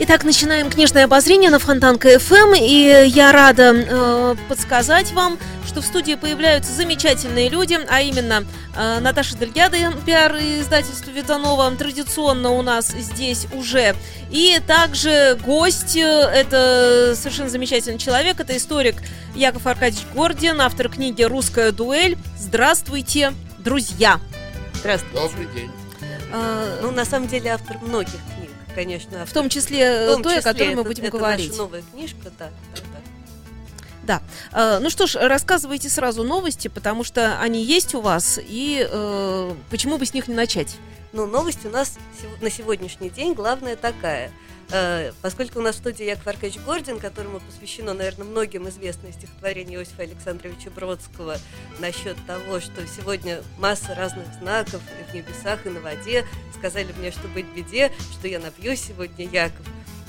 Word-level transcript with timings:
Итак, 0.00 0.22
начинаем 0.22 0.70
книжное 0.70 1.04
обозрение 1.06 1.50
на 1.50 1.58
Фонтанка 1.58 2.20
ФМ, 2.20 2.54
и 2.56 3.06
я 3.08 3.32
рада 3.32 3.72
э, 3.74 4.36
подсказать 4.48 5.10
вам, 5.10 5.36
что 5.66 5.80
в 5.80 5.84
студии 5.84 6.14
появляются 6.14 6.72
замечательные 6.72 7.48
люди, 7.48 7.76
а 7.88 8.00
именно 8.00 8.44
э, 8.76 9.00
Наташа 9.00 9.36
Дельгяда, 9.36 9.76
пиар 10.06 10.36
издательства 10.36 11.10
Витанова, 11.10 11.68
традиционно 11.72 12.52
у 12.52 12.62
нас 12.62 12.90
здесь 12.92 13.48
уже, 13.52 13.96
и 14.30 14.60
также 14.64 15.36
гость, 15.44 15.96
э, 15.96 16.00
это 16.00 17.14
совершенно 17.16 17.50
замечательный 17.50 17.98
человек, 17.98 18.38
это 18.38 18.56
историк 18.56 19.02
Яков 19.34 19.66
Аркадьевич 19.66 20.06
Гордин, 20.14 20.60
автор 20.60 20.88
книги 20.90 21.24
«Русская 21.24 21.72
дуэль». 21.72 22.16
Здравствуйте, 22.38 23.32
друзья! 23.58 24.20
Здравствуйте. 24.74 25.18
Добрый 25.20 25.46
день. 25.56 25.70
Э, 26.32 26.78
Ну, 26.82 26.92
на 26.92 27.04
самом 27.04 27.26
деле, 27.26 27.50
автор 27.50 27.78
многих 27.82 28.14
конечно. 28.82 29.26
в 29.26 29.32
том 29.32 29.48
числе 29.48 30.06
в 30.06 30.12
том 30.14 30.22
той, 30.22 30.34
о 30.34 30.38
числе 30.38 30.52
которой 30.52 30.74
мы 30.74 30.80
это- 30.82 30.88
будем 30.90 31.04
это 31.04 31.18
говорить. 31.18 31.48
наша 31.50 31.62
новая 31.62 31.82
книжка, 31.92 32.30
да. 32.38 32.50
да. 34.04 34.22
Э, 34.52 34.78
Ну 34.80 34.90
что 34.90 35.06
ж, 35.06 35.16
рассказывайте 35.16 35.88
сразу 35.88 36.22
новости, 36.24 36.68
потому 36.68 37.04
что 37.04 37.40
они 37.40 37.62
есть 37.64 37.94
у 37.94 38.00
вас, 38.00 38.38
и 38.42 38.86
э, 38.88 39.54
почему 39.70 39.98
бы 39.98 40.06
с 40.06 40.14
них 40.14 40.28
не 40.28 40.34
начать? 40.34 40.76
Ну, 41.12 41.26
новость 41.26 41.64
у 41.64 41.70
нас 41.70 41.98
на 42.40 42.50
сегодняшний 42.50 43.10
день 43.10 43.32
главная 43.34 43.76
такая. 43.76 44.30
Э, 44.70 45.12
Поскольку 45.22 45.60
у 45.60 45.62
нас 45.62 45.76
в 45.76 45.78
студии 45.78 46.04
Яков 46.04 46.26
Аркадьевич 46.26 46.64
Гордин, 46.64 46.98
которому 46.98 47.40
посвящено, 47.40 47.94
наверное, 47.94 48.26
многим 48.26 48.68
известное 48.68 49.12
стихотворение 49.12 49.78
Иосифа 49.78 50.02
Александровича 50.02 50.70
Бродского 50.70 51.38
насчет 51.78 52.16
того, 52.26 52.60
что 52.60 52.86
сегодня 52.86 53.42
масса 53.58 53.94
разных 53.94 54.26
знаков 54.40 54.82
и 55.00 55.10
в 55.10 55.14
небесах, 55.14 55.64
и 55.66 55.70
на 55.70 55.80
воде. 55.80 56.26
Сказали 56.56 56.92
мне, 56.98 57.10
что 57.10 57.28
быть 57.28 57.46
беде, 57.54 57.92
что 58.12 58.28
я 58.28 58.40
напью 58.40 58.76
сегодня 58.76 59.26
Яков. 59.26 59.66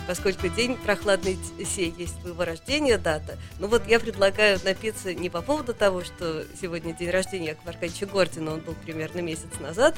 Поскольку 0.09 0.47
день 0.47 0.75
прохладный 0.75 1.37
сей 1.63 1.93
есть 1.95 2.19
твоего 2.21 2.43
рождения 2.43 2.97
дата, 2.97 3.37
ну 3.59 3.67
вот 3.67 3.85
я 3.87 3.99
предлагаю 3.99 4.59
напиться 4.65 5.13
не 5.13 5.29
по 5.29 5.43
поводу 5.43 5.75
того, 5.75 6.03
что 6.03 6.47
сегодня 6.59 6.95
день 6.95 7.11
рождения 7.11 7.49
Якова 7.49 7.69
Аркадьевича 7.73 8.07
Гордина, 8.07 8.53
он 8.53 8.61
был 8.61 8.73
примерно 8.73 9.19
месяц 9.19 9.59
назад, 9.59 9.95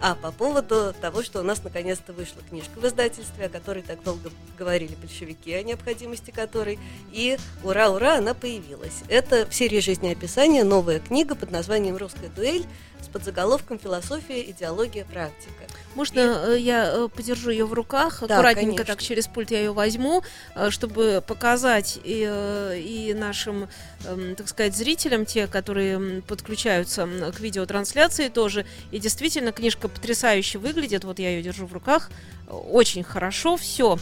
а 0.00 0.16
по 0.16 0.32
поводу 0.32 0.92
того, 1.00 1.22
что 1.22 1.38
у 1.38 1.42
нас 1.44 1.62
наконец-то 1.62 2.12
вышла 2.12 2.42
книжка 2.50 2.80
в 2.80 2.84
издательстве, 2.88 3.46
о 3.46 3.48
которой 3.48 3.84
так 3.84 4.02
долго 4.02 4.32
говорили 4.58 4.96
большевики, 4.96 5.54
о 5.54 5.62
необходимости 5.62 6.32
которой, 6.32 6.80
и 7.12 7.38
ура-ура, 7.62 8.16
она 8.16 8.34
появилась. 8.34 9.04
Это 9.06 9.46
в 9.46 9.54
серии 9.54 9.78
жизнеописания 9.78 10.64
новая 10.64 10.98
книга 10.98 11.36
под 11.36 11.52
названием 11.52 11.96
«Русская 11.96 12.30
дуэль» 12.34 12.66
с 13.00 13.06
подзаголовком 13.06 13.78
«Философия, 13.78 14.42
идеология, 14.50 15.04
практика». 15.04 15.52
Можно 15.94 16.46
э, 16.48 16.58
я 16.58 16.90
э, 16.92 17.08
подержу 17.14 17.50
ее 17.50 17.66
в 17.66 17.72
руках, 17.72 18.20
Да, 18.26 18.36
аккуратненько 18.36 18.76
конечно. 18.76 18.86
так 18.86 19.02
через 19.02 19.26
пульт 19.28 19.51
я 19.52 19.58
ее 19.60 19.72
возьму, 19.72 20.22
э, 20.54 20.70
чтобы 20.70 21.22
показать 21.24 21.98
и, 22.02 22.26
э, 22.28 22.78
и 22.80 23.14
нашим, 23.14 23.68
эм, 24.04 24.34
так 24.34 24.48
сказать, 24.48 24.74
зрителям, 24.76 25.24
те, 25.26 25.46
которые 25.46 26.22
подключаются 26.22 27.08
к 27.36 27.40
видеотрансляции 27.40 28.28
тоже. 28.28 28.66
И 28.90 28.98
действительно, 28.98 29.52
книжка 29.52 29.88
потрясающе 29.88 30.58
выглядит. 30.58 31.04
Вот 31.04 31.18
я 31.18 31.30
ее 31.30 31.42
держу 31.42 31.66
в 31.66 31.72
руках. 31.72 32.10
Э, 32.48 32.52
Очень 32.52 33.04
хорошо. 33.04 33.56
Все. 33.56 33.98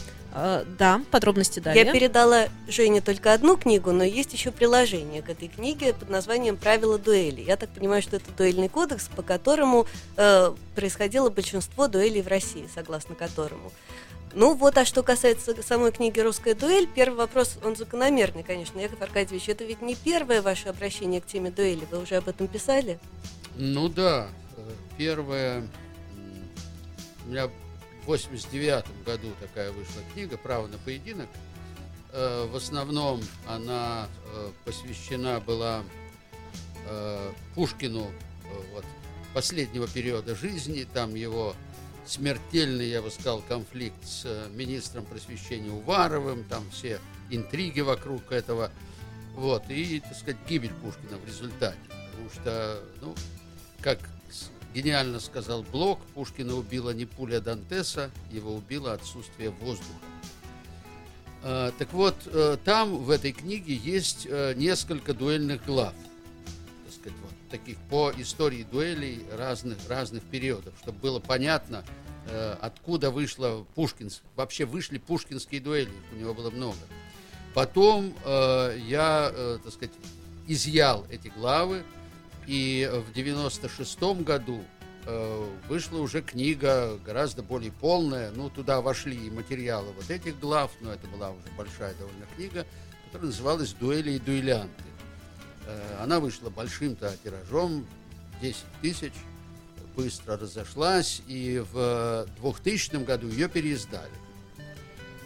Да, 0.79 1.01
подробности 1.11 1.59
далее. 1.59 1.83
Я 1.83 1.91
передала 1.91 2.47
Жене 2.69 3.01
только 3.01 3.33
одну 3.33 3.57
книгу, 3.57 3.91
но 3.91 4.05
есть 4.05 4.31
еще 4.31 4.51
приложение 4.51 5.21
к 5.21 5.29
этой 5.29 5.49
книге 5.49 5.93
под 5.93 6.09
названием 6.09 6.55
«Правила 6.55 6.97
дуэли». 6.97 7.41
Я 7.41 7.57
так 7.57 7.69
понимаю, 7.69 8.01
что 8.01 8.15
это 8.15 8.31
дуэльный 8.37 8.69
кодекс, 8.69 9.09
по 9.13 9.23
которому 9.23 9.87
э, 10.15 10.53
происходило 10.73 11.29
большинство 11.29 11.89
дуэлей 11.89 12.21
в 12.21 12.29
России, 12.29 12.65
согласно 12.73 13.13
которому. 13.13 13.73
Ну 14.33 14.55
вот, 14.55 14.77
а 14.77 14.85
что 14.85 15.03
касается 15.03 15.61
самой 15.61 15.91
книги 15.91 16.19
«Русская 16.19 16.55
дуэль», 16.55 16.87
первый 16.87 17.17
вопрос, 17.17 17.57
он 17.63 17.75
закономерный, 17.75 18.43
конечно. 18.43 18.79
Яков 18.79 19.01
Аркадьевич, 19.01 19.49
это 19.49 19.65
ведь 19.65 19.81
не 19.81 19.95
первое 19.95 20.41
ваше 20.41 20.69
обращение 20.69 21.19
к 21.19 21.25
теме 21.25 21.51
дуэли, 21.51 21.85
вы 21.91 22.01
уже 22.01 22.15
об 22.15 22.29
этом 22.29 22.47
писали? 22.47 22.97
Ну 23.55 23.89
да, 23.89 24.29
первое, 24.97 25.67
у 27.25 27.29
меня 27.29 27.47
в 27.47 28.05
89 28.05 28.85
году 29.05 29.27
такая 29.41 29.71
вышла 29.71 30.01
книга 30.13 30.37
«Право 30.37 30.67
на 30.67 30.77
поединок». 30.77 31.27
Э, 32.13 32.47
В 32.51 32.55
основном 32.55 33.21
она 33.47 34.07
э, 34.33 34.51
посвящена 34.65 35.39
была 35.39 35.83
э, 36.87 37.31
Пушкину 37.55 38.11
вот, 38.73 38.85
последнего 39.33 39.87
периода 39.87 40.35
жизни, 40.35 40.85
там 40.93 41.15
его 41.15 41.55
смертельный, 42.11 42.89
я 42.89 43.01
бы 43.01 43.09
сказал, 43.09 43.41
конфликт 43.47 44.05
с 44.05 44.23
э, 44.25 44.49
министром 44.53 45.05
просвещения 45.05 45.71
Уваровым, 45.71 46.43
там 46.43 46.69
все 46.69 46.99
интриги 47.29 47.79
вокруг 47.79 48.33
этого, 48.33 48.69
вот, 49.33 49.63
и, 49.69 50.01
так 50.01 50.15
сказать, 50.15 50.35
гибель 50.49 50.73
Пушкина 50.73 51.17
в 51.17 51.25
результате, 51.25 51.77
потому 51.87 52.29
что, 52.33 52.83
ну, 53.01 53.15
как 53.79 53.99
гениально 54.73 55.21
сказал 55.21 55.63
Блок, 55.63 56.01
Пушкина 56.13 56.53
убила 56.55 56.89
не 56.89 57.05
пуля 57.05 57.39
Дантеса, 57.39 58.11
его 58.29 58.53
убило 58.55 58.91
отсутствие 58.91 59.51
воздуха. 59.51 59.87
Э, 61.43 61.71
Так 61.79 61.93
вот, 61.93 62.15
э, 62.25 62.57
там 62.65 62.97
в 62.97 63.09
этой 63.09 63.31
книге 63.31 63.73
есть 63.73 64.27
несколько 64.57 65.13
дуэльных 65.13 65.65
глав, 65.65 65.93
так 66.85 66.93
сказать, 66.93 67.17
вот, 67.21 67.31
таких 67.49 67.77
по 67.89 68.11
истории 68.17 68.63
дуэлей 68.69 69.25
разных, 69.37 69.77
разных 69.87 70.23
периодов, 70.23 70.73
чтобы 70.81 70.99
было 70.99 71.19
понятно, 71.21 71.85
откуда 72.61 73.09
вышло 73.11 73.65
Пушкинс, 73.75 74.21
вообще 74.35 74.65
вышли 74.65 74.97
пушкинские 74.99 75.59
дуэли, 75.59 75.91
у 76.13 76.15
него 76.15 76.33
было 76.33 76.49
много. 76.51 76.77
Потом 77.53 78.13
э, 78.23 78.77
я, 78.87 79.31
э, 79.33 79.59
так 79.63 79.73
сказать, 79.73 79.93
изъял 80.47 81.05
эти 81.09 81.27
главы, 81.27 81.83
и 82.47 82.89
в 83.07 83.13
96 83.13 84.01
году 84.23 84.61
э, 85.05 85.49
вышла 85.67 85.99
уже 85.99 86.21
книга 86.21 86.97
гораздо 87.05 87.43
более 87.43 87.71
полная. 87.71 88.31
Ну, 88.31 88.49
туда 88.49 88.81
вошли 88.81 89.29
материалы 89.29 89.91
вот 89.93 90.09
этих 90.09 90.39
глав, 90.39 90.71
но 90.79 90.93
это 90.93 91.07
была 91.07 91.31
уже 91.31 91.43
большая 91.57 91.93
довольно 91.95 92.25
книга, 92.35 92.65
которая 93.05 93.27
называлась 93.27 93.73
«Дуэли 93.73 94.11
и 94.11 94.19
дуэлянты». 94.19 94.83
Э, 95.67 95.97
она 96.01 96.19
вышла 96.19 96.49
большим-то 96.49 97.13
тиражом, 97.23 97.85
10 98.41 98.57
тысяч, 98.81 99.13
быстро 99.95 100.37
разошлась, 100.37 101.21
и 101.27 101.63
в 101.71 102.27
2000 102.41 103.03
году 103.03 103.27
ее 103.27 103.47
переиздали. 103.49 104.11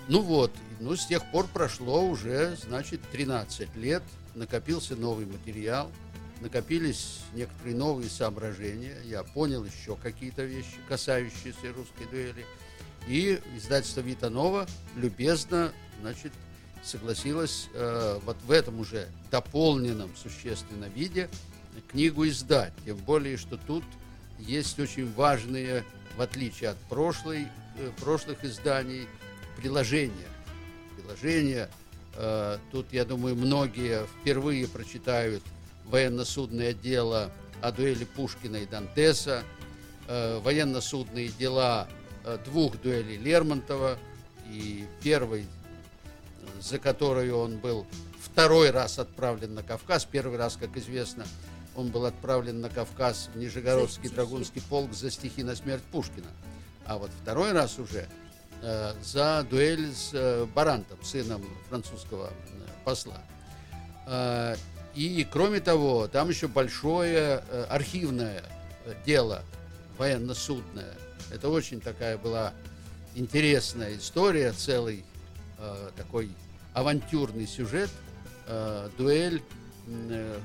Ну 0.08 0.22
вот, 0.22 0.52
ну 0.80 0.96
с 0.96 1.08
тех 1.08 1.30
пор 1.32 1.48
прошло 1.48 2.06
уже, 2.06 2.56
значит, 2.58 3.02
13 3.12 3.76
лет, 3.76 4.04
накопился 4.36 4.96
новый 4.96 5.26
материал, 5.26 5.92
накопились 6.42 7.22
некоторые 7.34 7.76
новые 7.76 8.10
соображения, 8.10 8.96
я 9.06 9.24
понял 9.24 9.64
еще 9.64 9.96
какие-то 9.96 10.44
вещи, 10.44 10.78
касающиеся 10.88 11.74
русской 11.76 12.06
дуэли, 12.12 12.46
и 13.08 13.40
издательство 13.56 14.02
Витанова 14.02 14.68
любезно, 14.96 15.72
значит, 16.02 16.32
согласилось 16.84 17.68
э, 17.74 18.20
вот 18.24 18.38
в 18.46 18.52
этом 18.52 18.80
уже 18.80 19.08
дополненном 19.32 20.12
существенно 20.16 20.86
виде 20.86 21.30
книгу 21.88 22.28
издать, 22.28 22.74
тем 22.86 22.98
более, 22.98 23.38
что 23.38 23.58
тут 23.58 23.84
есть 24.40 24.80
очень 24.80 25.12
важные, 25.14 25.84
в 26.18 26.22
отличие 26.22 26.72
от 26.72 26.78
прошлой, 26.90 27.48
э, 27.78 27.92
прошлых 28.02 28.44
изданий, 28.44 29.08
приложения. 29.58 30.30
Приложения, 30.98 31.70
э, 32.16 32.58
тут, 32.72 32.88
я 32.92 33.06
думаю, 33.06 33.36
многие 33.36 34.06
впервые 34.22 34.68
прочитают 34.68 35.44
военно-судное 35.86 36.74
дело 36.74 37.32
о 37.62 37.72
дуэли 37.72 38.06
Пушкина 38.06 38.58
и 38.58 38.66
Дантеса, 38.66 39.44
э, 40.08 40.40
военно-судные 40.40 41.30
дела 41.30 41.88
э, 42.24 42.38
двух 42.46 42.82
дуэлей 42.82 43.18
Лермонтова, 43.18 43.98
и 44.50 44.86
первый, 45.02 45.44
э, 45.44 46.62
за 46.62 46.80
которую 46.80 47.38
он 47.38 47.58
был 47.58 47.86
второй 48.22 48.72
раз 48.72 49.00
отправлен 49.00 49.54
на 49.54 49.64
Кавказ, 49.64 50.06
первый 50.06 50.38
раз, 50.38 50.58
как 50.58 50.76
известно, 50.78 51.26
он 51.76 51.90
был 51.90 52.06
отправлен 52.06 52.62
на 52.62 52.70
Кавказ 52.70 53.30
в 53.34 53.38
Нижегородский 53.38 54.10
драгунский 54.10 54.62
полк 54.62 54.94
за 54.94 55.12
стихи 55.12 55.44
на 55.44 55.56
смерть 55.56 55.84
Пушкина. 55.92 56.28
А 56.86 56.98
вот 56.98 57.12
второй 57.22 57.52
раз 57.52 57.80
уже 57.80 58.08
э, 58.62 58.94
за 59.04 59.46
дуэль 59.50 59.94
с 59.94 60.12
э, 60.14 60.46
Барантом, 60.54 61.04
сыном 61.04 61.44
французского 61.70 62.28
э, 62.28 62.32
посла. 62.84 63.22
Э, 64.08 64.56
и, 64.94 65.28
кроме 65.30 65.60
того, 65.60 66.08
там 66.08 66.30
еще 66.30 66.48
большое 66.48 67.44
э, 67.50 67.66
архивное 67.70 68.44
э, 68.86 68.94
дело 69.06 69.44
военно-судное. 69.98 70.94
Это 71.32 71.50
очень 71.50 71.82
такая 71.82 72.18
была 72.18 72.54
интересная 73.16 73.98
история, 73.98 74.52
целый 74.54 75.04
э, 75.58 75.90
такой 75.98 76.30
авантюрный 76.74 77.48
сюжет, 77.48 77.90
э, 78.48 78.90
дуэль 78.98 79.42
э, 79.88 80.40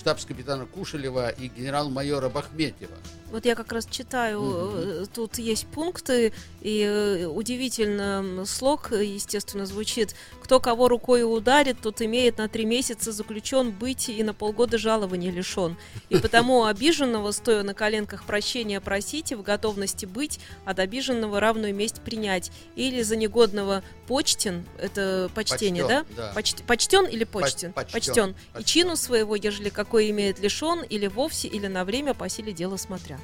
штабс-капитана 0.00 0.64
Кушелева 0.64 1.28
и 1.28 1.48
генерал-майора 1.48 2.30
Бахметьева. 2.30 2.96
Вот 3.30 3.44
я 3.44 3.54
как 3.54 3.72
раз 3.72 3.86
читаю, 3.86 4.40
mm-hmm. 4.40 5.10
тут 5.14 5.38
есть 5.38 5.66
пункты, 5.66 6.32
и 6.60 6.82
э, 6.82 7.26
удивительно 7.26 8.44
слог, 8.44 8.90
естественно, 8.92 9.66
звучит 9.66 10.14
«Кто 10.42 10.58
кого 10.58 10.88
рукой 10.88 11.22
ударит, 11.22 11.80
тот 11.80 12.02
имеет 12.02 12.38
на 12.38 12.48
три 12.48 12.64
месяца 12.64 13.12
заключен 13.12 13.70
быть 13.70 14.08
и 14.08 14.22
на 14.24 14.34
полгода 14.34 14.78
жалования 14.78 15.30
лишен. 15.30 15.76
И 16.08 16.16
потому 16.18 16.64
обиженного, 16.64 17.30
стоя 17.30 17.62
на 17.62 17.72
коленках 17.72 18.24
прощения 18.24 18.80
просите, 18.80 19.36
в 19.36 19.42
готовности 19.42 20.06
быть, 20.06 20.40
от 20.64 20.80
обиженного 20.80 21.38
равную 21.38 21.74
месть 21.74 22.00
принять. 22.00 22.50
Или 22.74 23.02
за 23.02 23.16
негодного 23.16 23.84
почтен, 24.08 24.66
это 24.78 25.30
почтение, 25.34 25.84
Почтен, 25.84 26.06
да? 26.16 26.22
да. 26.22 26.32
Почт- 26.34 26.64
почтен 26.64 27.06
или 27.06 27.22
почтен? 27.22 27.72
почтен, 27.72 27.92
почтен. 27.92 28.30
И 28.30 28.54
почтен. 28.54 28.64
чину 28.64 28.96
своего, 28.96 29.36
ежели 29.36 29.68
какой 29.68 30.10
имеет 30.10 30.40
лишен, 30.40 30.82
или 30.82 31.06
вовсе, 31.06 31.46
или 31.46 31.68
на 31.68 31.84
время 31.84 32.12
по 32.14 32.28
силе 32.28 32.52
дела 32.52 32.76
смотря. 32.76 33.19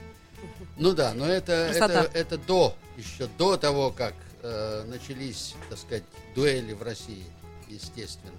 Ну 0.77 0.93
да, 0.95 1.15
но 1.15 1.27
это, 1.27 1.71
Красота. 1.73 2.03
это, 2.05 2.19
это 2.19 2.39
до, 2.39 2.77
еще 2.97 3.29
до 3.39 3.57
того, 3.57 3.91
как 3.91 4.15
э, 4.43 4.85
начались, 4.87 5.55
так 5.71 5.79
сказать, 5.79 6.03
дуэли 6.35 6.73
в 6.75 6.83
России, 6.83 7.25
естественно. 7.69 8.33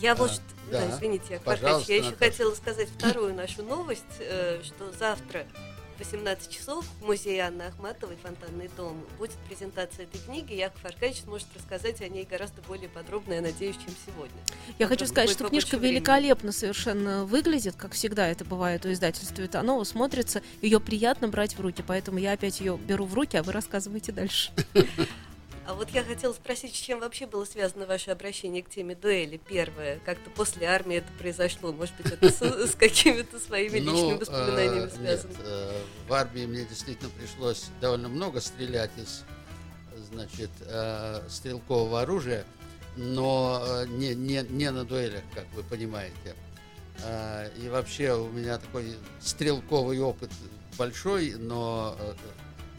Я 0.00 0.14
вот, 0.16 0.30
А, 0.30 0.34
что- 0.34 0.42
да. 0.70 0.80
да, 0.86 0.96
извините, 0.96 1.36
Аркадьевич, 1.44 1.88
я 1.88 1.96
еще 1.96 2.10
Наташа. 2.10 2.30
хотела 2.32 2.54
сказать 2.54 2.88
вторую 2.88 3.34
нашу 3.34 3.62
новость, 3.62 4.02
э, 4.18 4.60
что 4.64 4.90
завтра 4.98 5.46
18 6.02 6.50
часов 6.50 6.84
в 7.00 7.06
музее 7.06 7.42
Анны 7.42 7.62
Ахматовой 7.62 8.16
«Фонтанный 8.16 8.68
дом» 8.76 9.04
будет 9.18 9.36
презентация 9.48 10.04
этой 10.04 10.20
книги. 10.20 10.52
Яков 10.52 10.84
Аркадьевич 10.84 11.22
сможет 11.22 11.46
рассказать 11.54 12.00
о 12.00 12.08
ней 12.08 12.26
гораздо 12.28 12.60
более 12.62 12.88
подробно, 12.88 13.34
я 13.34 13.40
надеюсь, 13.40 13.76
чем 13.76 13.94
сегодня. 14.04 14.36
Я 14.80 14.88
хочу 14.88 15.06
сказать, 15.06 15.30
что 15.30 15.48
книжка 15.48 15.78
времени. 15.78 15.98
великолепно 15.98 16.50
совершенно 16.50 17.24
выглядит, 17.24 17.76
как 17.76 17.92
всегда 17.92 18.26
это 18.26 18.44
бывает 18.44 18.84
у 18.84 18.90
издательства 18.90 19.42
Витанова, 19.42 19.84
смотрится, 19.84 20.42
ее 20.60 20.80
приятно 20.80 21.28
брать 21.28 21.56
в 21.56 21.60
руки, 21.60 21.84
поэтому 21.86 22.18
я 22.18 22.32
опять 22.32 22.58
ее 22.58 22.76
беру 22.76 23.04
в 23.04 23.14
руки, 23.14 23.36
а 23.36 23.44
вы 23.44 23.52
рассказываете 23.52 24.10
дальше. 24.10 24.50
А 25.64 25.74
вот 25.74 25.90
я 25.90 26.02
хотела 26.02 26.32
спросить, 26.32 26.74
с 26.74 26.78
чем 26.78 26.98
вообще 27.00 27.26
было 27.26 27.44
связано 27.44 27.86
ваше 27.86 28.10
обращение 28.10 28.62
к 28.62 28.68
теме 28.68 28.96
дуэли? 28.96 29.36
Первое, 29.36 30.00
как-то 30.04 30.28
после 30.30 30.66
армии 30.66 30.96
это 30.96 31.12
произошло, 31.18 31.72
может 31.72 31.94
быть, 31.96 32.12
это 32.12 32.30
с, 32.30 32.72
с 32.72 32.74
какими-то 32.74 33.38
своими 33.38 33.78
личными 33.78 34.12
Ну, 34.12 34.18
воспоминаниями 34.18 34.88
связано? 34.88 35.30
Нет, 35.30 35.40
э, 35.44 35.82
в 36.08 36.12
армии 36.12 36.46
мне 36.46 36.64
действительно 36.64 37.10
пришлось 37.10 37.66
довольно 37.80 38.08
много 38.08 38.40
стрелять 38.40 38.90
из, 38.96 39.22
значит, 40.12 40.50
э, 40.62 41.22
стрелкового 41.28 42.02
оружия, 42.02 42.44
но 42.96 43.84
не, 43.86 44.14
не, 44.16 44.44
не 44.50 44.70
на 44.70 44.84
дуэлях, 44.84 45.22
как 45.34 45.46
вы 45.54 45.62
понимаете. 45.62 46.34
И 47.58 47.68
вообще 47.70 48.12
у 48.12 48.28
меня 48.28 48.58
такой 48.58 48.94
стрелковый 49.18 49.98
опыт 49.98 50.30
большой, 50.76 51.34
но 51.38 51.96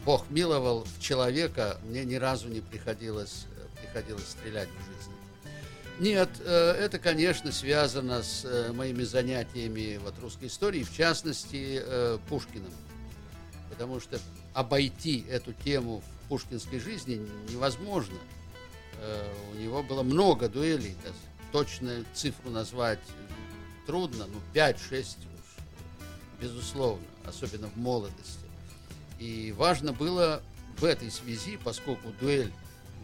Бог 0.04 0.28
миловал 0.28 0.86
человека, 1.00 1.80
мне 1.84 2.04
ни 2.04 2.16
разу 2.16 2.48
не 2.48 2.60
приходилось, 2.60 3.46
э, 3.56 3.80
приходилось 3.80 4.28
стрелять 4.28 4.68
в 4.68 4.86
жизни. 4.86 5.14
Нет, 5.98 6.28
э, 6.40 6.72
это, 6.72 6.98
конечно, 6.98 7.50
связано 7.52 8.22
с 8.22 8.44
э, 8.44 8.72
моими 8.72 9.02
занятиями 9.02 9.98
вот, 10.02 10.14
русской 10.20 10.48
истории, 10.48 10.82
в 10.82 10.94
частности, 10.94 11.82
Пушкиным. 12.28 12.72
Потому 13.70 13.98
что 13.98 14.20
обойти 14.52 15.24
эту 15.30 15.54
тему 15.54 16.02
в 16.02 16.28
пушкинской 16.28 16.78
жизни 16.78 17.26
невозможно. 17.50 18.16
У 19.52 19.56
него 19.56 19.82
было 19.82 20.04
много 20.04 20.48
дуэлей, 20.48 20.96
точную 21.50 22.04
цифру 22.14 22.50
назвать 22.50 23.00
трудно, 23.86 24.26
ну 24.26 24.40
5-6 24.54 24.92
уж, 25.00 25.64
безусловно, 26.40 27.04
особенно 27.26 27.66
в 27.66 27.76
молодости. 27.76 28.43
И 29.18 29.54
важно 29.56 29.92
было 29.92 30.42
в 30.78 30.84
этой 30.84 31.10
связи, 31.10 31.58
поскольку 31.62 32.08
дуэль 32.20 32.52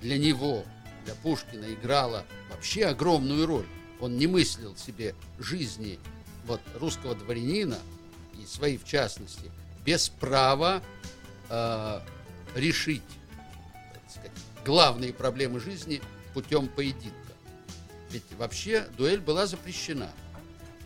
для 0.01 0.19
него, 0.19 0.65
для 1.05 1.15
Пушкина 1.15 1.73
играла 1.73 2.25
вообще 2.51 2.87
огромную 2.87 3.47
роль. 3.47 3.67
Он 4.01 4.17
не 4.17 4.27
мыслил 4.27 4.77
себе 4.77 5.15
жизни 5.39 5.99
вот, 6.47 6.61
русского 6.79 7.15
дворянина, 7.15 7.79
и 8.41 8.47
своей 8.47 8.79
в 8.79 8.85
частности, 8.85 9.51
без 9.85 10.09
права 10.09 10.83
э, 11.49 12.01
решить 12.55 13.03
сказать, 14.09 14.33
главные 14.65 15.12
проблемы 15.12 15.61
жизни 15.61 16.01
путем 16.35 16.69
поединка. 16.69 17.15
Ведь 18.11 18.25
вообще 18.39 18.87
дуэль 18.97 19.21
была 19.21 19.47
запрещена. 19.47 20.11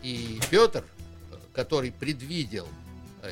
И 0.03 0.39
Петр, 0.51 0.83
э, 1.31 1.35
который 1.53 1.91
предвидел, 1.91 2.67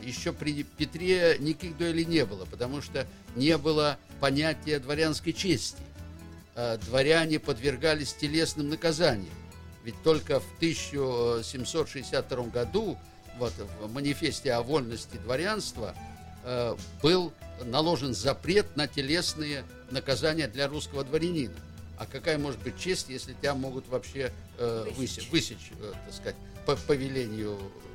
еще 0.01 0.34
при 0.34 0.63
Петре 0.63 1.38
никаких 1.40 1.78
дуэлей 1.78 2.06
не 2.06 2.25
было, 2.25 2.45
потому 2.45 2.81
что 2.81 3.06
не 3.36 3.57
было 3.57 3.98
понятия 4.19 4.80
дворянской 4.80 5.34
чести. 5.34 5.81
Э, 6.56 6.78
Дворяне 6.86 7.40
подвергались 7.40 8.13
телесным 8.13 8.69
наказаниям. 8.69 9.34
Ведь 9.84 10.01
только 10.04 10.40
в 10.40 10.45
1762 10.57 12.44
году 12.45 12.98
вот, 13.38 13.54
в 13.81 13.92
манифесте 13.92 14.54
о 14.54 14.62
вольности 14.62 15.18
дворянства 15.18 15.95
э, 16.44 16.75
был 17.01 17.34
наложен 17.66 18.13
запрет 18.13 18.75
на 18.75 18.88
телесные 18.88 19.63
наказания 19.92 20.48
для 20.48 20.68
русского 20.68 21.04
дворянина. 21.04 21.56
А 21.98 22.06
какая 22.06 22.38
может 22.38 22.60
быть 22.62 22.80
честь, 22.80 23.10
если 23.10 23.34
тебя 23.34 23.54
могут 23.54 23.88
вообще 23.88 24.31
э, 24.57 24.88
Высечь. 24.95 25.30
высечь, 25.30 25.72
э, 25.80 25.94
так 26.06 26.13
сказать, 26.13 26.36
по 26.66 26.75
повелению 26.75 27.57
э, 27.60 27.93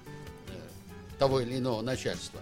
того 1.18 1.40
или 1.40 1.58
иного 1.58 1.82
начальства. 1.82 2.40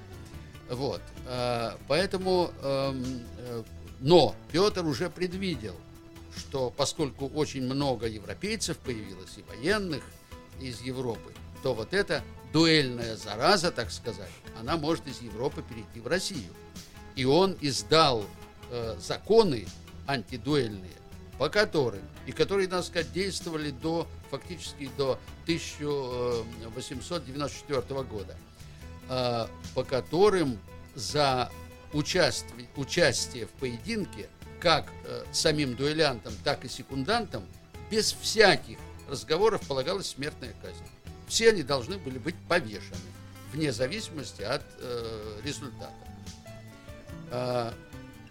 Вот. 0.68 1.00
э, 1.26 1.70
Поэтому, 1.88 2.50
эм, 2.62 3.22
э, 3.38 3.62
но 4.00 4.34
Петр 4.50 4.84
уже 4.84 5.10
предвидел, 5.10 5.76
что 6.36 6.70
поскольку 6.70 7.28
очень 7.28 7.62
много 7.62 8.06
европейцев 8.06 8.76
появилось 8.78 9.38
и 9.38 9.42
военных 9.42 10.02
из 10.60 10.80
Европы, 10.80 11.32
то 11.62 11.74
вот 11.74 11.94
эта 11.94 12.22
дуэльная 12.52 13.16
зараза, 13.16 13.70
так 13.70 13.90
сказать, 13.90 14.30
она 14.58 14.76
может 14.76 15.06
из 15.06 15.20
Европы 15.20 15.62
перейти 15.62 16.00
в 16.00 16.06
Россию. 16.06 16.52
И 17.14 17.24
он 17.24 17.56
издал 17.60 18.24
э, 18.70 18.96
законы 19.00 19.66
антидуэльные, 20.06 20.90
по 21.38 21.48
которым, 21.48 22.02
и 22.26 22.32
которые, 22.32 22.68
надо 22.68 22.82
сказать, 22.82 23.10
действовали 23.12 23.70
до, 23.70 24.06
фактически 24.30 24.90
до 24.96 25.18
1894 25.44 28.02
года, 28.02 28.36
по 29.08 29.84
которым 29.84 30.58
за 30.94 31.50
участие, 31.92 32.68
участие 32.76 33.46
в 33.46 33.50
поединке 33.50 34.28
как 34.60 34.86
э, 35.04 35.24
самим 35.32 35.76
дуэлянтам, 35.76 36.32
так 36.42 36.64
и 36.64 36.68
секундантам 36.68 37.44
без 37.90 38.12
всяких 38.12 38.78
разговоров 39.08 39.66
полагалась 39.68 40.08
смертная 40.08 40.54
казнь. 40.62 40.82
Все 41.28 41.50
они 41.50 41.62
должны 41.62 41.98
были 41.98 42.18
быть 42.18 42.36
повешены, 42.48 42.96
вне 43.52 43.72
зависимости 43.72 44.42
от 44.42 44.62
э, 44.80 45.40
результата. 45.44 45.92
А, 47.30 47.74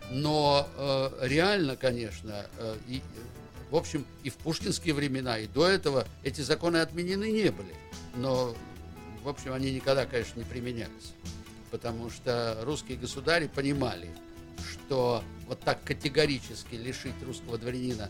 но 0.09 0.67
э, 0.75 1.09
реально, 1.21 1.75
конечно, 1.75 2.45
э, 2.57 2.77
и, 2.87 2.97
э, 2.97 3.01
в 3.71 3.75
общем, 3.75 4.05
и 4.23 4.29
в 4.29 4.35
пушкинские 4.35 4.93
времена, 4.93 5.37
и 5.39 5.47
до 5.47 5.67
этого 5.67 6.07
эти 6.23 6.41
законы 6.41 6.77
отменены 6.77 7.31
не 7.31 7.49
были. 7.49 7.73
Но, 8.15 8.55
в 9.25 9.29
общем, 9.29 9.53
они 9.53 9.71
никогда, 9.73 10.05
конечно, 10.05 10.37
не 10.39 10.45
применялись. 10.45 11.13
Потому 11.71 12.11
что 12.11 12.59
русские 12.61 12.95
государи 12.97 13.47
понимали, 13.47 14.07
что 14.71 15.23
вот 15.47 15.59
так 15.61 15.83
категорически 15.83 16.75
лишить 16.75 17.15
русского 17.25 17.57
дворянина 17.57 18.09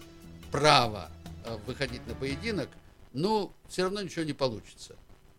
права 0.51 1.09
э, 1.45 1.57
выходить 1.65 2.05
на 2.05 2.15
поединок, 2.15 2.67
ну, 3.13 3.53
все 3.69 3.83
равно 3.83 4.01
ничего 4.01 4.25
не 4.25 4.33
получится. 4.33 4.95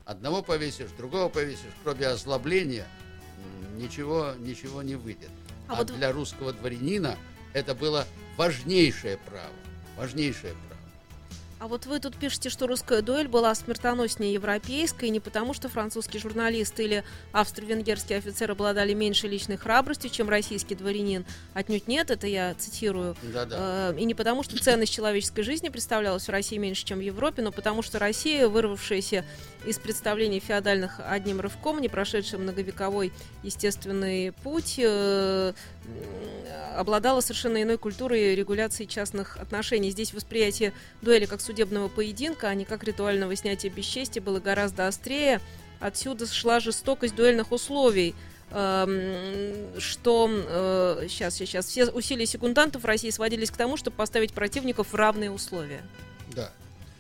Одного 0.07 0.43
повесишь, 0.43 0.91
другого 0.97 1.29
повесишь, 1.29 1.73
кроме 1.85 2.07
озлобления, 2.07 2.87
м, 3.69 3.79
ничего, 3.79 4.33
ничего 4.39 4.81
не 4.83 4.95
выйдет. 4.95 5.31
А 5.69 5.75
А, 5.75 5.77
вот- 5.77 5.89
для 5.89 6.11
русского 6.11 6.53
дворянина 6.55 7.17
это 7.53 7.75
было 7.75 8.07
важнейшее 8.39 9.19
право. 9.19 9.53
Важнейшее 9.99 10.55
право. 10.55 10.76
А 11.59 11.69
вот 11.69 11.87
вы 11.87 12.01
тут 12.01 12.17
пишете, 12.17 12.51
что 12.51 12.67
русская 12.67 13.01
дуэль 13.01 13.29
была 13.29 13.55
смертоноснее 13.55 14.35
европейской, 14.35 15.09
не 15.09 15.21
потому 15.21 15.55
что 15.55 15.71
французский 15.71 16.19
журналист 16.19 16.79
или 16.81 17.03
австро-венгерский 17.33 18.13
офицер 18.15 18.51
обладали 18.51 18.93
меньшей 18.93 19.31
личной 19.31 19.57
храбростью, 19.57 20.11
чем 20.11 20.29
российский 20.29 20.75
дворянин. 20.75 21.25
Отнюдь 21.55 21.89
нет, 21.89 22.11
это 22.11 22.27
я 22.27 22.55
цитирую. 22.55 23.17
Да-да. 23.23 23.57
Э, 23.91 23.95
И 23.99 24.05
не 24.05 24.15
потому, 24.15 24.43
что 24.43 24.63
ценность 24.63 24.93
человеческой 24.93 25.43
жизни 25.43 25.71
представлялась 25.71 26.27
в 26.27 26.31
России 26.31 26.59
меньше, 26.59 26.85
чем 26.85 26.99
в 26.99 27.03
Европе, 27.03 27.41
но 27.41 27.53
потому, 27.53 27.81
что 27.81 27.99
Россия, 27.99 28.49
вырвавшаяся 28.49 29.25
из 29.65 29.79
представлений 29.79 30.41
феодальных 30.41 31.01
одним 31.03 31.41
рывком, 31.41 31.81
не 31.81 31.89
прошедшая 31.89 32.39
многовековой 32.39 33.13
естественный 33.43 34.33
путь, 34.33 34.75
э, 34.79 35.55
обладала 36.77 37.21
совершенно 37.21 37.63
иной 37.63 37.79
культурой 37.79 38.35
регуляции 38.35 38.85
частных 38.85 39.37
отношений. 39.39 39.91
Здесь 39.91 40.13
восприятие 40.13 40.73
дуэли 41.03 41.27
как 41.27 41.41
судебного 41.41 41.89
поединка, 41.89 42.49
а 42.49 42.55
не 42.55 42.65
как 42.65 42.85
ритуального 42.85 43.35
снятия 43.35 43.71
бесчестия 43.71 44.21
было 44.23 44.41
гораздо 44.41 44.87
острее. 44.87 45.41
Отсюда 45.81 46.27
шла 46.27 46.61
жестокость 46.61 47.15
дуэльных 47.15 47.53
условий– 47.53 48.15
Эм, 48.53 49.81
что 49.81 50.29
э, 50.31 51.07
сейчас, 51.09 51.35
сейчас 51.35 51.67
все 51.67 51.87
усилия 51.87 52.27
секундантов 52.27 52.83
в 52.83 52.87
России 52.87 53.11
сводились 53.11 53.51
к 53.51 53.57
тому, 53.57 53.77
чтобы 53.77 53.97
поставить 53.97 54.33
противников 54.33 54.93
в 54.93 54.95
равные 54.95 55.33
условия. 55.33 55.83
Да. 56.29 56.53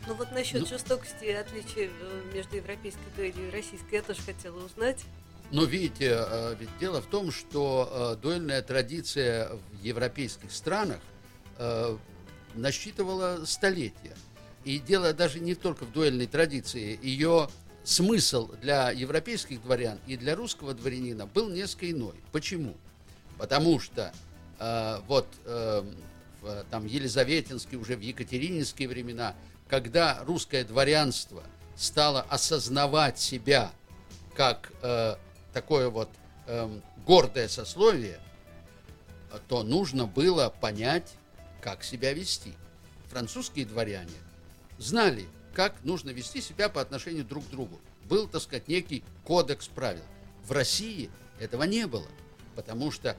Ну 0.08 0.14
вот 0.14 0.32
насчет 0.32 0.62
Ну- 0.62 0.66
жестокости 0.66 1.24
и 1.24 1.30
отличия 1.30 1.88
э, 1.88 2.22
между 2.34 2.56
европейской 2.56 3.04
дуэлью 3.16 3.48
и 3.48 3.50
российской 3.52 3.94
я 3.94 4.02
тоже 4.02 4.22
хотела 4.22 4.64
узнать. 4.64 5.04
Но 5.50 5.64
видите, 5.64 6.16
э, 6.18 6.56
ведь 6.58 6.70
дело 6.80 7.00
в 7.00 7.06
том, 7.06 7.30
что 7.30 8.16
э, 8.18 8.22
дуэльная 8.22 8.62
традиция 8.62 9.50
в 9.72 9.82
европейских 9.82 10.50
странах 10.50 10.98
э, 11.58 11.96
насчитывала 12.54 13.44
столетия. 13.44 14.16
И 14.64 14.80
дело 14.80 15.12
даже 15.12 15.38
не 15.38 15.54
только 15.54 15.84
в 15.84 15.92
дуэльной 15.92 16.26
традиции. 16.26 16.98
Ее 17.00 17.48
смысл 17.84 18.50
для 18.60 18.90
европейских 18.90 19.62
дворян 19.62 20.00
и 20.08 20.16
для 20.16 20.34
русского 20.34 20.74
дворянина 20.74 21.26
был 21.26 21.48
несколько 21.48 21.90
иной. 21.92 22.14
Почему? 22.32 22.74
Потому 23.38 23.78
что 23.78 24.12
э, 24.58 25.00
вот 25.06 25.28
э, 25.44 25.84
в 26.42 26.64
там 26.70 26.86
Елизаветинские, 26.86 27.78
уже 27.78 27.96
в 27.96 28.00
Екатерининские 28.00 28.88
времена, 28.88 29.36
когда 29.68 30.22
русское 30.24 30.64
дворянство 30.64 31.44
стало 31.76 32.22
осознавать 32.22 33.18
себя 33.18 33.70
как 34.34 34.70
такое 35.56 35.88
вот 35.88 36.10
эм, 36.48 36.82
гордое 37.06 37.48
сословие, 37.48 38.20
то 39.48 39.62
нужно 39.62 40.04
было 40.04 40.50
понять, 40.50 41.14
как 41.62 41.82
себя 41.82 42.12
вести. 42.12 42.52
Французские 43.06 43.64
дворяне 43.64 44.18
знали, 44.76 45.26
как 45.54 45.82
нужно 45.82 46.10
вести 46.10 46.42
себя 46.42 46.68
по 46.68 46.82
отношению 46.82 47.24
друг 47.24 47.46
к 47.46 47.48
другу. 47.48 47.80
Был, 48.04 48.28
так 48.28 48.42
сказать, 48.42 48.68
некий 48.68 49.02
кодекс 49.24 49.66
правил. 49.68 50.04
В 50.44 50.52
России 50.52 51.08
этого 51.40 51.62
не 51.62 51.86
было, 51.86 52.08
потому 52.54 52.90
что 52.90 53.16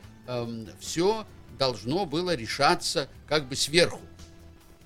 все 0.80 1.26
должно 1.58 2.06
было 2.06 2.36
решаться 2.36 3.10
как 3.28 3.48
бы 3.48 3.56
сверху. 3.56 4.02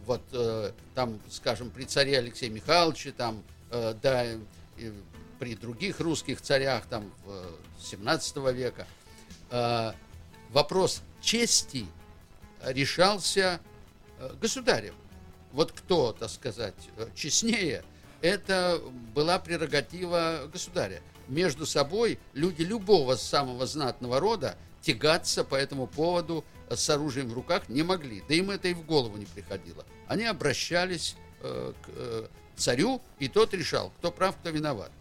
Вот 0.06 0.22
э, 0.32 0.72
там, 0.96 1.20
скажем, 1.30 1.70
при 1.70 1.84
царе 1.84 2.18
Алексее 2.18 2.50
Михайловиче, 2.50 3.12
там, 3.12 3.44
э, 3.72 3.94
да, 4.02 4.24
и 4.78 4.94
при 5.42 5.56
других 5.56 6.00
русских 6.00 6.40
царях, 6.40 6.86
там, 6.86 7.12
в 7.26 7.84
17 7.84 8.38
века, 8.54 8.86
э, 9.50 9.92
вопрос 10.52 11.02
чести 11.20 11.88
решался 12.64 13.60
э, 14.20 14.36
государем. 14.40 14.94
Вот 15.52 15.72
кто, 15.72 16.14
так 16.14 16.30
сказать, 16.30 16.76
э, 16.96 17.08
честнее, 17.16 17.84
это 18.22 18.80
была 19.16 19.40
прерогатива 19.40 20.48
государя. 20.54 21.02
Между 21.28 21.66
собой 21.66 22.20
люди 22.34 22.62
любого 22.62 23.16
самого 23.16 23.66
знатного 23.66 24.20
рода 24.20 24.56
тягаться 24.84 25.44
по 25.44 25.56
этому 25.56 25.88
поводу 25.88 26.46
с 26.70 26.88
оружием 26.92 27.30
в 27.30 27.34
руках 27.34 27.68
не 27.68 27.82
могли. 27.82 28.22
Да 28.30 28.36
им 28.36 28.52
это 28.52 28.68
и 28.68 28.76
в 28.76 28.86
голову 28.86 29.18
не 29.18 29.26
приходило. 29.26 29.86
Они 30.08 30.24
обращались 30.24 31.16
э, 31.40 31.74
к 31.82 31.90
э, 31.96 32.28
царю, 32.56 33.02
и 33.18 33.28
тот 33.28 33.56
решал, 33.56 33.92
кто 33.98 34.12
прав, 34.12 34.38
кто 34.38 34.52
виноват. 34.52 34.92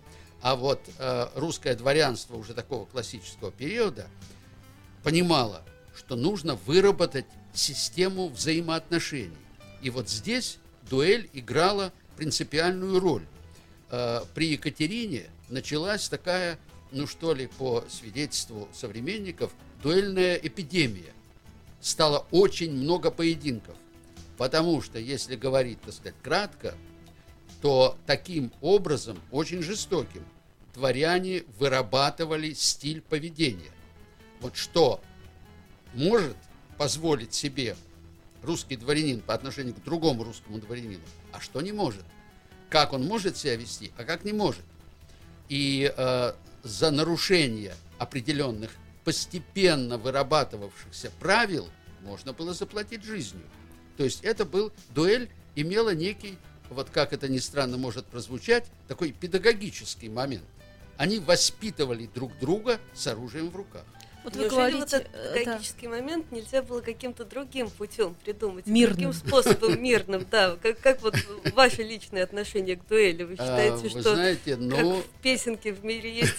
А 0.43 0.57
вот 0.57 0.81
э, 0.99 1.29
русское 1.35 1.75
дворянство 1.75 2.37
уже 2.37 2.55
такого 2.55 2.87
классического 2.87 3.51
периода 3.51 4.09
понимало, 5.03 5.63
что 5.95 6.17
нужно 6.17 6.55
выработать 6.55 7.27
систему 7.53 8.29
взаимоотношений. 8.29 9.37
И 9.83 9.91
вот 9.91 10.09
здесь 10.09 10.59
дуэль 10.89 11.29
играла 11.35 11.93
принципиальную 12.17 13.01
роль. 13.01 13.25
Э, 13.91 14.23
При 14.35 14.53
Екатерине 14.53 15.29
началась 15.51 16.09
такая, 16.09 16.59
ну 16.91 17.07
что 17.07 17.35
ли, 17.35 17.47
по 17.47 17.85
свидетельству 17.91 18.69
современников, 18.73 19.53
дуэльная 19.83 20.37
эпидемия. 20.37 21.13
Стало 21.83 22.27
очень 22.31 22.73
много 22.73 23.11
поединков. 23.11 23.77
Потому 24.39 24.81
что, 24.81 24.99
если 24.99 25.37
говорить, 25.37 25.83
так 25.83 25.93
сказать, 25.93 26.15
кратко, 26.23 26.75
то 27.61 27.97
таким 28.07 28.53
образом, 28.61 29.19
очень 29.31 29.63
жестоким, 29.63 30.25
дворяне 30.75 31.45
вырабатывали 31.59 32.53
стиль 32.55 33.01
поведения. 33.03 33.71
Вот 34.41 34.57
что 34.57 35.01
может 35.95 36.37
позволить 36.79 37.35
себе 37.35 37.77
русский 38.43 38.77
дворянин 38.77 39.21
по 39.21 39.35
отношению 39.35 39.75
к 39.75 39.83
другому 39.83 40.25
русскому 40.25 40.59
дворянину, 40.59 41.03
а 41.33 41.41
что 41.41 41.61
не 41.61 41.73
может. 41.73 42.05
Как 42.71 42.93
он 42.93 43.05
может 43.05 43.37
себя 43.37 43.57
вести, 43.57 43.93
а 43.97 44.05
как 44.05 44.25
не 44.25 44.33
может. 44.33 44.65
И 45.49 45.93
э, 45.95 46.33
за 46.63 46.91
нарушение 46.91 47.75
определенных 47.99 48.71
постепенно 49.05 49.99
вырабатывавшихся 49.99 51.11
правил 51.19 51.69
можно 52.03 52.33
было 52.33 52.55
заплатить 52.55 53.03
жизнью. 53.05 53.45
То 53.97 54.05
есть 54.05 54.23
это 54.23 54.45
был 54.45 54.73
дуэль 54.95 55.29
имела 55.57 55.95
некий, 55.95 56.39
вот 56.71 56.91
как 56.91 57.13
это 57.13 57.29
ни 57.29 57.39
странно 57.39 57.77
может 57.77 58.07
прозвучать, 58.07 58.65
такой 58.89 59.13
педагогический 59.13 60.09
момент. 60.09 60.45
Они 60.97 61.19
воспитывали 61.19 62.07
друг 62.15 62.37
друга 62.39 62.79
с 62.95 63.07
оружием 63.07 63.51
в 63.51 63.57
руках. 63.57 63.85
Вот 64.23 64.37
вы 64.37 64.43
Неужели 64.45 64.57
говорите, 64.57 64.79
вот 64.81 64.93
этот 64.93 65.15
э, 65.15 65.33
да. 65.33 65.39
педагогический 65.39 65.89
момент 65.89 66.31
нельзя 66.31 66.63
было 66.63 66.83
каким-то 66.83 67.25
другим 67.25 67.71
путем 67.71 68.15
придумать? 68.23 68.67
Мирным. 68.67 68.97
Другим 68.97 69.13
способом, 69.15 69.83
мирным, 69.83 70.27
да. 70.31 70.57
Как, 70.63 70.79
как 70.81 71.01
вот 71.01 71.15
ваше 71.55 71.83
личное 71.83 72.23
отношение 72.23 72.77
к 72.77 72.87
дуэли? 72.87 73.23
Вы 73.23 73.35
А, 73.35 73.37
считаете, 73.37 73.77
Вы 73.77 73.89
что 73.89 74.15
знаете, 74.15 74.57
как 74.57 74.61
ну, 74.61 75.01
в 75.01 75.23
песенке 75.23 75.73
в 75.73 75.83
мире 75.85 76.15
есть, 76.15 76.37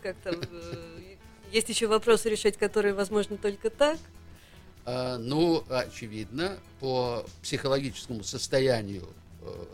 как 0.00 0.16
там, 0.22 0.36
э, 0.48 1.16
есть 1.50 1.68
еще 1.68 1.88
вопросы 1.88 2.30
решать, 2.30 2.56
которые 2.56 2.94
возможно 2.94 3.36
только 3.36 3.68
так? 3.68 3.98
А, 4.84 5.18
Ну, 5.18 5.64
очевидно, 5.68 6.56
по 6.78 7.26
психологическому 7.42 8.22
состоянию 8.22 9.08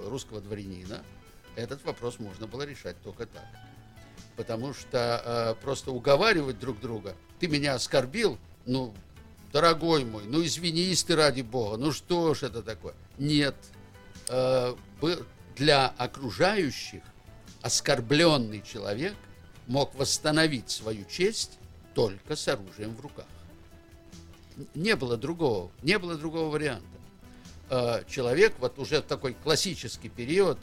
русского 0.08 0.40
дворянина 0.40 1.02
этот 1.56 1.84
вопрос 1.84 2.18
можно 2.18 2.46
было 2.46 2.62
решать 2.62 2.96
только 3.02 3.26
так. 3.26 3.44
Потому 4.36 4.74
что 4.74 5.22
э, 5.24 5.62
просто 5.62 5.92
уговаривать 5.92 6.58
друг 6.58 6.80
друга, 6.80 7.14
ты 7.38 7.46
меня 7.46 7.74
оскорбил, 7.74 8.38
ну, 8.66 8.92
дорогой 9.52 10.04
мой, 10.04 10.24
ну 10.26 10.44
извинись 10.44 11.04
ты 11.04 11.14
ради 11.14 11.42
бога, 11.42 11.76
ну 11.76 11.92
что 11.92 12.34
ж 12.34 12.44
это 12.44 12.62
такое? 12.62 12.94
Нет. 13.18 13.54
Э, 14.28 14.74
для 15.56 15.88
окружающих 15.88 17.02
оскорбленный 17.62 18.62
человек 18.62 19.14
мог 19.68 19.94
восстановить 19.94 20.70
свою 20.70 21.04
честь 21.04 21.58
только 21.94 22.34
с 22.34 22.48
оружием 22.48 22.96
в 22.96 23.00
руках 23.00 23.26
не 24.74 24.96
было 24.96 25.16
другого, 25.16 25.70
не 25.82 25.98
было 25.98 26.16
другого 26.16 26.50
варианта. 26.50 26.86
Э, 27.74 28.04
Человек 28.08 28.54
вот 28.60 28.78
уже 28.78 29.02
такой 29.02 29.34
классический 29.34 30.08
период, 30.08 30.58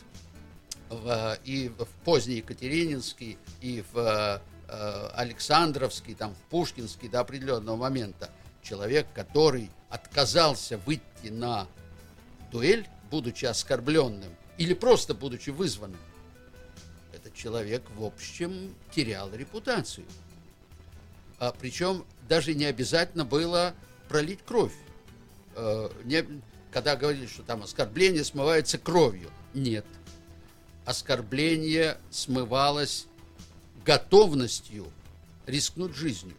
в- 0.89 1.37
и 1.43 1.67
в 1.67 1.85
поздний 2.05 2.35
Екатерининский, 2.37 3.37
и 3.59 3.83
в 3.91 4.41
э, 4.73 5.09
Александровский, 5.15 6.15
там, 6.15 6.33
в 6.33 6.37
Пушкинский 6.49 7.09
до 7.09 7.19
определенного 7.19 7.75
момента, 7.75 8.29
человек, 8.63 9.07
который 9.13 9.69
отказался 9.89 10.77
выйти 10.77 11.27
на 11.29 11.67
дуэль, 12.49 12.87
будучи 13.09 13.43
оскорбленным, 13.43 14.33
или 14.57 14.73
просто 14.73 15.13
будучи 15.13 15.49
вызванным, 15.49 15.99
этот 17.13 17.33
человек, 17.33 17.83
в 17.97 18.05
общем, 18.05 18.73
терял 18.95 19.29
репутацию. 19.33 20.05
А, 21.39 21.53
причем 21.59 22.05
даже 22.29 22.53
не 22.53 22.63
обязательно 22.63 23.25
было 23.25 23.73
пролить 24.07 24.39
кровь. 24.45 24.75
Э, 25.57 25.89
не- 26.05 26.41
когда 26.71 26.95
говорили, 26.95 27.27
что 27.27 27.43
там 27.43 27.63
оскорбление 27.63 28.23
смывается 28.23 28.77
кровью. 28.77 29.29
Нет. 29.53 29.85
Оскорбление 30.85 31.97
смывалось 32.09 33.07
готовностью 33.85 34.87
рискнуть 35.45 35.95
жизнью. 35.95 36.35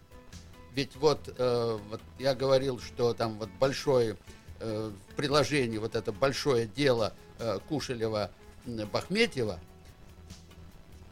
Ведь 0.75 0.97
вот, 0.97 1.35
э, 1.37 1.79
вот 1.91 2.01
я 2.19 2.35
говорил, 2.35 2.81
что 2.81 3.13
там 3.13 3.39
вот 3.39 3.51
большое 3.61 4.17
э, 4.61 4.91
в 5.11 5.15
приложении 5.15 5.77
вот 5.77 5.95
это 5.95 6.13
большое 6.13 6.67
дело 6.67 7.13
э, 7.39 7.59
Кушелева 7.69 8.31
м, 8.65 8.89
Бахметьева, 8.89 9.61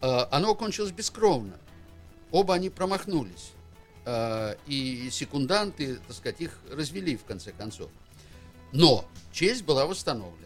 э, 0.01 0.07
оно 0.31 0.55
кончилось 0.55 0.93
бескровно. 0.93 1.59
Оба 2.31 2.55
они 2.55 2.71
промахнулись. 2.71 3.53
Э, 4.07 4.55
и 4.67 5.11
секунданты, 5.13 5.97
так 6.07 6.17
сказать, 6.17 6.41
их 6.41 6.59
развели 6.71 7.19
в 7.19 7.25
конце 7.25 7.53
концов. 7.53 7.91
Но 8.73 9.05
честь 9.33 9.65
была 9.65 9.87
восстановлена. 9.87 10.37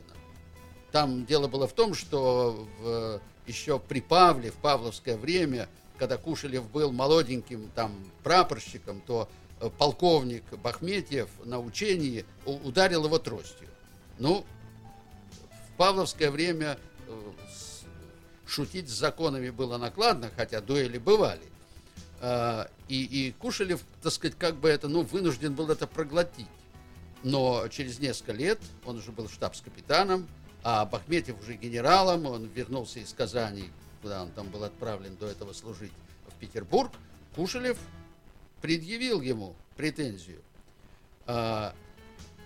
Там 0.92 1.26
дело 1.26 1.48
было 1.48 1.66
в 1.66 1.72
том, 1.72 1.94
что 1.94 2.66
в- 2.80 3.20
еще 3.46 3.78
при 3.78 4.00
Павле, 4.00 4.50
в 4.50 4.54
павловское 4.54 5.16
время, 5.16 5.68
когда 5.98 6.16
Кушелев 6.16 6.68
был 6.70 6.92
молоденьким 6.92 7.70
там 7.74 7.92
прапорщиком, 8.22 9.00
то 9.06 9.28
э, 9.60 9.70
полковник 9.78 10.42
Бахметьев 10.62 11.28
на 11.44 11.60
учении 11.60 12.24
ударил 12.46 13.04
его 13.04 13.18
тростью. 13.18 13.68
Ну, 14.18 14.44
в 15.68 15.76
павловское 15.76 16.30
время 16.30 16.78
э, 17.08 17.32
шутить 18.46 18.88
с 18.88 18.92
законами 18.92 19.50
было 19.50 19.76
накладно, 19.76 20.30
хотя 20.36 20.60
дуэли 20.60 20.98
бывали. 20.98 21.42
А, 22.20 22.68
И, 22.88 23.02
и 23.04 23.32
Кушелев, 23.32 23.80
так 24.02 24.12
сказать, 24.12 24.36
как 24.38 24.56
бы 24.56 24.68
это, 24.68 24.88
ну, 24.88 25.02
вынужден 25.02 25.54
был 25.54 25.70
это 25.70 25.86
проглотить. 25.86 26.46
Но 27.24 27.66
через 27.68 27.98
несколько 27.98 28.32
лет 28.32 28.60
он 28.84 28.98
уже 28.98 29.10
был 29.10 29.28
штабс-капитаном, 29.28 30.28
а 30.62 30.84
Бахметьев 30.84 31.40
уже 31.40 31.54
генералом, 31.54 32.26
он 32.26 32.46
вернулся 32.46 33.00
из 33.00 33.12
Казани, 33.12 33.70
куда 34.02 34.22
он 34.22 34.30
там 34.30 34.48
был 34.48 34.62
отправлен 34.62 35.16
до 35.16 35.26
этого 35.26 35.52
служить, 35.54 35.92
в 36.28 36.38
Петербург. 36.38 36.92
Кушелев 37.34 37.78
предъявил 38.60 39.20
ему 39.22 39.56
претензию. 39.76 40.42
А, 41.26 41.74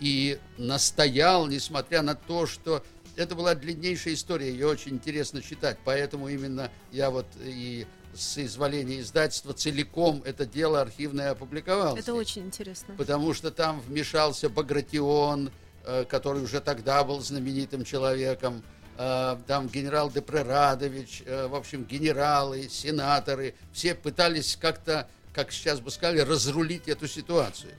и 0.00 0.38
настоял, 0.56 1.48
несмотря 1.48 2.02
на 2.02 2.14
то, 2.14 2.46
что 2.46 2.84
это 3.16 3.34
была 3.34 3.56
длиннейшая 3.56 4.14
история, 4.14 4.50
ее 4.50 4.68
очень 4.68 4.92
интересно 4.92 5.42
читать, 5.42 5.76
поэтому 5.84 6.28
именно 6.28 6.70
я 6.92 7.10
вот 7.10 7.26
и 7.40 7.84
с 8.14 8.38
изволения 8.38 9.00
издательства 9.00 9.52
целиком 9.52 10.22
это 10.24 10.46
дело 10.46 10.80
архивное 10.80 11.30
опубликовал. 11.30 11.94
Это 11.94 12.02
здесь. 12.02 12.14
очень 12.14 12.42
интересно. 12.46 12.94
Потому 12.96 13.34
что 13.34 13.50
там 13.50 13.80
вмешался 13.80 14.48
Багратион, 14.48 15.50
э, 15.84 16.04
который 16.04 16.42
уже 16.42 16.60
тогда 16.60 17.04
был 17.04 17.20
знаменитым 17.20 17.84
человеком, 17.84 18.62
э, 18.96 19.36
там 19.46 19.68
генерал 19.68 20.10
Депрерадович, 20.10 21.22
э, 21.26 21.46
в 21.46 21.54
общем, 21.54 21.84
генералы, 21.84 22.68
сенаторы, 22.68 23.54
все 23.72 23.94
пытались 23.94 24.56
как-то, 24.56 25.08
как 25.32 25.52
сейчас 25.52 25.80
бы 25.80 25.90
сказали, 25.90 26.20
разрулить 26.20 26.88
эту 26.88 27.06
ситуацию. 27.06 27.72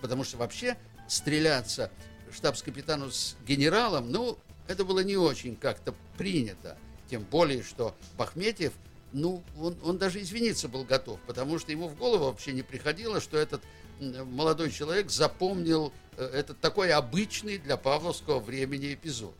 Потому 0.00 0.24
что 0.24 0.36
вообще 0.36 0.76
стреляться 1.08 1.90
штабс-капитану 2.32 3.10
с 3.10 3.36
генералом, 3.46 4.10
ну, 4.12 4.38
это 4.68 4.84
было 4.84 5.00
не 5.00 5.16
очень 5.16 5.56
как-то 5.56 5.94
принято. 6.16 6.78
Тем 7.10 7.22
более, 7.22 7.64
что 7.64 7.96
Бахметьев, 8.16 8.72
ну, 9.12 9.42
он, 9.58 9.76
он 9.82 9.98
даже 9.98 10.20
извиниться 10.20 10.68
был 10.68 10.84
готов, 10.84 11.18
потому 11.26 11.58
что 11.58 11.72
ему 11.72 11.88
в 11.88 11.96
голову 11.96 12.26
вообще 12.26 12.52
не 12.52 12.62
приходило, 12.62 13.20
что 13.20 13.36
этот 13.36 13.62
молодой 14.00 14.70
человек 14.70 15.10
запомнил 15.10 15.92
э, 16.16 16.24
этот 16.24 16.60
такой 16.60 16.92
обычный 16.92 17.58
для 17.58 17.76
павловского 17.76 18.40
времени 18.40 18.94
эпизод. 18.94 19.34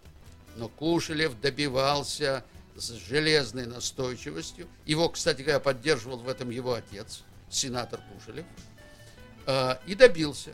Но 0.57 0.69
Кушелев 0.69 1.41
добивался 1.41 2.45
с 2.77 2.91
железной 2.91 3.67
настойчивостью. 3.67 4.67
Его, 4.87 5.09
кстати 5.09 5.43
говоря, 5.43 5.61
поддерживал 5.61 6.19
в 6.19 6.29
этом 6.29 6.51
его 6.51 6.75
отец, 6.75 7.23
сенатор 7.49 8.01
Кушелев. 8.13 8.47
А, 9.47 9.81
И 9.87 9.95
добился. 9.95 10.53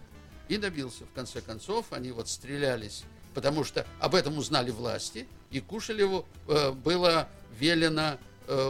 И 0.48 0.56
добился. 0.58 1.04
В 1.04 1.12
конце 1.12 1.40
концов, 1.40 1.92
они 1.92 2.12
вот 2.12 2.28
стрелялись, 2.28 3.02
потому 3.34 3.64
что 3.64 3.86
об 3.98 4.14
этом 4.14 4.38
узнали 4.38 4.70
власти, 4.70 5.26
и 5.50 5.60
Кушелеву 5.60 6.26
э, 6.46 6.72
было 6.72 7.28
велено 7.58 8.18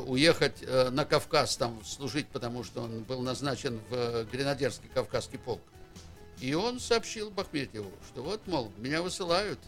уехать 0.06 0.62
э, 0.62 0.90
на 0.90 1.04
Кавказ 1.04 1.56
там 1.56 1.84
служить, 1.84 2.28
потому 2.28 2.64
что 2.64 2.82
он 2.82 3.02
был 3.02 3.20
назначен 3.20 3.78
в 3.90 3.94
э, 3.94 4.24
Гренадерский 4.30 4.88
Кавказский 4.92 5.38
полк. 5.38 5.60
И 6.40 6.54
он 6.54 6.80
сообщил 6.80 7.30
Бахметьеву, 7.30 7.90
что 8.08 8.22
вот, 8.22 8.46
мол, 8.46 8.72
меня 8.78 9.02
высылают, 9.02 9.58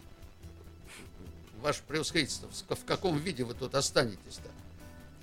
ваше 1.60 1.82
превосходительство, 1.86 2.48
в 2.50 2.84
каком 2.84 3.18
виде 3.18 3.44
вы 3.44 3.54
тут 3.54 3.74
останетесь-то, 3.74 4.50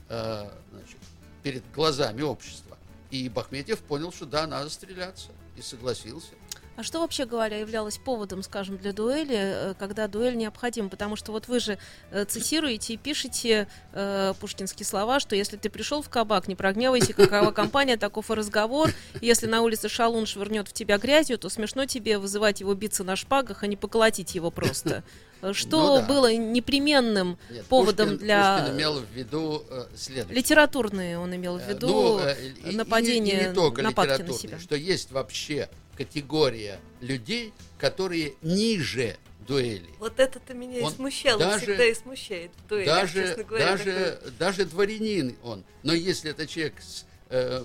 э, 0.09 0.49
значит, 0.71 0.97
перед 1.43 1.63
глазами 1.71 2.21
общества. 2.21 2.77
И 3.11 3.29
Бахметьев 3.29 3.79
понял, 3.79 4.11
что 4.11 4.25
да, 4.25 4.47
надо 4.47 4.69
стреляться, 4.69 5.29
и 5.55 5.61
согласился. 5.61 6.31
А 6.77 6.83
что 6.83 6.99
вообще 6.99 7.25
говоря 7.25 7.57
являлось 7.57 7.97
поводом, 7.97 8.43
скажем, 8.43 8.77
для 8.77 8.91
дуэли, 8.91 9.37
э, 9.37 9.73
когда 9.79 10.07
дуэль 10.09 10.35
необходима? 10.35 10.89
Потому 10.89 11.15
что 11.15 11.31
вот 11.31 11.47
вы 11.47 11.59
же 11.61 11.77
э, 12.11 12.25
цитируете 12.25 12.93
и 12.93 12.97
пишете 12.97 13.67
э, 13.93 14.33
пушкинские 14.41 14.85
слова, 14.85 15.21
что 15.21 15.35
если 15.37 15.55
ты 15.55 15.69
пришел 15.69 16.01
в 16.01 16.09
кабак, 16.09 16.49
не 16.49 16.55
прогневайся, 16.55 17.13
какова 17.13 17.51
компания, 17.51 17.95
таков 17.95 18.29
и 18.29 18.33
разговор. 18.33 18.91
Если 19.21 19.47
на 19.47 19.61
улице 19.61 19.87
шалун 19.87 20.25
швырнет 20.25 20.67
в 20.67 20.73
тебя 20.73 20.97
грязью, 20.97 21.37
то 21.37 21.47
смешно 21.49 21.85
тебе 21.85 22.17
вызывать 22.17 22.59
его 22.59 22.73
биться 22.73 23.05
на 23.05 23.15
шпагах, 23.15 23.63
а 23.63 23.67
не 23.67 23.77
поколотить 23.77 24.35
его 24.35 24.51
просто. 24.51 25.03
Э, 25.41 25.51
Что 25.51 25.77
Ну 25.79 25.95
да. 25.97 26.05
было 26.07 26.33
непременным 26.33 27.37
Нет, 27.49 27.65
поводом 27.65 28.11
Пушкин- 28.11 28.17
для... 28.19 28.57
Пушкин 28.59 28.77
имел 28.77 28.99
в 29.01 29.11
виду 29.11 29.63
э, 29.69 29.85
следующее. 29.93 30.33
Литературные 30.37 31.19
он 31.19 31.35
имел 31.35 31.57
в 31.57 31.61
Э, 31.61 31.73
виду 31.73 31.87
ну, 31.87 32.19
э, 32.19 32.35
и- 32.65 32.71
и 32.71 32.75
нападение, 32.75 33.43
и 33.43 33.47
не 33.49 33.53
только 33.53 33.81
нападки 33.81 34.21
на 34.21 34.31
себя. 34.33 34.59
что 34.59 34.77
есть 34.77 35.11
вообще 35.11 35.69
категория 35.97 36.79
людей, 37.01 37.53
которые 37.77 38.33
ниже 38.41 39.17
дуэли. 39.47 39.89
Вот 39.99 40.19
это-то 40.19 40.53
меня 40.53 40.83
Он 40.83 40.91
и 40.91 40.95
смущало, 40.95 41.39
даже- 41.39 41.65
всегда 41.65 41.85
и 41.85 41.93
смущает 41.93 42.51
в 42.57 42.67
дуэлях, 42.67 42.95
даже, 42.95 43.27
честно 43.27 43.43
говоря. 43.43 43.65
даже, 43.65 44.21
даже 44.39 44.65
дворянин 44.65 45.35
он. 45.43 45.63
Но 45.83 45.93
если 45.93 46.31
это 46.31 46.47
человек 46.47 46.75
с 46.81 47.05
э, 47.29 47.63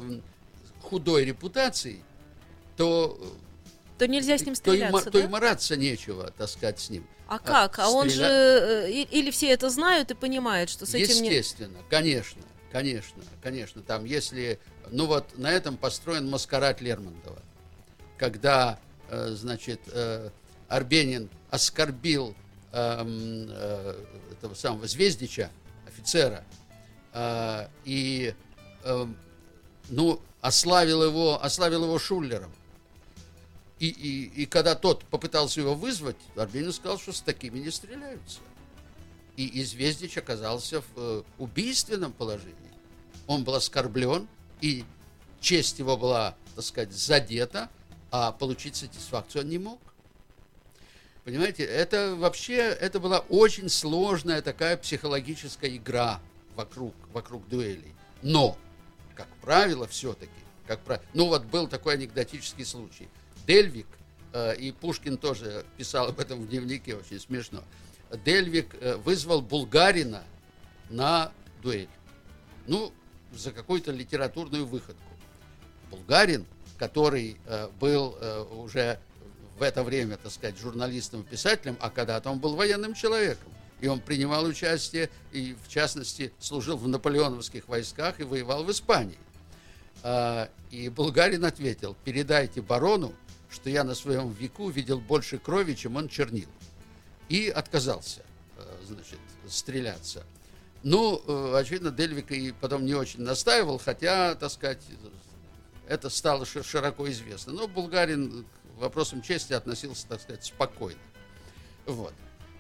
худой 0.83 1.25
репутацией, 1.25 2.03
то, 2.77 3.19
То 3.99 4.07
нельзя 4.07 4.37
с 4.39 4.43
ним 4.43 4.55
то, 4.55 4.73
и, 4.73 4.77
стреляться, 4.77 5.11
то 5.11 5.19
и 5.19 5.23
да? 5.23 5.29
мараться 5.29 5.77
нечего, 5.77 6.33
так 6.37 6.49
сказать, 6.49 6.81
с 6.81 6.91
ним. 6.91 7.07
А 7.29 7.39
как? 7.39 7.79
А 7.79 7.91
он 7.91 8.11
же... 8.11 8.23
стреля- 8.23 8.87
э, 8.87 8.91
Или 8.91 9.31
все 9.31 9.51
это 9.51 9.71
знают 9.71 10.11
и 10.11 10.15
понимают, 10.15 10.69
что 10.69 10.85
с 10.85 10.95
этим 10.95 11.23
не... 11.23 11.29
Естественно, 11.29 11.79
конечно, 11.89 12.43
конечно, 12.73 13.23
конечно. 13.43 13.83
Там, 13.83 14.05
если, 14.05 14.59
ну 14.91 15.07
вот 15.07 15.39
на 15.39 15.51
этом 15.53 15.77
построен 15.77 16.29
маскарад 16.29 16.81
Лермонтова, 16.81 17.41
когда, 18.21 18.79
э, 19.09 19.31
значит, 19.31 19.81
э, 19.87 20.29
Арбенин 20.69 21.31
оскорбил 21.49 22.37
эм, 22.71 23.47
э, 23.49 24.05
этого 24.33 24.53
самого 24.53 24.87
Звездича, 24.87 25.51
офицера, 25.89 26.45
и, 27.85 28.35
эм, 28.85 29.17
ну, 29.89 30.21
ославил 30.43 31.03
его, 31.03 31.43
ославил 31.43 31.85
его 31.85 31.99
Шуллером. 31.99 32.53
И, 33.79 33.89
и, 33.89 34.43
и 34.43 34.47
когда 34.47 34.75
тот 34.75 35.03
попытался 35.07 35.61
его 35.61 35.75
вызвать, 35.75 36.19
Арбенин 36.37 36.73
сказал, 36.73 36.99
что 36.99 37.13
с 37.13 37.23
такими 37.23 37.59
не 37.59 37.71
стреляются. 37.71 38.41
И 39.37 39.63
Извездич 39.63 40.19
оказался 40.19 40.83
в 40.95 41.25
убийственном 41.39 42.13
положении. 42.13 42.55
Он 43.27 43.45
был 43.45 43.55
оскорблен, 43.55 44.29
и 44.61 44.85
честь 45.41 45.79
его 45.79 45.97
была, 45.97 46.37
так 46.55 46.65
сказать, 46.65 46.93
задета, 46.93 47.71
а 48.11 48.33
получить 48.33 48.77
сатисфакцию 48.77 49.43
он 49.43 49.49
не 49.49 49.59
мог. 49.59 49.81
Понимаете, 51.25 51.65
это 51.65 52.17
вообще, 52.17 52.57
это 52.57 52.99
была 52.99 53.21
очень 53.21 53.69
сложная 53.69 54.43
такая 54.43 54.77
психологическая 54.77 55.77
игра 55.77 56.21
вокруг, 56.57 56.95
вокруг 57.13 57.47
дуэлей. 57.49 57.95
Но, 58.23 58.57
как 59.15 59.29
правило, 59.43 59.87
все-таки, 59.87 60.31
как 60.67 60.81
правило, 60.81 61.05
ну 61.15 61.27
вот 61.29 61.45
был 61.45 61.69
такой 61.69 61.95
анекдотический 61.95 62.65
случай. 62.65 63.09
Дельвик, 63.47 63.87
э, 64.33 64.57
и 64.57 64.73
Пушкин 64.73 65.19
тоже 65.19 65.65
писал 65.77 66.09
об 66.09 66.21
этом 66.21 66.41
в 66.41 66.49
дневнике, 66.49 66.97
очень 66.97 67.21
смешно. 67.21 67.63
Дельвик 68.25 68.75
э, 68.81 68.97
вызвал 68.97 69.43
булгарина 69.43 70.25
на 70.89 71.33
дуэль. 71.63 71.89
Ну, 72.67 72.93
за 73.33 73.53
какую-то 73.53 73.93
литературную 73.93 74.67
выходку. 74.67 75.03
Булгарин, 75.91 76.47
который 76.81 77.37
э, 77.45 77.69
был 77.79 78.17
э, 78.19 78.43
уже 78.55 78.99
в 79.59 79.63
это 79.63 79.85
время, 79.85 80.17
так 80.17 80.33
сказать, 80.33 80.59
журналистом 80.59 81.21
и 81.21 81.25
писателем, 81.25 81.77
а 81.79 81.91
когда-то 81.91 82.31
он 82.31 82.39
был 82.39 82.57
военным 82.57 82.95
человеком. 82.95 83.53
И 83.83 83.87
он 83.87 84.01
принимал 84.01 84.45
участие, 84.45 85.11
и 85.31 85.55
в 85.63 85.69
частности 85.69 86.33
служил 86.39 86.79
в 86.79 86.89
наполеоновских 86.89 87.69
войсках 87.69 88.19
и 88.19 88.23
воевал 88.23 88.65
в 88.65 88.71
Испании. 88.71 89.19
А, 90.03 90.49
И 90.71 90.89
Булгарин 90.89 91.45
ответил, 91.45 91.95
передайте 92.03 92.63
барону, 92.63 93.13
что 93.51 93.69
я 93.69 93.85
на 93.85 93.95
своем 93.95 94.33
веку 94.33 94.71
видел 94.71 95.01
больше 95.01 95.37
крови, 95.37 95.75
чем 95.75 95.97
он 95.97 96.09
чернил. 96.09 96.49
И 97.29 97.51
отказался, 97.51 98.23
э, 98.57 98.63
значит, 98.87 99.19
стреляться. 99.47 100.25
Ну, 100.83 101.55
очевидно, 101.55 101.91
Дельвик 101.91 102.31
и 102.31 102.53
потом 102.53 102.87
не 102.87 102.95
очень 102.95 103.21
настаивал, 103.21 103.79
хотя, 103.79 104.35
так 104.35 104.51
сказать, 104.51 104.81
это 105.91 106.09
стало 106.09 106.47
ши- 106.47 106.63
широко 106.63 107.11
известно. 107.11 107.53
Но 107.53 107.67
Булгарин 107.67 108.45
к 108.45 108.81
вопросам 108.81 109.23
чести 109.23 109.55
относился, 109.55 110.07
так 110.07 110.21
сказать, 110.21 110.45
спокойно. 110.45 111.01
Вот. 111.85 112.15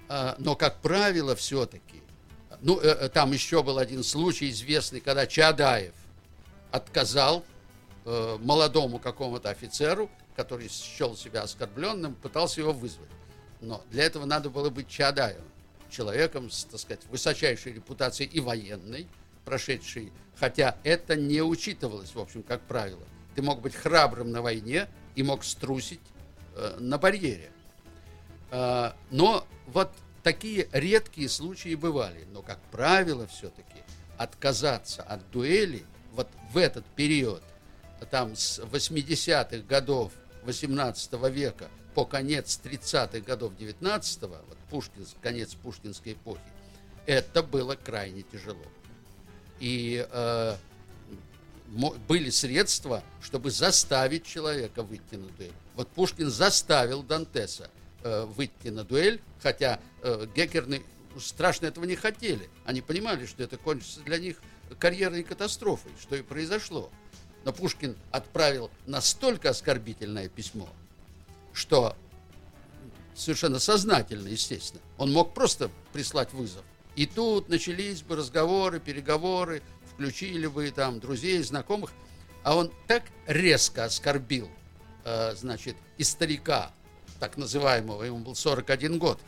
А, 0.08 0.34
Но, 0.38 0.56
как 0.56 0.80
правило, 0.80 1.36
все-таки, 1.36 2.02
ну, 2.60 2.80
э, 2.80 2.88
э, 2.88 3.08
там 3.08 3.30
еще 3.30 3.62
был 3.62 3.78
один 3.78 4.02
случай 4.02 4.50
известный, 4.50 5.00
когда 5.00 5.28
Чадаев 5.28 5.94
отказал 6.72 7.44
э, 8.04 8.38
молодому 8.40 8.98
какому-то 8.98 9.48
офицеру, 9.48 10.10
который 10.34 10.68
счел 10.68 11.16
себя 11.16 11.42
оскорбленным, 11.42 12.16
пытался 12.16 12.60
его 12.60 12.72
вызвать. 12.72 13.08
Но 13.60 13.84
для 13.92 14.04
этого 14.04 14.24
надо 14.24 14.50
было 14.50 14.70
быть 14.70 14.88
Чадаевым, 14.88 15.44
человеком 15.88 16.50
с, 16.50 16.64
так 16.64 16.80
сказать, 16.80 17.04
высочайшей 17.08 17.74
репутацией 17.74 18.28
и 18.28 18.40
военной, 18.40 19.06
прошедшей, 19.44 20.12
хотя 20.34 20.76
это 20.82 21.14
не 21.14 21.42
учитывалось, 21.42 22.12
в 22.12 22.18
общем, 22.18 22.42
как 22.42 22.60
правило. 22.62 23.02
Ты 23.40 23.46
мог 23.46 23.62
быть 23.62 23.74
храбрым 23.74 24.32
на 24.32 24.42
войне, 24.42 24.86
и 25.14 25.22
мог 25.22 25.44
струсить 25.44 26.02
э, 26.56 26.76
на 26.78 26.98
барьере. 26.98 27.50
Э, 28.50 28.92
но 29.10 29.46
вот 29.66 29.90
такие 30.22 30.68
редкие 30.72 31.30
случаи 31.30 31.74
бывали. 31.74 32.26
Но, 32.34 32.42
как 32.42 32.60
правило, 32.70 33.26
все-таки 33.28 33.78
отказаться 34.18 35.02
от 35.02 35.30
дуэли 35.30 35.84
вот 36.12 36.28
в 36.52 36.58
этот 36.58 36.84
период, 36.84 37.42
там 38.10 38.36
с 38.36 38.58
80-х 38.58 39.66
годов 39.66 40.12
18 40.42 41.10
века 41.30 41.68
по 41.94 42.04
конец 42.04 42.60
30-х 42.62 43.20
годов 43.20 43.54
19-го, 43.58 44.36
вот 44.48 44.58
Пушкин, 44.68 45.06
конец 45.22 45.54
пушкинской 45.54 46.12
эпохи, 46.12 46.42
это 47.06 47.42
было 47.42 47.74
крайне 47.74 48.20
тяжело. 48.20 48.66
И 49.60 50.06
э, 50.10 50.56
были 51.70 52.30
средства, 52.30 53.02
чтобы 53.22 53.50
заставить 53.50 54.24
человека 54.24 54.82
выйти 54.82 55.14
на 55.14 55.28
дуэль. 55.28 55.52
Вот 55.76 55.88
Пушкин 55.88 56.30
заставил 56.30 57.02
Дантеса 57.02 57.70
э, 58.02 58.24
выйти 58.24 58.68
на 58.68 58.84
дуэль, 58.84 59.20
хотя 59.40 59.80
э, 60.02 60.26
Геккерны 60.34 60.82
страшно 61.18 61.66
этого 61.66 61.84
не 61.84 61.96
хотели. 61.96 62.48
Они 62.64 62.80
понимали, 62.80 63.26
что 63.26 63.42
это 63.42 63.56
кончится 63.56 64.00
для 64.00 64.18
них 64.18 64.36
карьерной 64.78 65.22
катастрофой, 65.22 65.92
что 66.00 66.16
и 66.16 66.22
произошло. 66.22 66.90
Но 67.44 67.52
Пушкин 67.52 67.96
отправил 68.10 68.70
настолько 68.86 69.50
оскорбительное 69.50 70.28
письмо, 70.28 70.68
что 71.52 71.96
совершенно 73.14 73.58
сознательно, 73.58 74.28
естественно, 74.28 74.82
он 74.98 75.12
мог 75.12 75.34
просто 75.34 75.70
прислать 75.92 76.32
вызов. 76.32 76.64
И 76.96 77.06
тут 77.06 77.48
начались 77.48 78.02
бы 78.02 78.16
разговоры, 78.16 78.80
переговоры, 78.80 79.62
включили 80.00 80.46
бы 80.46 80.70
там 80.70 80.98
друзей, 80.98 81.42
знакомых, 81.42 81.92
а 82.42 82.56
он 82.56 82.72
так 82.86 83.02
резко 83.26 83.84
оскорбил, 83.84 84.50
э, 85.04 85.34
значит, 85.34 85.76
и 85.98 86.04
старика, 86.04 86.70
так 87.18 87.36
называемого, 87.36 88.02
ему 88.04 88.20
был 88.20 88.34
41 88.34 88.98
год, 88.98 89.20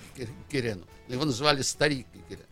Кирену, 0.50 0.87
его 1.08 1.26
называли 1.26 1.61
старик 1.61 2.06
Кирен, 2.26 2.46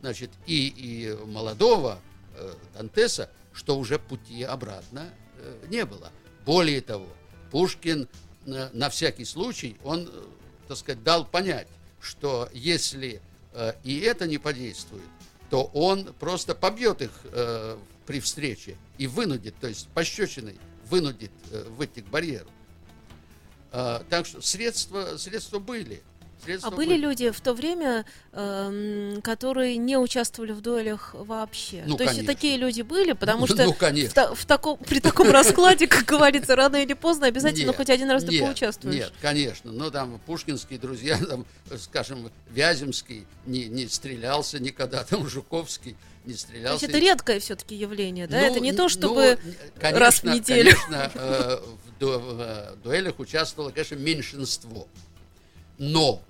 значит, 0.00 0.30
и, 0.46 0.68
и 0.68 1.26
молодого 1.26 2.00
э, 2.34 2.54
Дантеса, 2.72 3.28
что 3.52 3.78
уже 3.78 3.98
пути 3.98 4.42
обратно 4.42 5.10
э, 5.36 5.66
не 5.68 5.84
было. 5.84 6.10
Более 6.46 6.80
того, 6.80 7.08
Пушкин 7.50 8.08
э, 8.46 8.70
на 8.72 8.88
всякий 8.88 9.26
случай, 9.26 9.76
он, 9.84 10.08
э, 10.10 10.24
так 10.66 10.78
сказать, 10.78 11.02
дал 11.02 11.26
понять, 11.26 11.68
что 12.00 12.48
если 12.54 13.20
э, 13.52 13.74
и 13.84 13.98
это 13.98 14.26
не 14.26 14.38
подействует, 14.38 15.04
то 15.50 15.64
он 15.74 16.12
просто 16.14 16.54
побьет 16.54 17.02
их 17.02 17.10
э, 17.24 17.76
при 18.06 18.20
встрече 18.20 18.76
и 18.98 19.06
вынудит, 19.06 19.54
то 19.60 19.68
есть 19.68 19.88
пощечиной 19.88 20.58
вынудит 20.88 21.32
э, 21.50 21.64
выйти 21.70 22.00
к 22.00 22.06
барьеру. 22.06 22.48
Э, 23.72 24.00
так 24.08 24.26
что 24.26 24.40
средства, 24.40 25.16
средства 25.16 25.58
были. 25.58 26.02
Средства 26.46 26.72
а 26.72 26.76
были, 26.76 26.90
были 26.90 27.00
люди 27.00 27.30
в 27.30 27.40
то 27.40 27.52
время, 27.52 28.04
э, 28.32 29.16
которые 29.22 29.76
не 29.76 29.98
участвовали 29.98 30.52
в 30.52 30.60
дуэлях 30.60 31.10
вообще? 31.14 31.82
Ну, 31.86 31.92
то 31.92 32.04
конечно. 32.04 32.20
есть 32.20 32.26
такие 32.26 32.56
люди 32.56 32.82
были, 32.82 33.12
потому 33.12 33.46
что 33.46 33.64
ну, 33.64 33.72
в, 33.72 34.34
в 34.34 34.46
таком, 34.46 34.78
при 34.78 35.00
таком 35.00 35.30
раскладе, 35.30 35.86
как 35.88 36.04
говорится, 36.04 36.54
рано 36.54 36.76
или 36.76 36.94
поздно 36.94 37.26
обязательно 37.26 37.72
хоть 37.72 37.90
один 37.90 38.10
раз 38.10 38.24
ты 38.24 38.38
поучаствуешь. 38.40 38.94
Нет, 38.94 39.12
конечно. 39.20 39.72
Ну, 39.72 39.90
там 39.90 40.20
пушкинские 40.24 40.78
друзья, 40.78 41.18
там, 41.28 41.44
скажем, 41.78 42.30
Вяземский 42.50 43.26
не, 43.44 43.66
не 43.66 43.88
стрелялся 43.88 44.60
никогда, 44.60 45.04
там 45.04 45.28
Жуковский 45.28 45.96
не 46.24 46.34
стрелялся. 46.34 46.86
То 46.86 46.86
есть 46.86 46.96
это 46.96 46.98
редкое 46.98 47.40
все-таки 47.40 47.74
явление, 47.74 48.26
да? 48.26 48.40
Ну, 48.40 48.46
это 48.46 48.60
не 48.60 48.72
то, 48.72 48.84
ну, 48.84 48.88
чтобы 48.88 49.38
конечно, 49.78 50.00
раз 50.00 50.20
в 50.20 50.24
неделю. 50.24 50.72
Конечно, 50.72 51.10
э, 51.14 51.58
в, 51.58 51.98
ду 51.98 52.18
в 52.18 52.40
э, 52.40 52.74
дуэлях 52.82 53.18
участвовало, 53.18 53.70
конечно, 53.70 53.94
меньшинство. 53.94 54.86
Но 55.78 56.22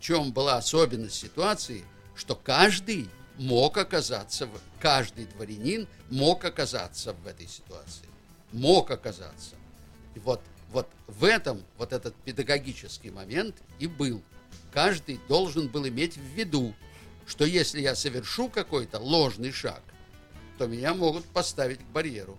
чем 0.00 0.32
была 0.32 0.56
особенность 0.56 1.16
ситуации, 1.16 1.84
что 2.14 2.34
каждый 2.34 3.08
мог 3.38 3.76
оказаться, 3.78 4.46
в, 4.46 4.50
каждый 4.80 5.26
дворянин 5.26 5.86
мог 6.10 6.44
оказаться 6.44 7.12
в 7.12 7.26
этой 7.26 7.46
ситуации. 7.46 8.06
Мог 8.52 8.90
оказаться. 8.90 9.54
И 10.14 10.18
вот, 10.18 10.40
вот 10.72 10.88
в 11.06 11.24
этом 11.24 11.62
вот 11.78 11.92
этот 11.92 12.14
педагогический 12.16 13.10
момент 13.10 13.56
и 13.78 13.86
был. 13.86 14.22
Каждый 14.72 15.20
должен 15.28 15.68
был 15.68 15.86
иметь 15.88 16.16
в 16.16 16.22
виду, 16.22 16.74
что 17.26 17.44
если 17.44 17.80
я 17.80 17.94
совершу 17.94 18.48
какой-то 18.48 18.98
ложный 18.98 19.52
шаг, 19.52 19.82
то 20.58 20.66
меня 20.66 20.94
могут 20.94 21.24
поставить 21.26 21.78
к 21.78 21.92
барьеру. 21.92 22.36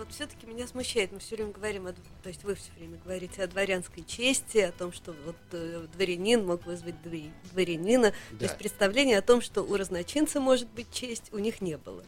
Вот 0.00 0.12
все-таки 0.12 0.46
меня 0.46 0.66
смущает, 0.66 1.12
мы 1.12 1.18
все 1.18 1.36
время 1.36 1.52
говорим, 1.52 1.86
о, 1.86 1.92
то 1.92 2.28
есть 2.28 2.42
вы 2.42 2.54
все 2.54 2.72
время 2.78 2.98
говорите 3.04 3.42
о 3.42 3.46
дворянской 3.46 4.02
чести, 4.02 4.56
о 4.56 4.72
том, 4.72 4.94
что 4.94 5.14
вот 5.26 5.36
э, 5.52 5.86
дворянин 5.92 6.46
мог 6.46 6.64
вызвать 6.64 6.94
дворянина, 7.02 8.14
да. 8.30 8.38
то 8.38 8.44
есть 8.44 8.56
представление 8.56 9.18
о 9.18 9.22
том, 9.22 9.42
что 9.42 9.60
у 9.60 9.76
разночинца 9.76 10.40
может 10.40 10.68
быть 10.70 10.90
честь, 10.90 11.24
у 11.32 11.38
них 11.38 11.60
не 11.60 11.76
было. 11.76 12.02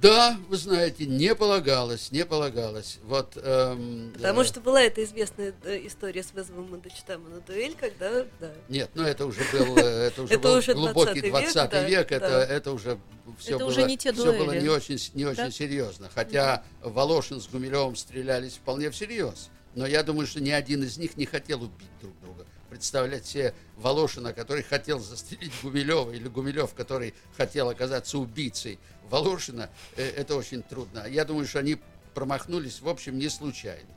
Да, 0.00 0.36
вы 0.48 0.56
знаете, 0.58 1.06
не 1.06 1.34
полагалось, 1.34 2.12
не 2.12 2.26
полагалось. 2.26 2.98
Вот, 3.04 3.32
эм, 3.36 4.12
Потому 4.14 4.42
э, 4.42 4.44
что 4.44 4.60
была 4.60 4.82
эта 4.82 5.02
известная 5.02 5.54
история 5.86 6.22
с 6.22 6.32
вызовом 6.32 6.70
Мандельштама 6.70 7.28
на 7.30 7.40
дуэль, 7.40 7.74
когда, 7.74 8.26
да. 8.38 8.52
Нет, 8.68 8.90
ну 8.94 9.04
это 9.04 9.24
уже 9.24 9.40
был, 9.52 9.78
э, 9.78 9.80
это 10.08 10.22
уже 10.22 10.34
Это 10.34 10.42
был 10.42 10.54
уже 10.56 10.74
глубокий 10.74 11.22
20 11.22 11.54
20 11.54 11.88
век, 11.88 12.12
это, 12.12 12.28
да. 12.28 12.44
это 12.44 12.72
уже 12.72 12.98
все 13.38 13.56
Это 13.56 13.58
было, 13.60 13.68
уже 13.68 13.82
не 13.84 13.96
те 13.96 14.12
все 14.12 14.32
было 14.32 14.52
не 14.52 14.68
очень, 14.68 14.98
не 15.14 15.24
очень 15.24 15.44
Да? 15.44 15.50
серьезно. 15.50 16.10
Хотя 16.14 16.62
Волошин 16.82 17.40
с 17.40 17.48
Гумилевым 17.48 17.96
стрелялись 17.96 18.54
вполне 18.54 18.90
всерьез. 18.90 19.48
Но 19.74 19.86
я 19.86 20.02
думаю, 20.02 20.26
что 20.26 20.40
ни 20.40 20.50
один 20.50 20.82
из 20.82 20.98
них 20.98 21.16
не 21.16 21.26
хотел 21.26 21.62
убить 21.62 21.88
друг 22.00 22.18
друга. 22.20 22.46
Представлять 22.70 23.26
себе 23.26 23.54
Волошина, 23.76 24.32
который 24.32 24.62
хотел 24.62 24.98
застрелить 24.98 25.52
Гумилева, 25.62 26.12
или 26.12 26.28
Гумилев, 26.28 26.74
который 26.74 27.14
хотел 27.36 27.68
оказаться 27.68 28.18
убийцей 28.18 28.78
Волошина, 29.10 29.70
э, 29.96 30.08
это 30.08 30.36
очень 30.36 30.62
трудно. 30.62 31.06
Я 31.06 31.24
думаю, 31.24 31.46
что 31.46 31.58
они 31.58 31.78
промахнулись, 32.14 32.80
в 32.80 32.88
общем, 32.88 33.18
не 33.18 33.28
случайно. 33.28 33.88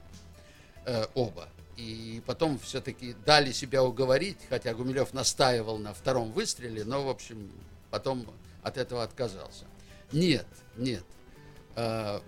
Э, 0.85 1.05
оба. 1.13 1.49
И 1.77 2.21
потом 2.25 2.59
все-таки 2.59 3.15
дали 3.25 3.51
себя 3.51 3.83
уговорить, 3.83 4.37
хотя 4.49 4.73
Гумилев 4.73 5.13
настаивал 5.13 5.77
на 5.77 5.93
втором 5.93 6.31
выстреле, 6.33 6.83
но, 6.83 7.05
в 7.05 7.09
общем, 7.09 7.51
потом 7.89 8.25
от 8.63 8.77
этого 8.77 9.03
отказался. 9.03 9.65
Нет, 10.11 10.47
нет. 10.75 11.03
Э, 11.75 12.19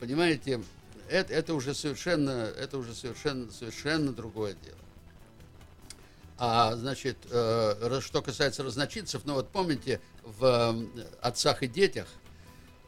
понимаете, 0.00 0.60
это, 1.08 1.32
это 1.32 1.54
уже 1.54 1.74
совершенно, 1.74 2.30
это 2.30 2.78
уже 2.78 2.94
совершенно, 2.94 3.50
совершенно 3.52 4.12
другое 4.12 4.54
дело. 4.54 4.78
А, 6.40 6.76
значит, 6.76 7.18
э, 7.30 8.00
что 8.00 8.22
касается 8.22 8.62
разночинцев, 8.62 9.22
ну 9.24 9.34
вот 9.34 9.50
помните, 9.50 10.00
в 10.22 10.44
э, 10.44 11.04
«Отцах 11.20 11.64
и 11.64 11.66
детях» 11.66 12.06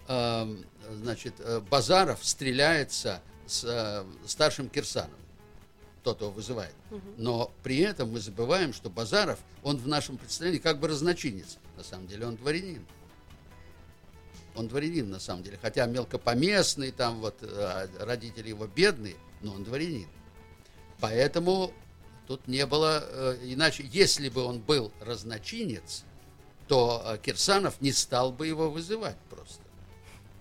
э, 0.06 0.56
значит, 1.02 1.34
э, 1.38 1.60
Базаров 1.60 2.24
стреляется 2.24 3.20
с 3.46 3.64
э, 3.64 4.04
старшим 4.24 4.68
Кирсановым, 4.68 5.18
тот 6.04 6.20
его 6.20 6.30
вызывает. 6.30 6.74
Но 7.16 7.50
при 7.64 7.78
этом 7.78 8.12
мы 8.12 8.20
забываем, 8.20 8.72
что 8.72 8.88
Базаров, 8.88 9.40
он 9.64 9.78
в 9.78 9.88
нашем 9.88 10.16
представлении 10.16 10.60
как 10.60 10.78
бы 10.78 10.86
разночинец. 10.86 11.58
На 11.76 11.82
самом 11.82 12.06
деле 12.06 12.26
он 12.26 12.36
дворянин. 12.36 12.86
Он 14.54 14.68
дворянин, 14.68 15.10
на 15.10 15.18
самом 15.18 15.42
деле. 15.42 15.58
Хотя 15.60 15.86
мелкопоместный, 15.86 16.92
там 16.92 17.20
вот 17.20 17.36
э, 17.42 17.88
родители 17.98 18.48
его 18.48 18.66
бедные, 18.68 19.16
но 19.40 19.54
он 19.54 19.64
дворянин. 19.64 20.08
Поэтому 21.00 21.72
тут 22.30 22.46
не 22.46 22.64
было 22.64 23.02
э, 23.02 23.38
иначе. 23.42 23.84
Если 23.90 24.28
бы 24.28 24.44
он 24.44 24.60
был 24.60 24.92
разночинец, 25.00 26.04
то 26.68 27.02
э, 27.04 27.18
Кирсанов 27.18 27.80
не 27.80 27.90
стал 27.90 28.30
бы 28.30 28.46
его 28.46 28.70
вызывать 28.70 29.16
просто. 29.28 29.64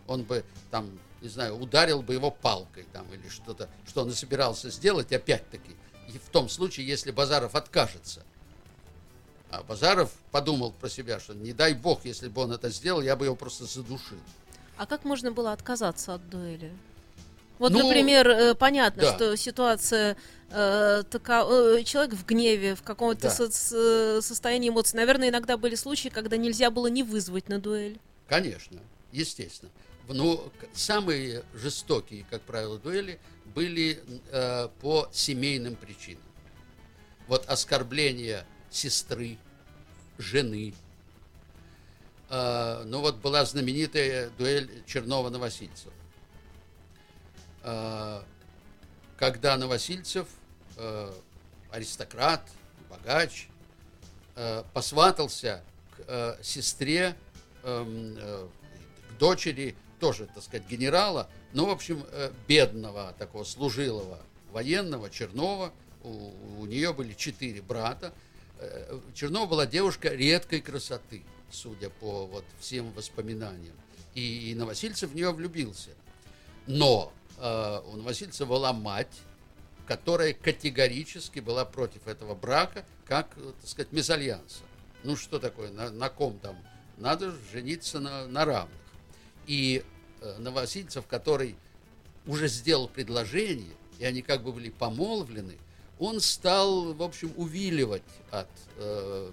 Он 0.05 0.21
бы 0.21 0.45
там, 0.69 0.99
не 1.23 1.29
знаю, 1.29 1.57
ударил 1.57 2.03
бы 2.03 2.13
его 2.13 2.29
палкой 2.29 2.85
там 2.93 3.11
или 3.11 3.27
что-то, 3.27 3.67
что 3.87 4.03
он 4.03 4.11
и 4.11 4.13
собирался 4.13 4.69
сделать, 4.69 5.11
опять-таки, 5.11 5.75
в 6.23 6.29
том 6.29 6.47
случае, 6.47 6.85
если 6.85 7.09
Базаров 7.09 7.55
откажется. 7.55 8.23
А 9.49 9.63
Базаров 9.63 10.11
подумал 10.29 10.73
про 10.73 10.89
себя, 10.89 11.19
что 11.19 11.33
не 11.33 11.53
дай 11.53 11.73
бог, 11.73 12.05
если 12.05 12.27
бы 12.27 12.43
он 12.43 12.51
это 12.51 12.69
сделал, 12.69 13.01
я 13.01 13.15
бы 13.15 13.25
его 13.25 13.35
просто 13.35 13.65
задушил. 13.65 14.19
А 14.77 14.85
как 14.85 15.05
можно 15.05 15.31
было 15.31 15.53
отказаться 15.53 16.13
от 16.13 16.29
дуэли? 16.29 16.71
Вот, 17.59 17.71
Ну, 17.73 17.83
например, 17.83 18.27
э, 18.29 18.55
понятно, 18.55 19.03
да. 19.03 19.15
что 19.15 19.35
ситуация 19.37 20.15
э, 20.51 21.03
така- 21.11 21.45
э, 21.47 21.83
человек 21.83 22.13
в 22.15 22.25
гневе, 22.25 22.73
в 22.73 22.81
каком-то 22.81 23.23
Да. 23.23 23.29
со- 23.29 23.51
с- 23.51 24.21
состоянии 24.25 24.69
эмоций. 24.69 24.95
Наверное, 24.97 25.29
иногда 25.29 25.57
были 25.57 25.75
случаи, 25.75 26.09
когда 26.09 26.37
нельзя 26.37 26.71
было 26.71 26.87
не 26.87 27.03
вызвать 27.03 27.49
на 27.49 27.59
дуэль. 27.59 27.99
Конечно, 28.27 28.79
естественно. 29.11 29.69
В- 30.07 30.13
Ну, 30.15 30.41
самые 30.73 31.43
жестокие, 31.53 32.25
как 32.31 32.41
правило, 32.41 32.79
дуэли 32.79 33.19
были 33.53 34.01
э, 34.31 34.69
по 34.81 35.07
семейным 35.11 35.75
причинам. 35.75 36.23
Вот 37.27 37.45
оскорбление 37.47 38.43
сестры, 38.71 39.37
жены. 40.17 40.73
Э, 42.29 42.83
ну 42.85 43.01
вот 43.01 43.17
была 43.17 43.45
знаменитая 43.45 44.29
дуэль 44.37 44.69
Чернова-Новосильцева. 44.87 45.93
Э, 47.63 48.21
когда 49.17 49.57
Новосильцев, 49.57 50.27
э, 50.77 51.11
аристократ, 51.71 52.41
богач, 52.89 53.47
э, 54.35 54.63
посватался 54.73 55.63
к 55.97 56.37
сестре, 56.41 57.15
эм, 57.63 58.15
э, 58.17 58.47
к 59.09 59.17
дочери 59.17 59.75
тоже, 59.99 60.27
так 60.33 60.43
сказать, 60.43 60.67
генерала, 60.67 61.29
но, 61.53 61.65
в 61.65 61.69
общем, 61.69 62.05
э, 62.11 62.31
бедного, 62.47 63.13
такого 63.17 63.43
служилого 63.43 64.19
военного, 64.51 65.09
Чернова. 65.09 65.73
У, 66.03 66.31
у 66.59 66.65
нее 66.65 66.93
были 66.93 67.13
четыре 67.13 67.61
брата. 67.61 68.13
Э, 68.59 68.99
Чернова 69.13 69.47
была 69.47 69.65
девушка 69.65 70.09
редкой 70.09 70.61
красоты, 70.61 71.23
судя 71.51 71.89
по 71.89 72.25
вот 72.25 72.45
всем 72.59 72.91
воспоминаниям. 72.93 73.75
И, 74.15 74.51
и 74.51 74.55
Новосильцев 74.55 75.11
в 75.11 75.15
нее 75.15 75.31
влюбился. 75.31 75.89
Но 76.67 77.11
э, 77.39 77.81
у 77.85 77.95
Новосильцева 77.95 78.47
была 78.47 78.73
мать, 78.73 79.21
которая 79.87 80.33
категорически 80.33 81.39
была 81.39 81.65
против 81.65 82.07
этого 82.07 82.35
брака, 82.35 82.85
как, 83.05 83.37
э, 83.37 83.53
так 83.59 83.69
сказать, 83.69 83.91
мезальянса. 83.91 84.63
Ну, 85.03 85.15
что 85.15 85.39
такое, 85.39 85.71
на, 85.71 85.89
на 85.89 86.09
ком 86.09 86.37
там? 86.39 86.57
Надо 86.97 87.33
жениться 87.51 87.99
на, 87.99 88.27
на 88.27 88.45
равных. 88.45 88.77
И 89.47 89.83
э, 90.21 90.37
Новосильцев, 90.37 91.07
который 91.07 91.55
уже 92.27 92.47
сделал 92.47 92.87
предложение, 92.87 93.73
и 93.97 94.05
они 94.05 94.21
как 94.21 94.43
бы 94.43 94.51
были 94.51 94.69
помолвлены, 94.69 95.57
он 95.97 96.21
стал, 96.21 96.93
в 96.93 97.03
общем, 97.03 97.33
увиливать 97.35 98.03
от 98.31 98.49
э, 98.77 99.31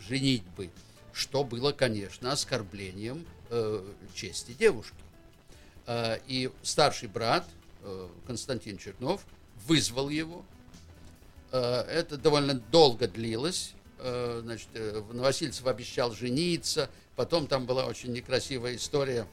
женитьбы, 0.00 0.70
что 1.12 1.44
было, 1.44 1.72
конечно, 1.72 2.32
оскорблением 2.32 3.26
э, 3.50 3.84
чести 4.14 4.52
девушки. 4.52 4.96
Э, 5.88 6.18
и 6.26 6.50
старший 6.62 7.08
брат 7.08 7.48
э, 7.82 8.08
Константин 8.26 8.76
Чернов 8.76 9.24
вызвал 9.66 10.10
его. 10.10 10.44
Э, 11.50 11.80
это 11.80 12.18
довольно 12.18 12.54
долго 12.54 13.08
длилось. 13.08 13.72
Значит, 14.00 14.68
Новосильцев 15.12 15.66
обещал 15.66 16.12
жениться. 16.12 16.88
Потом 17.16 17.48
там 17.48 17.66
была 17.66 17.84
очень 17.86 18.12
некрасивая 18.12 18.76
история, 18.76 19.26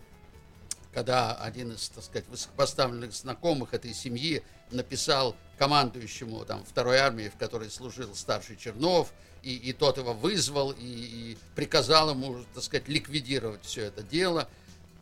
когда 0.92 1.36
один 1.36 1.74
из, 1.74 1.88
так 1.90 2.04
сказать, 2.04 2.28
высокопоставленных 2.30 3.14
знакомых 3.14 3.76
этой 3.76 3.94
семьи 3.94 4.42
написал 4.72 5.36
командующему 5.60 6.44
там, 6.46 6.66
второй 6.66 6.98
армии, 6.98 7.30
в 7.30 7.38
которой 7.38 7.70
служил 7.70 8.16
старший 8.16 8.58
Чернов, 8.58 9.14
и, 9.44 9.56
и 9.56 9.72
тот 9.72 10.00
его 10.00 10.16
вызвал 10.16 10.72
и, 10.72 10.78
и 10.80 11.38
приказал 11.54 12.10
ему, 12.10 12.44
так 12.56 12.64
сказать, 12.64 12.88
ликвидировать 12.88 13.64
все 13.64 13.84
это 13.84 14.02
дело. 14.02 14.50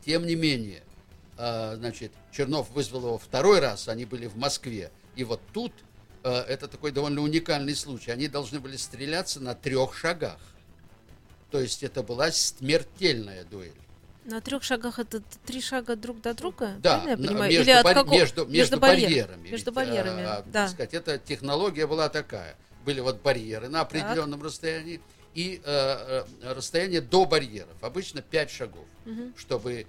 Тем 0.03 0.27
не 0.27 0.35
менее, 0.35 0.83
значит, 1.37 2.11
Чернов 2.31 2.69
вызвал 2.71 3.01
его 3.01 3.17
второй 3.17 3.59
раз, 3.59 3.87
они 3.87 4.05
были 4.05 4.27
в 4.27 4.37
Москве, 4.37 4.91
и 5.15 5.23
вот 5.23 5.39
тут 5.53 5.71
э, 6.23 6.29
это 6.31 6.67
такой 6.67 6.91
довольно 6.91 7.21
уникальный 7.21 7.75
случай. 7.75 8.11
Они 8.11 8.27
должны 8.27 8.59
были 8.59 8.77
стреляться 8.77 9.39
на 9.39 9.55
трех 9.55 9.95
шагах. 9.95 10.39
То 11.51 11.59
есть 11.59 11.83
это 11.83 12.01
была 12.01 12.31
смертельная 12.31 13.43
дуэль. 13.45 13.71
На 14.25 14.39
трех 14.41 14.63
шагах 14.63 14.99
это 14.99 15.21
три 15.45 15.61
шага 15.61 15.95
друг 15.95 16.21
до 16.21 16.33
друга? 16.33 16.75
Да, 16.79 16.99
правильно 16.99 17.09
я 17.23 17.27
понимаю? 17.27 17.51
между, 17.51 17.63
Или 17.63 17.71
от 17.71 17.83
барь- 17.83 17.93
какого- 17.95 18.13
между, 18.19 18.45
между 18.45 18.77
барьер- 18.77 19.03
барьерами. 19.07 19.49
Между 19.49 19.71
Ведь, 19.71 19.75
барьерами, 19.75 20.23
а, 20.23 20.33
а, 20.37 20.41
да. 20.43 20.51
так 20.63 20.69
сказать, 20.69 20.93
эта 20.93 21.17
технология 21.17 21.85
была 21.87 22.09
такая. 22.09 22.55
Были 22.85 23.01
вот 23.01 23.21
барьеры 23.21 23.67
на 23.69 23.81
определенном 23.81 24.41
расстоянии 24.41 25.01
и 25.35 25.61
э, 25.63 26.23
э, 26.41 26.53
расстояние 26.53 27.01
до 27.01 27.25
барьеров. 27.25 27.75
Обычно 27.81 28.21
5 28.21 28.49
шагов. 28.49 28.85
Мгм. 29.05 29.33
Чтобы 29.37 29.85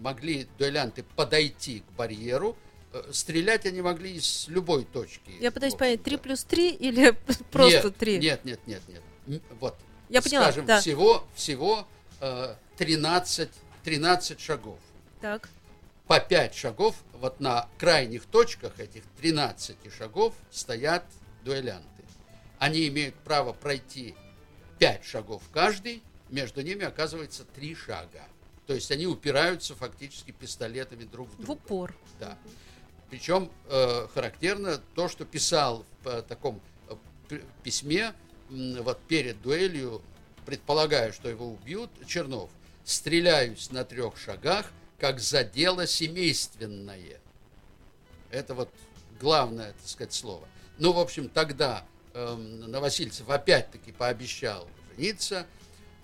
могли 0.00 0.46
дуэлянты 0.58 1.04
подойти 1.14 1.80
к 1.80 1.92
барьеру, 1.96 2.56
э, 2.92 3.02
стрелять 3.12 3.66
они 3.66 3.82
могли 3.82 4.14
из 4.14 4.48
любой 4.48 4.84
точки. 4.84 5.30
Я 5.40 5.50
пытаюсь 5.50 5.74
в 5.74 5.78
понять, 5.78 6.00
общем-то. 6.00 6.10
3 6.10 6.22
плюс 6.22 6.44
3 6.44 6.70
или 6.70 7.10
просто 7.50 7.84
нет, 7.88 7.96
3? 7.96 8.18
Нет, 8.18 8.44
нет, 8.44 8.60
нет, 8.66 8.82
нет. 9.26 9.42
Вот. 9.60 9.76
Я 10.08 10.22
поняла, 10.22 10.44
Скажем, 10.44 10.66
да. 10.66 10.80
всего, 10.80 11.24
всего 11.34 11.86
э, 12.20 12.54
13, 12.78 13.50
13 13.84 14.40
шагов 14.40 14.78
Так, 15.20 15.48
по 16.06 16.20
5 16.20 16.54
шагов, 16.54 16.94
вот 17.12 17.40
на 17.40 17.68
крайних 17.78 18.24
точках 18.26 18.78
этих 18.78 19.02
13 19.20 19.76
шагов 19.92 20.34
стоят 20.50 21.04
дуэлянты. 21.44 21.86
Они 22.58 22.86
имеют 22.88 23.14
право 23.16 23.52
пройти 23.52 24.14
5 24.78 25.04
шагов 25.04 25.42
каждый, 25.52 26.02
между 26.30 26.62
ними 26.62 26.84
оказывается 26.84 27.44
3 27.44 27.74
шага. 27.74 28.24
То 28.66 28.74
есть 28.74 28.90
они 28.90 29.06
упираются 29.06 29.74
фактически 29.74 30.32
пистолетами 30.32 31.04
друг 31.04 31.28
в 31.28 31.32
в 31.34 31.36
друга. 31.44 31.50
упор. 31.52 31.96
Да. 32.18 32.36
Причем 33.10 33.50
э, 33.68 34.08
характерно 34.12 34.80
то, 34.94 35.08
что 35.08 35.24
писал 35.24 35.84
в 36.02 36.08
э, 36.08 36.22
таком 36.22 36.60
э, 37.30 37.40
письме 37.62 38.12
м, 38.50 38.82
вот 38.82 38.98
перед 39.06 39.40
дуэлью, 39.42 40.02
предполагая, 40.44 41.12
что 41.12 41.28
его 41.28 41.46
убьют, 41.48 41.90
Чернов, 42.06 42.50
стреляюсь 42.84 43.70
на 43.70 43.84
трех 43.84 44.16
шагах, 44.18 44.66
как 44.98 45.20
за 45.20 45.44
дело 45.44 45.86
семейственное. 45.86 47.20
Это 48.30 48.54
вот 48.54 48.70
главное, 49.20 49.72
так 49.72 49.86
сказать, 49.88 50.12
слово. 50.12 50.48
Ну, 50.78 50.92
в 50.92 50.98
общем, 50.98 51.28
тогда 51.28 51.84
эм, 52.14 52.60
Новосильцев 52.70 53.28
опять-таки 53.30 53.92
пообещал 53.92 54.68
жениться, 54.96 55.46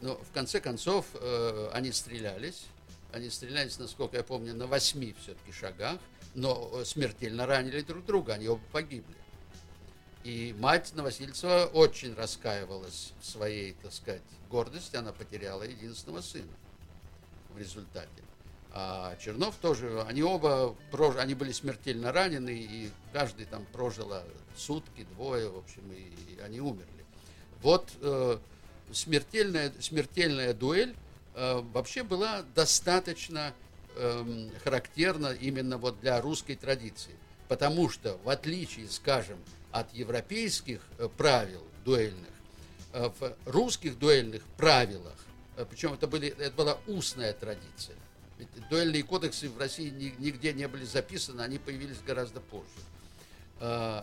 но 0.03 0.17
в 0.17 0.33
конце 0.33 0.61
концов 0.61 1.07
э, 1.15 1.71
они 1.73 1.93
стрелялись. 1.93 2.67
Они 3.13 3.31
стрелялись, 3.31 3.79
насколько 3.79 4.17
я 4.17 4.25
помню, 4.25 4.55
на 4.55 4.67
восьми 4.67 5.15
все-таки 5.23 5.53
шагах, 5.53 5.99
но 6.35 6.71
э, 6.75 6.85
смертельно 6.85 7.47
ранили 7.47 7.81
друг 7.83 8.05
друга, 8.05 8.35
они 8.35 8.49
оба 8.49 8.63
погибли. 8.73 9.15
И 10.25 10.55
мать 10.59 10.93
Новосильцева 10.95 11.71
очень 11.73 12.15
раскаивалась 12.15 13.13
в 13.21 13.27
своей, 13.27 13.75
так 13.75 13.93
сказать, 13.93 14.23
гордости, 14.51 14.97
она 14.97 15.13
потеряла 15.13 15.63
единственного 15.63 16.21
сына 16.21 16.53
в 17.51 17.59
результате. 17.59 18.09
А 18.73 19.17
Чернов 19.17 19.57
тоже, 19.57 20.03
они 20.03 20.23
оба, 20.23 20.75
прож- 20.91 21.19
они 21.19 21.35
были 21.35 21.53
смертельно 21.53 22.11
ранены, 22.11 22.57
и 22.57 22.91
каждый 23.13 23.47
там 23.47 23.67
прожил 23.67 24.13
сутки, 24.57 25.07
двое, 25.15 25.49
в 25.49 25.59
общем, 25.59 25.83
и 25.93 26.41
они 26.41 26.61
умерли. 26.61 27.05
Вот 27.61 27.89
э, 28.01 28.39
смертельная, 28.93 29.73
смертельная 29.81 30.55
дуэль 30.55 30.95
э, 31.35 31.61
вообще 31.73 32.03
была 32.03 32.43
достаточно 32.55 33.55
эм, 33.97 34.51
характерна 34.65 35.33
именно 35.33 35.79
вот 35.79 36.01
для 36.01 36.21
русской 36.21 36.55
традиции. 36.57 37.13
Потому 37.49 37.91
что, 37.91 38.19
в 38.25 38.29
отличие, 38.29 38.89
скажем, 38.89 39.39
от 39.71 39.93
европейских 39.95 40.81
э, 40.99 41.09
правил 41.17 41.63
дуэльных, 41.85 42.31
э, 42.93 43.11
в 43.21 43.37
русских 43.47 43.99
дуэльных 43.99 44.43
правилах, 44.57 45.17
э, 45.57 45.65
причем 45.69 45.93
это, 45.95 46.07
были, 46.07 46.29
это 46.29 46.53
была 46.57 46.79
устная 46.87 47.33
традиция, 47.33 47.97
ведь 48.39 48.49
дуэльные 48.71 49.03
кодексы 49.03 49.49
в 49.49 49.59
России 49.59 49.91
ни- 49.91 50.15
нигде 50.19 50.53
не 50.53 50.67
были 50.69 50.85
записаны, 50.85 51.43
они 51.43 51.59
появились 51.59 51.99
гораздо 52.07 52.41
позже. 52.41 52.67
Э, 53.61 54.03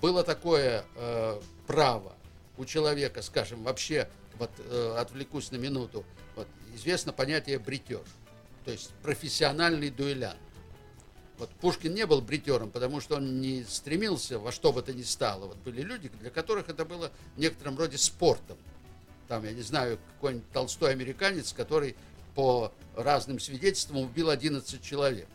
Было 0.00 0.22
такое 0.22 0.84
э, 0.96 1.40
право 1.66 2.12
у 2.56 2.64
человека, 2.64 3.22
скажем, 3.22 3.62
вообще, 3.62 4.08
вот 4.38 4.50
э, 4.58 4.96
отвлекусь 4.98 5.50
на 5.50 5.56
минуту, 5.56 6.04
вот, 6.36 6.48
известно 6.74 7.12
понятие 7.12 7.58
бритер, 7.58 8.02
то 8.64 8.70
есть 8.70 8.90
профессиональный 9.02 9.90
дуэлянт. 9.90 10.38
Вот 11.38 11.50
Пушкин 11.50 11.92
не 11.94 12.06
был 12.06 12.20
бритером, 12.20 12.70
потому 12.70 13.00
что 13.00 13.16
он 13.16 13.40
не 13.40 13.64
стремился 13.64 14.38
во 14.38 14.52
что 14.52 14.72
бы 14.72 14.82
то 14.82 14.92
ни 14.92 15.02
стало. 15.02 15.46
Вот 15.46 15.56
были 15.58 15.82
люди, 15.82 16.08
для 16.20 16.30
которых 16.30 16.68
это 16.68 16.84
было 16.84 17.10
в 17.34 17.40
некотором 17.40 17.76
роде 17.76 17.98
спортом. 17.98 18.56
Там, 19.26 19.44
я 19.44 19.52
не 19.52 19.62
знаю, 19.62 19.98
какой-нибудь 20.14 20.48
толстой 20.52 20.92
американец, 20.92 21.52
который 21.52 21.96
по 22.34 22.72
разным 22.94 23.40
свидетельствам 23.40 23.98
убил 23.98 24.30
11 24.30 24.82
человек. 24.82 25.28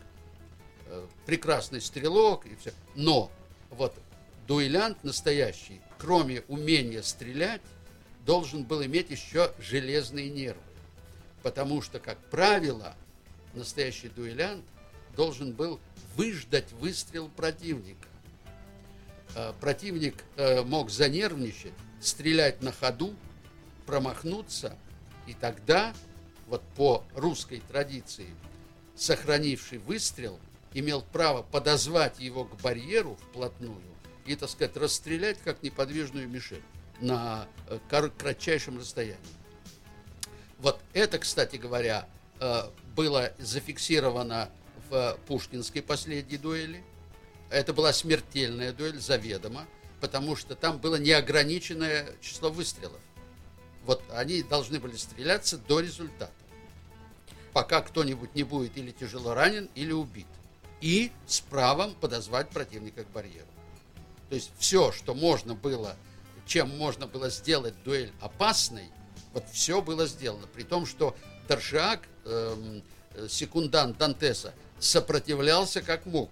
Э, 0.86 1.06
Прекрасный 1.26 1.82
стрелок 1.82 2.46
и 2.46 2.56
все. 2.56 2.72
Но 2.94 3.30
вот 3.70 3.94
дуэлянт 4.46 5.04
настоящий, 5.04 5.80
кроме 6.00 6.42
умения 6.48 7.02
стрелять, 7.02 7.60
должен 8.24 8.64
был 8.64 8.82
иметь 8.84 9.10
еще 9.10 9.52
железные 9.58 10.30
нервы. 10.30 10.62
Потому 11.42 11.82
что, 11.82 11.98
как 11.98 12.18
правило, 12.30 12.96
настоящий 13.54 14.08
дуэлянт 14.08 14.64
должен 15.14 15.52
был 15.52 15.78
выждать 16.16 16.72
выстрел 16.72 17.28
противника. 17.28 18.08
Э, 19.36 19.52
Противник 19.60 20.24
э, 20.36 20.62
мог 20.62 20.90
занервничать, 20.90 21.72
стрелять 22.00 22.62
на 22.62 22.72
ходу, 22.72 23.14
промахнуться, 23.84 24.76
и 25.26 25.34
тогда, 25.34 25.92
вот 26.46 26.62
по 26.76 27.04
русской 27.14 27.62
традиции, 27.68 28.28
сохранивший 28.96 29.78
выстрел 29.78 30.38
имел 30.72 31.02
право 31.02 31.42
подозвать 31.42 32.20
его 32.20 32.44
к 32.44 32.60
барьеру 32.60 33.16
вплотную 33.16 33.80
и, 34.26 34.36
так 34.36 34.48
сказать, 34.50 34.76
расстрелять 34.76 35.38
как 35.42 35.62
неподвижную 35.62 36.28
мишень 36.28 36.62
на 37.00 37.48
э, 37.68 37.78
кратчайшем 38.18 38.78
расстоянии. 38.78 39.18
Вот 40.58 40.80
это, 40.92 41.18
кстати 41.18 41.56
говоря, 41.56 42.08
э, 42.40 42.62
было 42.94 43.32
зафиксировано 43.38 44.50
в 44.90 45.18
пушкинской 45.26 45.82
последней 45.82 46.36
дуэли. 46.36 46.84
Это 47.48 47.72
была 47.72 47.92
смертельная 47.92 48.72
дуэль 48.72 49.00
заведомо, 49.00 49.66
потому 50.00 50.36
что 50.36 50.54
там 50.54 50.78
было 50.78 50.96
неограниченное 50.96 52.08
число 52.20 52.50
выстрелов. 52.50 53.00
Вот 53.84 54.02
они 54.10 54.42
должны 54.42 54.78
были 54.78 54.96
стреляться 54.96 55.56
до 55.56 55.80
результата. 55.80 56.32
Пока 57.52 57.80
кто-нибудь 57.80 58.34
не 58.34 58.44
будет 58.44 58.76
или 58.76 58.90
тяжело 58.90 59.34
ранен, 59.34 59.68
или 59.74 59.92
убит. 59.92 60.26
И 60.80 61.10
с 61.26 61.40
правом 61.40 61.94
подозвать 61.94 62.50
противника 62.50 63.04
к 63.04 63.10
барьеру. 63.10 63.48
То 64.30 64.36
есть 64.36 64.52
все, 64.58 64.92
что 64.92 65.12
можно 65.14 65.54
было, 65.54 65.96
чем 66.46 66.76
можно 66.78 67.06
было 67.06 67.28
сделать 67.30 67.74
дуэль 67.84 68.12
опасной, 68.20 68.88
вот 69.34 69.44
все 69.52 69.82
было 69.82 70.06
сделано. 70.06 70.46
При 70.54 70.62
том, 70.62 70.86
что 70.86 71.16
Торшак, 71.48 72.08
эм, 72.24 72.82
секундант 73.28 73.98
Дантеса, 73.98 74.54
сопротивлялся 74.78 75.82
как 75.82 76.06
мог. 76.06 76.30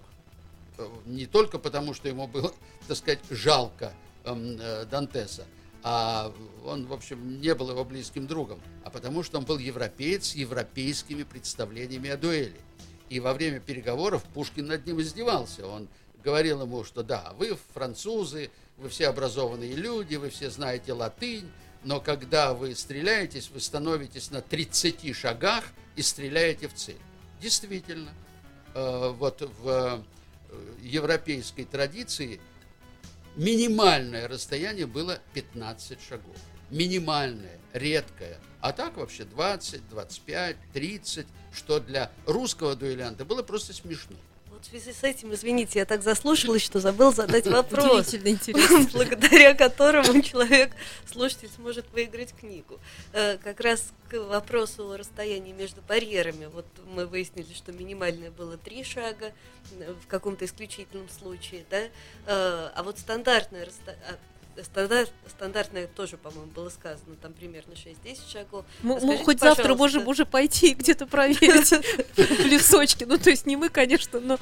Э, 0.79 0.89
не 1.07 1.27
только 1.27 1.59
потому, 1.59 1.93
что 1.93 2.09
ему 2.09 2.29
было, 2.29 2.55
так 2.89 2.97
сказать, 2.97 3.19
жалко 3.31 3.93
эм, 4.25 4.57
э, 4.61 4.85
Дантеса, 4.87 5.45
а 5.83 6.33
он, 6.65 6.87
в 6.87 6.93
общем, 6.93 7.41
не 7.41 7.53
был 7.55 7.71
его 7.71 7.85
близким 7.85 8.29
другом, 8.29 8.61
а 8.85 8.91
потому 8.91 9.25
что 9.25 9.39
он 9.39 9.45
был 9.45 9.59
европеец 9.59 10.29
с 10.29 10.35
европейскими 10.37 11.25
представлениями 11.25 12.11
о 12.11 12.17
дуэли. 12.17 12.61
И 13.09 13.19
во 13.21 13.33
время 13.33 13.59
переговоров 13.59 14.23
Пушкин 14.35 14.67
над 14.67 14.87
ним 14.87 15.01
издевался. 15.01 15.67
Он 15.67 15.89
говорил 16.29 16.61
ему, 16.61 16.85
что 16.85 17.03
да, 17.03 17.33
вы 17.39 17.57
французы, 17.73 18.51
вы 18.77 18.91
все 18.91 19.09
образованные 19.09 19.73
люди, 19.73 20.17
вы 20.17 20.29
все 20.29 20.51
знаете 20.51 20.93
латынь, 20.93 21.51
но 21.85 22.01
когда 22.01 22.53
вы 22.53 22.75
стреляетесь, 22.75 23.49
вы 23.49 23.61
становитесь 23.61 24.31
на 24.31 24.43
30 24.43 25.17
шагах 25.17 25.65
и 25.97 26.03
стреляете 26.03 26.69
в 26.69 26.75
цель. 26.75 27.01
Действительно, 27.41 28.11
э, 28.75 29.15
вот 29.17 29.41
в 29.41 29.69
э, 29.71 30.03
европейской 30.83 31.65
традиции 31.65 32.43
минимальное 33.35 34.29
расстояние 34.29 34.85
было 34.87 35.21
15 35.33 35.99
шагов. 36.07 36.37
Минимальное, 36.69 37.59
редкое. 37.73 38.39
А 38.61 38.73
так 38.75 38.99
вообще 38.99 39.25
20, 39.25 39.89
25, 39.89 40.57
30, 40.75 41.27
что 41.55 41.81
для 41.81 42.13
русского 42.27 42.77
дуэлянта 42.77 43.25
было 43.25 43.43
просто 43.43 43.73
смешно. 43.73 44.17
Вот 44.59 44.67
в 44.67 44.71
связи 44.71 44.93
с 44.93 45.05
этим, 45.05 45.33
извините, 45.33 45.79
я 45.79 45.85
так 45.85 46.03
заслушалась, 46.03 46.63
что 46.63 46.81
забыл 46.81 47.13
задать 47.15 47.47
вопрос, 47.47 48.13
благодаря 48.93 49.55
которому 49.55 50.21
человек, 50.21 50.73
слушатель, 51.07 51.49
сможет 51.55 51.87
выиграть 51.93 52.35
книгу. 52.35 52.81
Э, 53.13 53.39
Как 53.39 53.61
раз 53.61 53.93
к 54.09 54.19
вопросу 54.19 54.91
о 54.91 54.97
расстоянии 54.97 55.53
между 55.53 55.81
барьерами. 55.83 56.47
Вот 56.47 56.67
мы 56.89 57.07
выяснили, 57.07 57.55
что 57.55 57.71
минимальное 57.71 58.33
было 58.33 58.57
три 58.57 58.83
шага 58.83 59.31
э, 59.79 59.95
в 60.03 60.09
каком-то 60.09 60.45
исключительном 60.45 61.09
случае, 61.09 61.65
да? 61.71 61.83
Э, 62.27 62.71
А 62.75 62.83
вот 62.83 62.99
стандартное 62.99 63.65
расстояние 63.65 64.19
Стандарт, 64.65 65.13
стандартное 65.29 65.87
тоже, 65.87 66.17
по-моему, 66.17 66.51
было 66.51 66.69
сказано, 66.69 67.17
там 67.17 67.33
примерно 67.33 67.73
6-10 67.73 68.31
шагов. 68.31 68.65
Мы, 68.83 68.95
мы 68.95 69.01
Скажите, 69.01 69.25
хоть 69.25 69.41
завтра 69.41 69.75
можем 69.75 70.09
уже 70.09 70.27
пойти 70.27 70.75
где-то 70.75 71.07
проверить 71.07 71.71
в 72.17 72.47
лесочке. 72.47 73.07
Ну, 73.07 73.19
то 73.19 73.31
есть 73.31 73.47
не 73.47 73.57
мы, 73.57 73.69
конечно, 73.69 74.21
но 74.21 74.39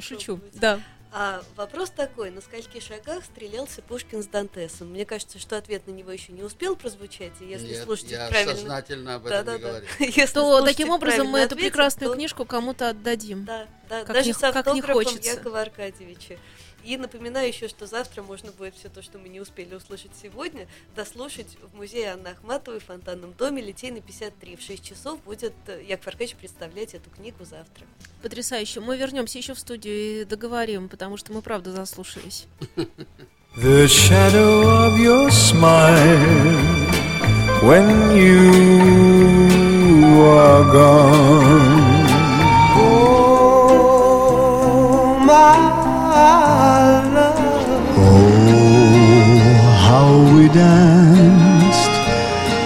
шучу. 0.00 0.36
быть. 0.36 0.58
Да. 0.58 0.80
А 1.12 1.42
вопрос 1.56 1.90
такой, 1.90 2.30
на 2.30 2.40
скольких 2.40 2.80
шагах 2.84 3.24
стрелялся 3.24 3.82
Пушкин 3.82 4.22
с 4.22 4.26
Дантесом? 4.28 4.90
Мне 4.90 5.04
кажется, 5.04 5.40
что 5.40 5.56
ответ 5.56 5.84
на 5.88 5.90
него 5.90 6.12
еще 6.12 6.30
не 6.30 6.44
успел 6.44 6.76
прозвучать, 6.76 7.32
и 7.40 7.46
если 7.46 7.66
Нет, 7.66 7.82
слушатель 7.82 8.12
я 8.12 8.28
правильно... 8.28 8.54
сознательно 8.54 9.14
об 9.16 9.26
этом 9.26 9.38
не 9.38 9.44
Да-да-да. 9.44 9.68
говорил. 9.68 9.88
Если 9.98 10.34
То 10.34 10.62
таким 10.64 10.90
образом 10.90 11.26
мы 11.26 11.40
эту 11.40 11.56
прекрасную 11.56 12.10
то- 12.10 12.16
книжку 12.16 12.44
кому-то 12.44 12.90
отдадим. 12.90 13.44
Да, 13.44 13.66
да, 13.88 14.04
Как 14.04 14.14
даже 14.14 14.28
не- 14.28 14.34
с 14.34 14.38
как 14.38 14.54
не 14.54 14.58
автографом 14.60 14.94
хочется. 14.94 15.30
Якова 15.32 15.60
Аркадьевича. 15.62 16.38
И 16.84 16.96
напоминаю 16.96 17.48
еще, 17.48 17.68
что 17.68 17.86
завтра 17.86 18.22
можно 18.22 18.52
будет 18.52 18.74
все 18.74 18.88
то, 18.88 19.02
что 19.02 19.18
мы 19.18 19.28
не 19.28 19.40
успели 19.40 19.74
услышать 19.74 20.12
сегодня, 20.20 20.66
дослушать 20.96 21.56
в 21.72 21.76
музее 21.76 22.12
Анны 22.12 22.28
Ахматовой 22.28 22.80
в 22.80 22.84
Фонтанном 22.84 23.32
доме 23.34 23.62
Литейный 23.62 24.00
53. 24.00 24.56
В 24.56 24.62
6 24.62 24.84
часов 24.84 25.22
будет 25.22 25.54
э, 25.66 25.82
Яков 25.86 26.08
Аркадьевич 26.08 26.36
представлять 26.36 26.94
эту 26.94 27.10
книгу 27.10 27.44
завтра. 27.44 27.86
Потрясающе. 28.22 28.80
Мы 28.80 28.96
вернемся 28.96 29.38
еще 29.38 29.54
в 29.54 29.58
студию 29.58 30.22
и 30.22 30.24
договорим, 30.24 30.88
потому 30.88 31.16
что 31.16 31.32
мы 31.32 31.42
правда 31.42 31.72
заслушались. 31.72 32.46
The 33.56 33.88
shadow 33.88 34.62
of 34.86 34.96
your 34.96 35.28
smile 35.28 36.56
when 37.62 38.16
you 38.16 39.20
are 40.22 40.64
gone. 40.72 41.89
Danced 50.52 51.94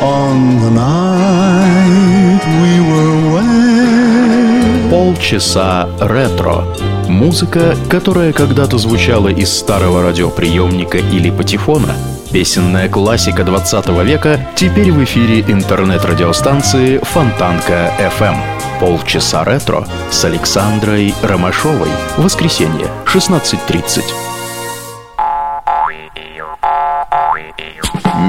on 0.01 0.59
the 0.61 0.71
night 0.71 2.43
we 2.63 2.81
were 2.81 3.15
wed. 3.35 4.91
Полчаса 4.91 5.89
ретро. 6.01 6.65
Музыка, 7.09 7.77
которая 7.91 8.33
когда-то 8.33 8.79
звучала 8.79 9.29
из 9.29 9.53
старого 9.53 10.03
радиоприемника 10.03 10.99
или 10.99 11.31
патефона. 11.31 11.95
Песенная 12.33 12.89
классика 12.89 13.45
20 13.45 13.89
века 14.05 14.41
теперь 14.57 14.91
в 14.91 15.03
эфире 15.05 15.41
интернет-радиостанции 15.41 16.99
Фонтанка 16.99 17.93
FM. 18.19 18.37
Полчаса 18.81 19.45
ретро 19.45 19.87
с 20.11 20.25
Александрой 20.25 21.15
Ромашовой. 21.23 21.91
Воскресенье, 22.17 22.89
16.30. 23.07 24.34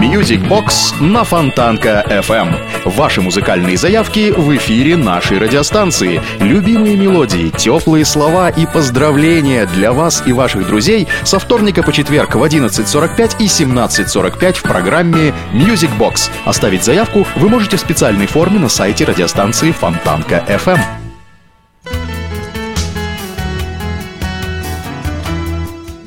Music 0.01 0.45
Box 0.47 1.01
на 1.01 1.23
Фонтанка 1.23 2.05
FM. 2.09 2.55
Ваши 2.85 3.21
музыкальные 3.21 3.77
заявки 3.77 4.31
в 4.35 4.55
эфире 4.57 4.97
нашей 4.97 5.37
радиостанции. 5.37 6.21
Любимые 6.39 6.97
мелодии, 6.97 7.49
теплые 7.49 8.03
слова 8.03 8.49
и 8.49 8.65
поздравления 8.65 9.65
для 9.65 9.93
вас 9.93 10.23
и 10.25 10.33
ваших 10.33 10.67
друзей 10.67 11.07
со 11.23 11.39
вторника 11.39 11.81
по 11.81 11.93
четверг 11.93 12.35
в 12.35 12.43
11.45 12.43 13.37
и 13.39 13.45
17.45 13.45 14.53
в 14.53 14.63
программе 14.63 15.33
Music 15.53 15.89
Box. 15.97 16.29
Оставить 16.43 16.83
заявку 16.83 17.25
вы 17.37 17.47
можете 17.47 17.77
в 17.77 17.79
специальной 17.79 18.27
форме 18.27 18.59
на 18.59 18.69
сайте 18.69 19.05
радиостанции 19.05 19.71
Фонтанка 19.71 20.43
FM. 20.47 21.04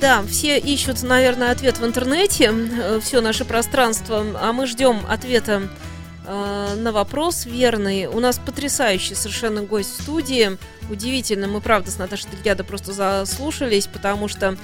Да, 0.00 0.22
все 0.22 0.58
ищут, 0.58 1.02
наверное, 1.02 1.50
ответ 1.50 1.78
в 1.78 1.84
интернете, 1.84 2.52
все 3.00 3.20
наше 3.20 3.44
пространство, 3.44 4.24
а 4.40 4.52
мы 4.52 4.68
ждем 4.68 5.00
ответа 5.08 5.62
э, 6.24 6.74
на 6.76 6.92
вопрос 6.92 7.46
верный. 7.46 8.06
У 8.06 8.20
нас 8.20 8.38
потрясающий 8.38 9.16
совершенно 9.16 9.62
гость 9.62 9.98
в 9.98 10.02
студии. 10.02 10.56
Удивительно, 10.88 11.48
мы 11.48 11.60
правда 11.60 11.90
с 11.90 11.98
Наташей 11.98 12.30
Дельгядо 12.30 12.62
просто 12.62 12.92
заслушались, 12.92 13.88
потому 13.88 14.28
что 14.28 14.56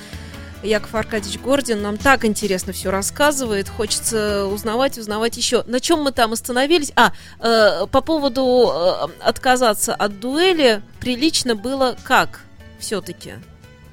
Яков 0.62 0.94
Аркадьевич 0.94 1.40
Гордин 1.40 1.82
нам 1.82 1.96
так 1.96 2.24
интересно 2.24 2.72
все 2.72 2.92
рассказывает. 2.92 3.68
Хочется 3.68 4.46
узнавать, 4.46 4.98
узнавать 4.98 5.36
еще. 5.36 5.64
На 5.64 5.80
чем 5.80 6.02
мы 6.02 6.12
там 6.12 6.32
остановились? 6.32 6.92
А, 6.94 7.12
э, 7.40 7.86
по 7.88 8.00
поводу 8.02 8.70
э, 8.72 9.08
отказаться 9.20 9.96
от 9.96 10.20
дуэли 10.20 10.80
прилично 11.00 11.56
было 11.56 11.96
как 12.04 12.42
все-таки? 12.78 13.32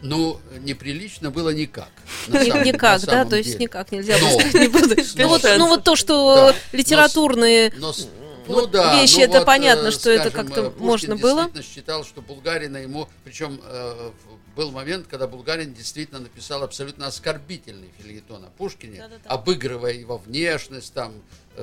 Ну, 0.01 0.39
неприлично 0.59 1.29
было 1.31 1.49
никак. 1.49 1.89
самом- 2.25 2.63
никак, 2.63 3.01
да, 3.01 3.23
то 3.25 3.35
есть 3.35 3.51
деле. 3.51 3.65
никак 3.65 3.91
нельзя 3.91 4.17
было 4.17 4.29
Но- 4.29 4.39
сказать, 4.39 4.53
не 4.55 4.67
буду. 4.67 4.95
Ну 5.15 5.27
вот, 5.27 5.43
ну 5.57 5.67
вот 5.67 5.83
то, 5.83 5.95
что 5.95 6.35
Да. 6.35 6.55
литературные 6.77 7.71
Но 7.77 8.65
да, 8.65 8.99
вещи, 8.99 9.17
ну 9.17 9.23
это 9.23 9.37
вот, 9.39 9.45
понятно, 9.45 9.87
э, 9.87 9.91
что 9.91 10.09
это 10.09 10.31
как-то 10.31 10.61
э, 10.61 10.69
Пушкин 10.71 10.85
можно 10.85 11.15
было. 11.15 11.43
действительно 11.43 11.63
считал, 11.63 12.03
что 12.03 12.21
Булгарина 12.21 12.77
ему, 12.77 13.07
причем 13.23 13.61
э, 13.63 14.11
был 14.55 14.71
момент, 14.71 15.05
когда 15.07 15.27
Булгарин 15.27 15.73
действительно 15.73 16.19
написал 16.19 16.63
абсолютно 16.63 17.07
оскорбительный 17.07 17.91
филетон 17.99 18.43
о 18.45 18.49
Пушкине, 18.49 19.03
обыгрывая 19.25 19.93
его 19.93 20.17
внешность, 20.17 20.93
там, 20.93 21.13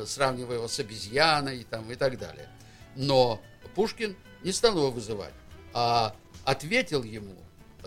сравнивая 0.06 0.56
его 0.58 0.68
с 0.68 0.78
обезьяной 0.78 1.66
там, 1.68 1.90
и 1.90 1.96
так 1.96 2.18
далее. 2.18 2.48
Но 2.96 3.40
Пушкин 3.74 4.16
не 4.44 4.52
стал 4.52 4.76
его 4.76 4.90
вызывать, 4.90 5.34
а 5.74 6.14
ответил 6.44 7.02
ему 7.02 7.34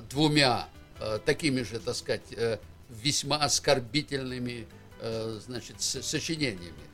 двумя 0.09 0.67
э, 0.99 1.19
такими 1.25 1.61
же, 1.61 1.79
так 1.79 1.95
сказать, 1.95 2.21
э, 2.35 2.57
весьма 2.89 3.37
оскорбительными 3.37 4.67
э, 4.99 5.39
значит, 5.45 5.81
сочинениями. 5.81 6.91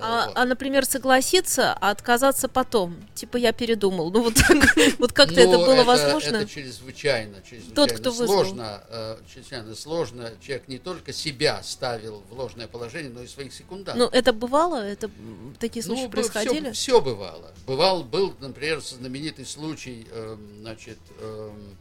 А, 0.00 0.26
вот. 0.26 0.32
а, 0.36 0.44
например, 0.46 0.86
согласиться, 0.86 1.74
а 1.74 1.90
отказаться 1.90 2.48
потом. 2.48 2.96
Типа 3.14 3.36
я 3.36 3.52
передумал. 3.52 4.10
Ну 4.10 4.22
вот 4.22 4.34
вот 4.98 5.12
как-то 5.12 5.40
это 5.40 5.58
Ну, 5.58 5.66
было 5.66 5.84
возможно. 5.84 6.36
Это 6.36 6.48
чрезвычайно, 6.48 7.42
чрезвычайно 7.42 7.74
Тот, 7.74 7.92
кто 7.92 8.10
сложно, 8.12 8.82
э, 8.88 9.18
чрезвычайно 9.32 9.74
сложно. 9.74 10.32
Человек 10.40 10.68
не 10.68 10.78
только 10.78 11.12
себя 11.12 11.62
ставил 11.62 12.22
в 12.30 12.32
ложное 12.32 12.66
положение, 12.66 13.12
но 13.12 13.22
и 13.22 13.26
своих 13.26 13.52
секундантов. 13.52 13.96
Ну, 14.10 14.18
это 14.18 14.32
бывало? 14.32 14.76
Это 14.76 15.10
такие 15.58 15.82
случаи 15.82 16.08
происходили? 16.08 16.72
Все, 16.72 17.00
бывало. 17.00 17.52
Бывал, 17.66 18.02
был, 18.02 18.34
например, 18.40 18.80
знаменитый 18.80 19.44
случай, 19.44 20.06
эм, 20.10 20.40
значит, 20.60 20.98
эм, 21.20 21.76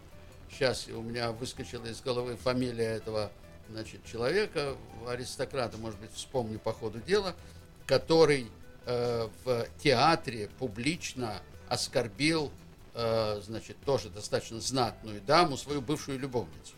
сейчас 0.52 0.88
у 0.88 1.02
меня 1.02 1.32
выскочила 1.32 1.86
из 1.86 2.02
головы 2.02 2.36
фамилия 2.36 2.86
этого 2.86 3.32
значит, 3.70 4.04
человека, 4.06 4.76
аристократа, 5.08 5.78
может 5.78 6.00
быть, 6.00 6.12
вспомню 6.14 6.60
по 6.60 6.74
ходу 6.74 7.00
дела, 7.00 7.36
который 7.86 8.48
э, 8.86 9.28
в 9.44 9.68
театре 9.82 10.50
публично 10.60 11.42
оскорбил, 11.68 12.52
э, 12.94 13.42
значит, 13.46 13.78
тоже 13.86 14.10
достаточно 14.10 14.60
знатную 14.60 15.22
даму, 15.22 15.58
свою 15.58 15.82
бывшую 15.82 16.20
любовницу. 16.20 16.74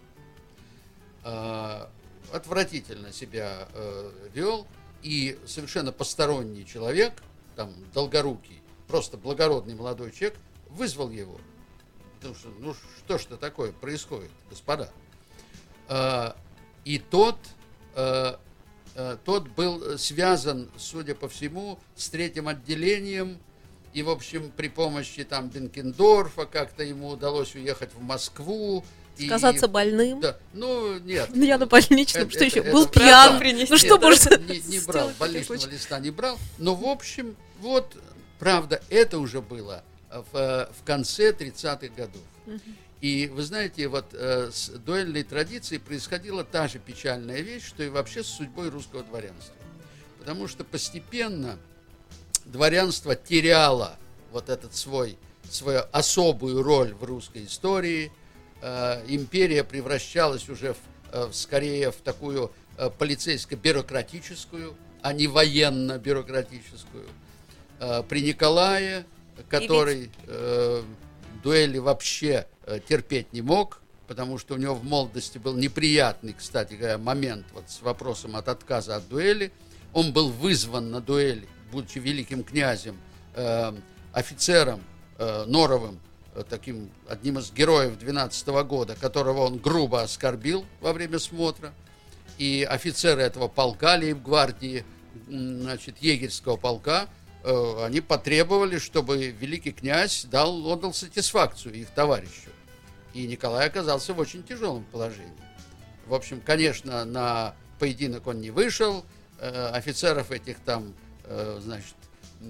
Э, 1.24 1.88
отвратительно 2.32 3.12
себя 3.12 3.68
э, 3.74 4.12
вел, 4.34 4.68
и 5.02 5.40
совершенно 5.48 5.92
посторонний 5.92 6.66
человек, 6.66 7.14
там, 7.56 7.74
долгорукий, 7.94 8.62
просто 8.88 9.18
благородный 9.18 9.76
молодой 9.76 10.12
человек, 10.12 10.38
вызвал 10.70 11.10
его. 11.10 11.40
Потому 12.22 12.36
что, 12.36 12.50
ну, 12.60 12.76
что 13.00 13.18
ж 13.18 13.22
это 13.26 13.38
такое 13.38 13.72
происходит, 13.72 14.30
господа? 14.48 14.92
Э, 15.90 16.34
и 16.86 17.00
тот, 17.00 17.36
э, 17.96 18.36
э, 18.94 19.18
тот 19.26 19.48
был 19.50 19.98
связан, 19.98 20.70
судя 20.78 21.16
по 21.16 21.28
всему, 21.28 21.80
с 21.96 22.10
третьим 22.10 22.48
отделением, 22.48 23.40
и, 23.94 24.04
в 24.04 24.10
общем, 24.12 24.52
при 24.56 24.68
помощи 24.70 25.24
там 25.24 25.50
Бенкендорфа 25.50 26.46
как-то 26.46 26.84
ему 26.84 27.10
удалось 27.10 27.56
уехать 27.56 27.90
в 27.96 28.02
Москву. 28.04 28.86
и- 29.18 29.26
Сказаться 29.26 29.68
больным. 29.68 30.22
Да, 30.22 30.38
ну, 30.54 31.00
нет. 31.00 31.30
Ну, 31.34 31.44
я 31.44 31.58
на 31.58 31.66
больничном, 31.66 32.24
Это- 32.24 32.32
что 32.32 32.46
еще? 32.46 32.60
это- 32.60 32.72
Был 32.72 32.86
это 32.86 33.00
пьян. 33.00 33.40
принести. 33.40 33.72
Ну, 33.72 33.78
что 33.80 33.88
Нет, 33.96 34.02
может 34.02 34.40
не, 34.48 34.56
не 34.58 34.60
сделать 34.62 34.86
брал, 34.88 35.12
больничного 35.20 35.68
листа 35.70 36.00
не 36.00 36.12
брал. 36.12 36.38
Но, 36.60 36.76
в 36.76 36.86
общем, 36.86 37.36
вот, 37.60 37.98
правда, 38.40 38.80
это 38.90 39.18
уже 39.18 39.42
было 39.42 39.84
в, 40.12 40.38
э, 40.38 40.68
в 40.74 40.84
конце 40.84 41.32
30-х 41.32 41.88
годов. 41.96 42.22
И 43.02 43.28
вы 43.34 43.42
знаете, 43.42 43.88
вот 43.88 44.14
э, 44.14 44.52
с 44.52 44.70
дуэльной 44.70 45.24
традицией 45.24 45.80
происходила 45.80 46.44
та 46.44 46.68
же 46.68 46.78
печальная 46.78 47.42
вещь, 47.42 47.66
что 47.66 47.82
и 47.82 47.90
вообще 47.90 48.24
с 48.24 48.28
судьбой 48.28 48.70
русского 48.70 49.04
дворянства. 49.04 49.56
Потому 50.20 50.48
что 50.48 50.64
постепенно 50.64 51.58
дворянство 52.46 53.16
теряло 53.16 53.98
вот 54.32 54.50
этот 54.50 54.76
свой, 54.76 55.18
свою 55.50 55.82
особую 55.92 56.62
роль 56.62 56.94
в 56.94 57.04
русской 57.04 57.46
истории. 57.46 58.12
Э, 58.62 59.04
империя 59.08 59.64
превращалась 59.64 60.48
уже 60.48 60.74
в, 60.74 60.78
э, 61.12 61.30
скорее 61.34 61.92
в 61.92 61.98
такую 61.98 62.52
э, 62.78 62.92
полицейско-бюрократическую, 63.00 64.76
а 65.02 65.14
не 65.14 65.26
военно-бюрократическую. 65.26 67.08
Э, 67.80 68.04
при 68.08 68.22
Николае, 68.22 69.06
который 69.50 70.12
э, 70.28 70.84
дуэли 71.44 71.78
вообще 71.78 72.48
э, 72.66 72.80
терпеть 72.88 73.34
не 73.34 73.42
мог, 73.42 73.82
потому 74.08 74.38
что 74.38 74.56
у 74.56 74.58
него 74.58 74.76
в 74.76 74.84
молодости 74.84 75.38
был 75.38 75.56
неприятный, 75.56 76.34
кстати 76.34 76.74
говоря, 76.74 76.98
момент 76.98 77.46
вот 77.54 77.70
с 77.70 77.82
вопросом 77.82 78.36
от 78.36 78.50
отказа 78.50 78.98
от 78.98 79.08
дуэли. 79.08 79.52
Он 79.94 80.14
был 80.14 80.30
вызван 80.30 80.92
на 80.92 81.02
дуэль, 81.02 81.48
будучи 81.72 82.00
великим 82.00 82.44
князем, 82.44 82.98
э, 83.36 83.74
офицером 84.14 84.82
э, 85.18 85.46
Норовым, 85.46 86.00
э, 86.36 86.44
таким 86.50 86.90
одним 87.08 87.40
из 87.40 87.52
героев 87.52 87.98
12 87.98 88.48
года, 88.66 88.96
которого 88.96 89.46
он 89.46 89.58
грубо 89.58 90.02
оскорбил 90.02 90.66
во 90.82 90.94
время 90.94 91.20
смотра. 91.20 91.74
И 92.38 92.68
офицеры 92.70 93.22
этого 93.22 93.48
полка, 93.48 93.96
лейб-гвардии, 93.96 94.84
значит, 95.28 96.00
егерского 96.00 96.58
полка, 96.58 97.08
они 97.44 98.02
потребовали, 98.02 98.78
чтобы 98.78 99.28
великий 99.28 99.72
князь 99.72 100.26
дал, 100.26 100.66
отдал 100.68 100.94
сатисфакцию 100.94 101.74
их 101.76 101.90
товарищу. 101.90 102.50
И 103.14 103.28
Николай 103.28 103.68
оказался 103.68 104.14
в 104.14 104.20
очень 104.20 104.44
тяжелом 104.44 104.86
положении. 104.86 105.34
В 106.06 106.14
общем, 106.14 106.42
конечно, 106.42 107.06
на 107.06 107.56
поединок 107.80 108.28
он 108.28 108.42
не 108.42 108.52
вышел. 108.52 109.06
Э, 109.40 109.70
Офицеров 109.74 110.32
этих 110.32 110.60
там, 110.60 110.94
э, 111.26 111.60
значит, 111.62 111.96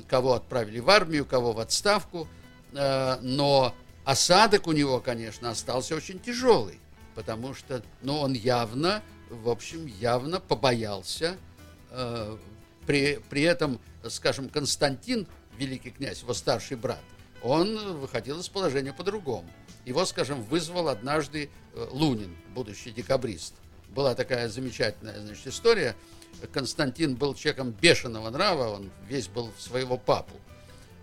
кого 0.08 0.34
отправили 0.34 0.80
в 0.80 0.90
армию, 0.90 1.26
кого 1.26 1.54
в 1.54 1.60
отставку. 1.60 2.28
Э, 2.74 3.18
Но 3.22 3.74
осадок 4.06 4.68
у 4.68 4.72
него, 4.72 5.00
конечно, 5.00 5.50
остался 5.50 5.96
очень 5.96 6.20
тяжелый. 6.20 6.80
Потому 7.16 7.54
что, 7.54 7.82
ну, 8.02 8.20
он 8.20 8.34
явно, 8.34 9.02
в 9.30 9.50
общем, 9.50 9.86
явно 9.86 10.40
побоялся. 10.40 11.38
При, 12.86 13.20
при 13.30 13.44
этом, 13.44 13.80
скажем, 14.10 14.50
Константин, 14.50 15.28
великий 15.58 15.92
князь, 15.92 16.22
его 16.22 16.34
старший 16.34 16.78
брат, 16.78 17.02
он 17.44 18.00
выходил 18.00 18.40
из 18.40 18.50
положения 18.50 18.94
по-другому. 18.94 19.50
Его, 19.86 20.06
скажем, 20.06 20.44
вызвал 20.44 20.90
однажды 20.90 21.50
э, 21.74 21.88
Лунин, 21.92 22.36
будущий 22.54 22.92
декабрист. 22.92 23.56
Была 23.90 24.14
такая 24.16 24.48
замечательная 24.48 25.20
значит, 25.20 25.48
история. 25.48 25.96
Константин 26.54 27.16
был 27.16 27.34
человеком 27.34 27.72
бешеного 27.72 28.30
нрава, 28.30 28.76
он 28.76 28.92
весь 29.08 29.28
был 29.28 29.52
в 29.58 29.62
своего 29.62 29.98
папу. 29.98 30.36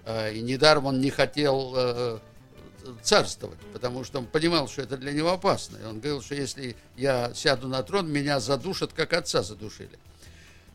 Э, 0.05 0.33
И 0.33 0.41
недаром 0.41 0.87
он 0.87 1.01
не 1.01 1.11
хотел 1.11 1.75
э, 1.77 2.19
царствовать, 3.03 3.59
потому 3.73 4.05
что 4.05 4.19
он 4.19 4.27
понимал, 4.27 4.69
что 4.69 4.83
это 4.83 4.97
для 4.97 5.13
него 5.13 5.31
опасно. 5.31 5.79
И 5.79 5.85
он 5.85 5.99
говорил, 5.99 6.23
что 6.23 6.35
если 6.35 6.77
я 6.97 7.35
сяду 7.35 7.69
на 7.69 7.83
трон, 7.83 8.11
меня 8.11 8.41
задушат, 8.41 8.93
как 8.93 9.13
отца 9.13 9.43
задушили. 9.43 9.99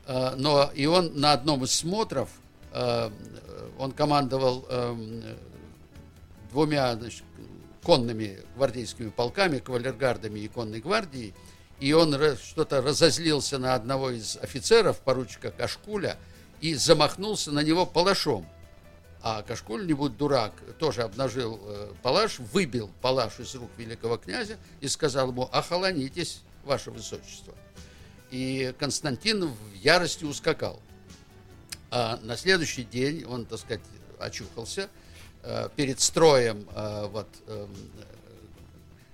Э, 0.06 0.36
Но 0.36 0.70
и 0.74 0.86
он 0.86 1.20
на 1.20 1.34
одном 1.34 1.64
из 1.64 1.72
смотров, 1.74 2.30
э, 2.72 3.10
он 3.78 3.92
командовал 3.92 4.66
э, 4.70 5.36
двумя 6.52 6.96
значит, 6.96 7.24
конными 7.84 8.40
гвардейскими 8.56 9.10
полками, 9.10 9.60
кавалергардами 9.60 10.40
и 10.40 10.48
конной 10.48 10.80
гвардией, 10.80 11.34
и 11.80 11.92
он 11.94 12.16
что-то 12.38 12.82
разозлился 12.82 13.58
на 13.58 13.76
одного 13.76 14.12
из 14.12 14.38
офицеров, 14.38 15.00
поручика 15.00 15.52
Кашкуля, 15.52 16.18
и 16.62 16.76
замахнулся 16.76 17.52
на 17.52 17.62
него 17.62 17.86
палашом. 17.86 18.46
А 19.22 19.42
Кашкуль, 19.42 19.86
не 19.86 19.94
будь 19.94 20.16
дурак, 20.18 20.54
тоже 20.80 21.02
обнажил 21.02 21.60
палаш, 22.02 22.40
выбил 22.40 22.90
палаш 23.02 23.40
из 23.40 23.56
рук 23.56 23.70
великого 23.78 24.18
князя 24.18 24.58
и 24.80 24.88
сказал 24.88 25.30
ему, 25.30 25.50
охолонитесь, 25.52 26.42
ваше 26.64 26.92
высочество. 26.92 27.54
И 28.34 28.74
Константин 28.80 29.46
в 29.46 29.76
ярости 29.76 30.24
ускакал. 30.26 30.82
А 31.92 32.20
на 32.24 32.36
следующий 32.36 32.84
день 32.84 33.26
он, 33.26 33.46
так 33.46 33.60
сказать, 33.60 33.84
очухался 34.18 34.90
э, 35.44 35.70
перед 35.76 36.00
строем 36.00 36.68
э, 36.74 37.08
вот, 37.12 37.28
эм, 37.46 37.70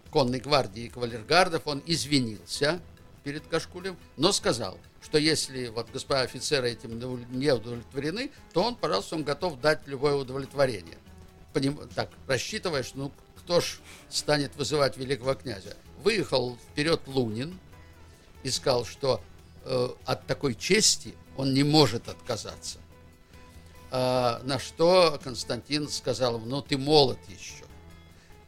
конной 0.09 0.39
гвардии 0.39 0.84
и 0.84 0.88
кавалергардов. 0.88 1.67
Он 1.67 1.84
извинился 1.86 2.80
перед 3.26 3.45
Кашкулем, 3.47 3.97
но 4.15 4.32
сказал, 4.32 4.80
что 5.03 5.17
если 5.17 5.67
вот 5.67 5.91
господа 5.91 6.22
офицеры 6.22 6.72
этим 6.72 6.97
не 7.38 7.53
удовлетворены, 7.53 8.32
то 8.53 8.63
он, 8.63 8.76
пожалуйста, 8.78 9.15
он 9.17 9.26
готов 9.26 9.59
дать 9.59 9.86
любое 9.86 10.15
удовлетворение. 10.15 10.97
Поним- 11.53 11.91
так, 11.93 12.09
рассчитывая, 12.26 12.84
что 12.84 12.97
ну, 12.97 13.11
кто 13.36 13.59
ж 13.59 13.80
станет 14.07 14.55
вызывать 14.55 14.95
великого 14.95 15.36
князя. 15.36 15.76
Выехал 16.03 16.57
вперед 16.72 17.01
Лунин, 17.05 17.59
и 18.44 18.50
сказал, 18.50 18.86
что 18.86 19.22
э, 19.66 19.90
от 20.06 20.26
такой 20.28 20.56
чести 20.56 21.16
он 21.38 21.54
не 21.54 21.64
может 21.64 22.10
отказаться. 22.10 22.80
А, 23.92 24.42
на 24.44 24.60
что 24.60 25.20
Константин 25.24 25.90
сказал 25.90 26.36
ему, 26.36 26.46
ну 26.46 26.62
ты 26.62 26.78
молод 26.78 27.20
еще. 27.28 27.64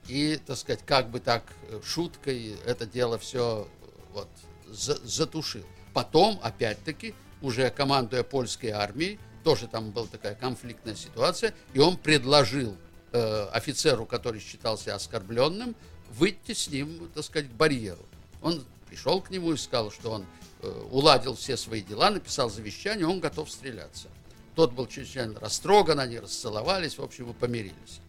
И, 0.08 0.40
так 0.46 0.58
сказать, 0.58 0.82
как 0.86 1.10
бы 1.10 1.20
так 1.20 1.44
э, 1.70 1.80
шуткой 1.84 2.58
это 2.66 2.86
дело 2.86 3.18
все 3.18 3.68
вот, 4.14 4.28
за- 4.68 5.00
затушил. 5.06 5.64
Потом, 5.94 6.40
опять-таки, 6.44 7.16
уже 7.42 7.70
командуя 7.70 8.24
польской 8.24 8.70
армией, 8.70 9.20
тоже 9.44 9.68
там 9.68 9.92
была 9.92 10.06
такая 10.08 10.36
конфликтная 10.36 10.96
ситуация, 10.96 11.54
и 11.74 11.80
он 11.80 11.98
предложил 11.98 12.78
э, 13.12 13.48
офицеру, 13.52 14.06
который 14.06 14.40
считался 14.40 14.94
оскорбленным, 14.94 15.76
выйти 16.12 16.54
с 16.54 16.68
ним, 16.68 17.10
так 17.14 17.24
сказать, 17.24 17.50
к 17.50 17.54
барьеру. 17.54 18.06
Он 18.42 18.64
пришел 18.92 19.22
к 19.22 19.30
нему 19.30 19.54
и 19.54 19.58
сказал, 19.58 19.90
что 19.90 20.12
он 20.12 20.26
э, 20.62 20.88
уладил 20.92 21.36
все 21.36 21.56
свои 21.56 21.82
дела, 21.82 22.10
написал 22.10 22.50
завещание, 22.50 23.08
он 23.08 23.22
готов 23.22 23.50
стреляться. 23.50 24.10
Тот 24.54 24.74
был 24.74 24.86
чрезвычайно 24.86 25.40
растроган, 25.40 25.98
они 26.02 26.20
расцеловались, 26.20 26.98
в 26.98 27.02
общем, 27.02 27.30
и 27.30 27.34
помирились. 27.34 28.02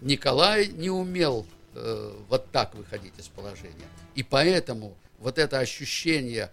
Николай 0.00 0.68
не 0.68 0.88
умел 0.88 1.46
э, 1.74 2.16
вот 2.30 2.50
так 2.50 2.74
выходить 2.74 3.12
из 3.18 3.28
положения. 3.28 3.84
И 4.14 4.22
поэтому 4.22 4.96
вот 5.18 5.38
это 5.38 5.58
ощущение 5.58 6.50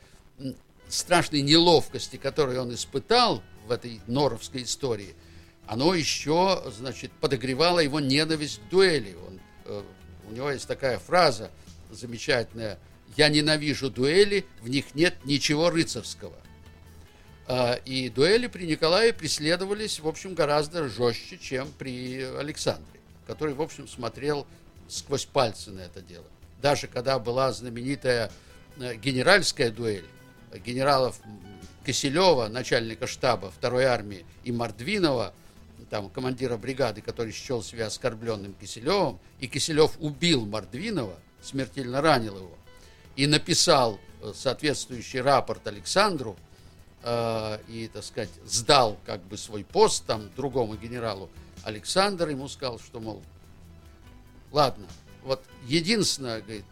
страшной 0.90 1.42
неловкости, 1.42 2.18
которую 2.18 2.62
он 2.62 2.74
испытал 2.74 3.42
в 3.68 3.72
этой 3.72 4.02
норовской 4.06 4.64
истории, 4.64 5.16
оно 5.66 5.94
еще, 5.94 6.62
значит, 6.78 7.10
подогревало 7.22 7.80
его 7.80 8.02
ненависть 8.02 8.60
к 8.60 8.70
дуэли. 8.70 9.16
Он, 9.26 9.40
э, 9.64 9.84
у 10.28 10.34
него 10.34 10.52
есть 10.52 10.68
такая 10.68 11.00
фраза 11.00 11.52
замечательная 11.90 12.78
«Я 13.18 13.30
ненавижу 13.30 13.90
дуэли, 13.90 14.46
в 14.62 14.70
них 14.70 14.96
нет 14.96 15.16
ничего 15.26 15.70
рыцарского». 15.70 16.36
А, 17.48 17.74
И 17.86 18.10
дуэли 18.10 18.48
при 18.48 18.66
Николае 18.66 19.14
преследовались, 19.14 20.00
в 20.00 20.08
общем, 20.08 20.34
гораздо 20.36 20.88
жестче, 20.88 21.38
чем 21.38 21.68
при 21.78 22.22
Александре, 22.22 23.00
который, 23.28 23.54
в 23.54 23.62
общем, 23.62 23.88
смотрел 23.88 24.48
сквозь 24.88 25.26
пальцы 25.26 25.72
на 25.72 25.82
это 25.82 26.02
дело. 26.02 26.26
даже 26.62 26.88
когда 26.88 27.18
была 27.18 27.52
знаменитая 27.52 28.32
э, 28.78 28.96
генеральская 28.96 29.72
дуэль 29.72 30.06
генералов 30.66 31.20
Киселева, 31.86 32.48
начальника 32.48 33.08
штаба 33.08 33.50
второй 33.52 33.86
армии, 33.86 34.26
и 34.44 34.52
Мордвинова, 34.52 35.34
там, 35.90 36.10
командира 36.10 36.58
бригады, 36.58 37.02
который 37.02 37.32
счел 37.32 37.64
себя 37.64 37.88
оскорбленным 37.88 38.54
Киселевым, 38.54 39.20
и 39.40 39.48
Киселев 39.48 39.94
убил 40.00 40.46
Мордвинова, 40.46 41.16
смертельно 41.42 42.02
ранил 42.02 42.38
его, 42.38 42.58
и 43.16 43.28
написал 43.28 44.00
э, 44.22 44.32
соответствующий 44.36 45.22
рапорт 45.22 45.66
Александру, 45.68 46.38
э, 47.04 47.60
и, 47.68 47.90
так 47.94 48.04
сказать, 48.04 48.30
сдал 48.46 48.98
как 49.06 49.22
бы 49.24 49.38
свой 49.38 49.64
пост 49.64 50.06
там 50.06 50.30
другому 50.36 50.76
генералу, 50.76 51.30
Александр 51.64 52.30
ему 52.30 52.48
сказал, 52.48 52.80
что, 52.80 53.00
мол, 53.00 53.22
ладно, 54.52 54.88
вот 55.24 55.44
единственное, 55.68 56.42
говорит, 56.42 56.66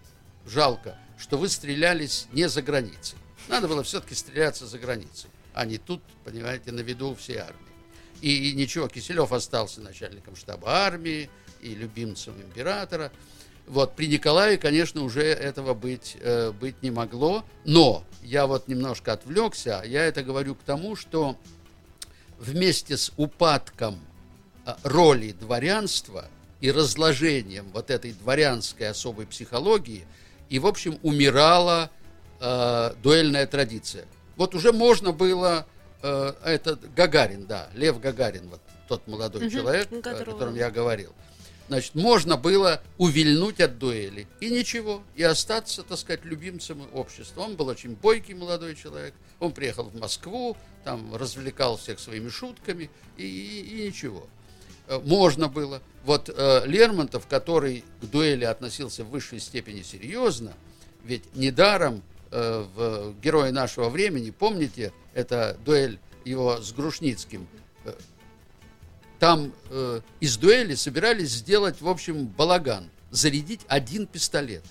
жалко, 0.46 0.98
что 1.18 1.38
вы 1.38 1.50
стрелялись 1.50 2.28
не 2.32 2.48
за 2.50 2.62
границей. 2.62 3.18
Надо 3.48 3.68
было 3.68 3.84
все-таки 3.84 4.16
стреляться 4.16 4.66
за 4.68 4.80
границей, 4.80 5.30
а 5.54 5.66
не 5.66 5.78
тут, 5.78 6.02
понимаете, 6.24 6.72
на 6.72 6.82
виду 6.82 7.16
всей 7.16 7.38
армии. 7.38 7.70
И, 8.22 8.50
и 8.50 8.54
ничего, 8.54 8.88
Киселев 8.88 9.32
остался 9.32 9.82
начальником 9.82 10.36
штаба 10.36 10.70
армии 10.70 11.30
и 11.62 11.74
любимцем 11.74 12.40
императора. 12.42 13.12
Вот 13.70 13.96
при 13.96 14.08
Николае, 14.08 14.58
конечно, 14.58 15.04
уже 15.04 15.22
этого 15.22 15.76
быть, 15.76 16.18
э, 16.20 16.52
быть 16.52 16.82
не 16.82 16.90
могло. 16.90 17.46
Но 17.66 18.04
я 18.24 18.48
вот 18.48 18.68
немножко 18.68 19.14
отвлекся. 19.14 19.84
Я 19.86 20.06
это 20.06 20.24
говорю 20.24 20.56
к 20.56 20.64
тому, 20.64 20.96
что 20.96 21.38
вместе 22.40 22.98
с 22.98 23.12
упадком 23.16 24.00
э, 24.66 24.74
роли 24.84 25.32
дворянства 25.34 26.26
и 26.62 26.72
разложением 26.72 27.70
вот 27.72 27.92
этой 27.92 28.12
дворянской 28.14 28.90
особой 28.90 29.28
психологии 29.28 30.06
и, 30.50 30.58
в 30.58 30.66
общем, 30.66 30.98
умирала 31.04 31.92
э, 32.40 32.94
дуэльная 33.04 33.46
традиция. 33.46 34.06
Вот 34.36 34.56
уже 34.56 34.72
можно 34.74 35.12
было, 35.12 35.68
э, 36.02 36.34
это 36.44 36.80
Гагарин, 36.96 37.46
да, 37.46 37.70
Лев 37.76 38.00
Гагарин, 38.00 38.50
вот 38.50 38.62
тот 38.88 39.08
молодой 39.08 39.42
Мгм, 39.44 39.52
человек, 39.52 39.90
которого- 39.90 40.22
о 40.22 40.34
котором 40.34 40.56
я 40.56 40.72
говорил. 40.72 41.14
Значит, 41.70 41.94
можно 41.96 42.36
было 42.36 42.82
увильнуть 42.98 43.62
от 43.62 43.78
дуэли. 43.78 44.28
И 44.42 44.50
ничего. 44.50 45.04
И 45.16 45.22
остаться, 45.24 45.84
так 45.84 45.98
сказать, 46.00 46.26
любимцем 46.26 46.82
общества. 46.94 47.42
Он 47.42 47.56
был 47.56 47.68
очень 47.68 47.92
бойкий 47.96 48.34
молодой 48.34 48.76
человек. 48.76 49.14
Он 49.40 49.52
приехал 49.52 49.86
в 49.86 49.96
Москву, 49.96 50.58
там 50.84 51.16
развлекал 51.16 51.78
всех 51.78 52.00
своими 52.00 52.30
шутками. 52.30 52.90
И, 53.18 53.24
и- 53.24 53.62
и 53.84 53.88
ничего. 53.88 54.28
Э, 54.88 55.00
Можно 55.06 55.48
было. 55.48 55.82
Вот 56.06 56.30
э, 56.36 56.64
Лермонтов, 56.66 57.28
который 57.28 57.84
к 58.02 58.06
дуэли 58.06 58.46
относился 58.46 59.04
в 59.04 59.10
высшей 59.12 59.40
степени 59.40 59.84
серьезно, 59.84 60.54
ведь 61.04 61.36
недаром 61.36 62.02
э, 62.32 62.66
в 62.76 63.14
«Герое 63.22 63.52
нашего 63.52 63.90
времени», 63.90 64.32
помните, 64.32 64.92
это 65.14 65.56
дуэль 65.66 66.00
его 66.26 66.58
с 66.62 66.72
Грушницким, 66.74 67.48
э, 67.86 67.94
там 69.20 69.54
э, 69.70 70.02
из 70.22 70.38
дуэли 70.38 70.76
собирались 70.76 71.32
сделать, 71.32 71.82
в 71.82 71.90
общем, 71.90 72.26
балаган, 72.26 72.90
зарядить 73.12 73.62
один 73.68 74.08
пистолет, 74.08 74.64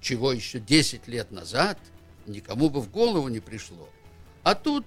чего 0.00 0.32
еще 0.32 0.60
10 0.60 1.08
лет 1.08 1.32
назад 1.32 1.78
никому 2.26 2.70
бы 2.70 2.80
в 2.80 2.90
голову 2.90 3.28
не 3.28 3.40
пришло. 3.40 3.88
А 4.44 4.54
тут 4.54 4.86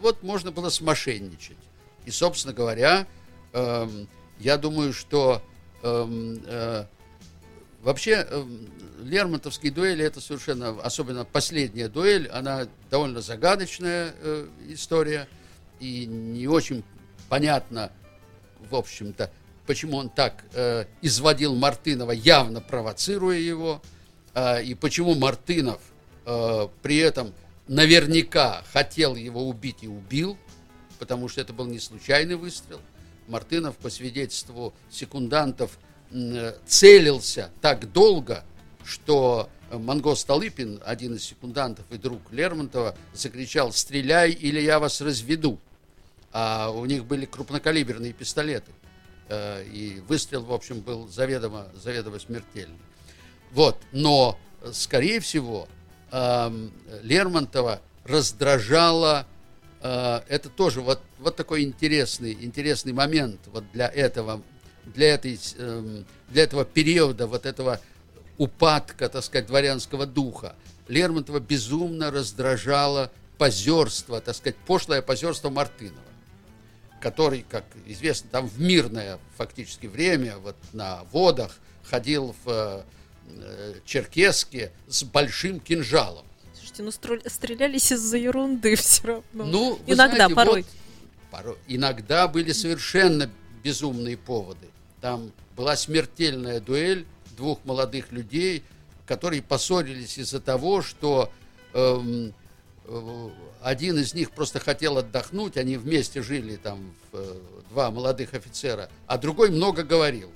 вот 0.00 0.22
можно 0.22 0.52
было 0.52 0.68
смошенничать. 0.68 1.56
И, 2.04 2.10
собственно 2.12 2.54
говоря, 2.54 3.06
эм, 3.52 4.08
я 4.38 4.56
думаю, 4.58 4.92
что 4.92 5.42
эм, 5.82 6.40
э, 6.46 6.84
вообще 7.82 8.12
эм, 8.12 8.68
Лермонтовские 9.02 9.72
дуэли 9.72 10.04
это 10.04 10.20
совершенно, 10.20 10.68
особенно 10.82 11.24
последняя 11.24 11.88
дуэль, 11.88 12.28
она 12.28 12.68
довольно 12.90 13.20
загадочная 13.20 14.14
э, 14.20 14.48
история 14.68 15.28
и 15.80 16.06
не 16.06 16.46
очень 16.46 16.84
понятно, 17.28 17.90
в 18.70 18.74
общем-то, 18.74 19.30
почему 19.66 19.96
он 19.98 20.08
так 20.08 20.44
э, 20.54 20.86
изводил 21.02 21.54
Мартынова, 21.54 22.12
явно 22.12 22.60
провоцируя 22.60 23.38
его, 23.38 23.82
э, 24.34 24.64
и 24.64 24.74
почему 24.74 25.14
Мартынов 25.14 25.80
э, 26.24 26.68
при 26.82 26.98
этом 26.98 27.32
наверняка 27.68 28.62
хотел 28.72 29.16
его 29.16 29.48
убить 29.48 29.78
и 29.82 29.88
убил, 29.88 30.38
потому 30.98 31.28
что 31.28 31.40
это 31.40 31.52
был 31.52 31.66
не 31.66 31.78
случайный 31.78 32.36
выстрел. 32.36 32.80
Мартынов, 33.26 33.76
по 33.76 33.90
свидетельству 33.90 34.72
секундантов, 34.90 35.78
э, 36.10 36.54
целился 36.66 37.50
так 37.60 37.92
долго, 37.92 38.44
что 38.84 39.50
Монго 39.72 40.14
Столыпин, 40.14 40.80
один 40.84 41.16
из 41.16 41.24
секундантов 41.24 41.84
и 41.90 41.96
друг 41.96 42.20
Лермонтова, 42.30 42.96
закричал 43.14 43.72
«Стреляй, 43.72 44.30
или 44.30 44.60
я 44.60 44.78
вас 44.78 45.00
разведу!» 45.00 45.58
А 46.38 46.68
у 46.68 46.84
них 46.84 47.06
были 47.06 47.24
крупнокалиберные 47.24 48.12
пистолеты. 48.12 48.70
Э, 49.30 49.64
И 49.64 50.02
выстрел, 50.06 50.44
в 50.44 50.52
общем, 50.52 50.80
был 50.80 51.08
заведомо, 51.08 51.68
заведомо 51.82 52.18
смертельный. 52.18 52.76
Вот, 53.52 53.78
но, 53.90 54.38
э, 54.60 54.70
скорее 54.74 55.20
всего, 55.20 55.66
эм, 56.12 56.72
Лермонтова 57.02 57.80
раздражало, 58.04 59.26
э, 59.80 60.20
это 60.28 60.50
тоже 60.50 60.82
вот, 60.82 61.00
вот 61.20 61.36
такой 61.36 61.62
интересный, 61.62 62.36
интересный 62.38 62.92
момент 62.92 63.40
вот 63.46 63.64
для 63.72 63.88
этого, 63.88 64.42
для, 64.84 65.14
этой, 65.14 65.40
эм, 65.56 66.04
для 66.28 66.42
этого 66.42 66.66
периода, 66.66 67.26
вот 67.26 67.46
этого 67.46 67.80
упадка, 68.36 69.08
так 69.08 69.24
сказать, 69.24 69.46
дворянского 69.46 70.04
духа. 70.04 70.54
Лермонтова 70.88 71.40
безумно 71.40 72.10
раздражало 72.10 73.10
позерство, 73.38 74.20
так 74.20 74.36
сказать, 74.36 74.56
пошлое 74.66 75.00
позерство 75.00 75.48
Мартынова 75.48 76.02
который, 77.06 77.46
как 77.48 77.64
известно, 77.86 78.28
там 78.32 78.48
в 78.48 78.60
мирное 78.60 79.20
фактически 79.36 79.86
время, 79.86 80.38
вот 80.38 80.56
на 80.72 81.04
водах, 81.12 81.56
ходил 81.84 82.34
в 82.44 82.48
э, 82.50 82.82
э, 83.28 83.74
черкеске 83.84 84.72
с 84.88 85.04
большим 85.04 85.60
кинжалом. 85.60 86.26
Слушайте, 86.52 86.82
ну 86.82 86.90
стрелялись 86.90 87.92
из-за 87.92 88.16
ерунды 88.16 88.74
все 88.74 89.06
равно. 89.06 89.44
Ну, 89.44 89.78
Иногда, 89.86 90.16
знаете, 90.16 90.34
порой. 90.34 90.62
вот 90.62 90.70
порой- 91.30 91.58
Иногда 91.68 92.26
были 92.26 92.50
совершенно 92.50 93.30
безумные 93.62 94.16
поводы. 94.16 94.66
Там 95.00 95.30
была 95.56 95.76
смертельная 95.76 96.58
дуэль 96.58 97.06
двух 97.36 97.64
молодых 97.64 98.10
людей, 98.10 98.64
которые 99.06 99.42
поссорились 99.42 100.18
из-за 100.18 100.40
того, 100.40 100.82
что 100.82 101.30
эм, 101.72 102.34
один 103.62 103.98
из 103.98 104.14
них 104.14 104.30
просто 104.30 104.60
хотел 104.60 104.98
отдохнуть, 104.98 105.56
они 105.56 105.76
вместе 105.76 106.22
жили 106.22 106.56
там 106.56 106.94
э, 107.12 107.34
два 107.70 107.90
молодых 107.90 108.34
офицера, 108.34 108.88
а 109.06 109.18
другой 109.18 109.50
много 109.50 109.82
говорил. 109.82 110.30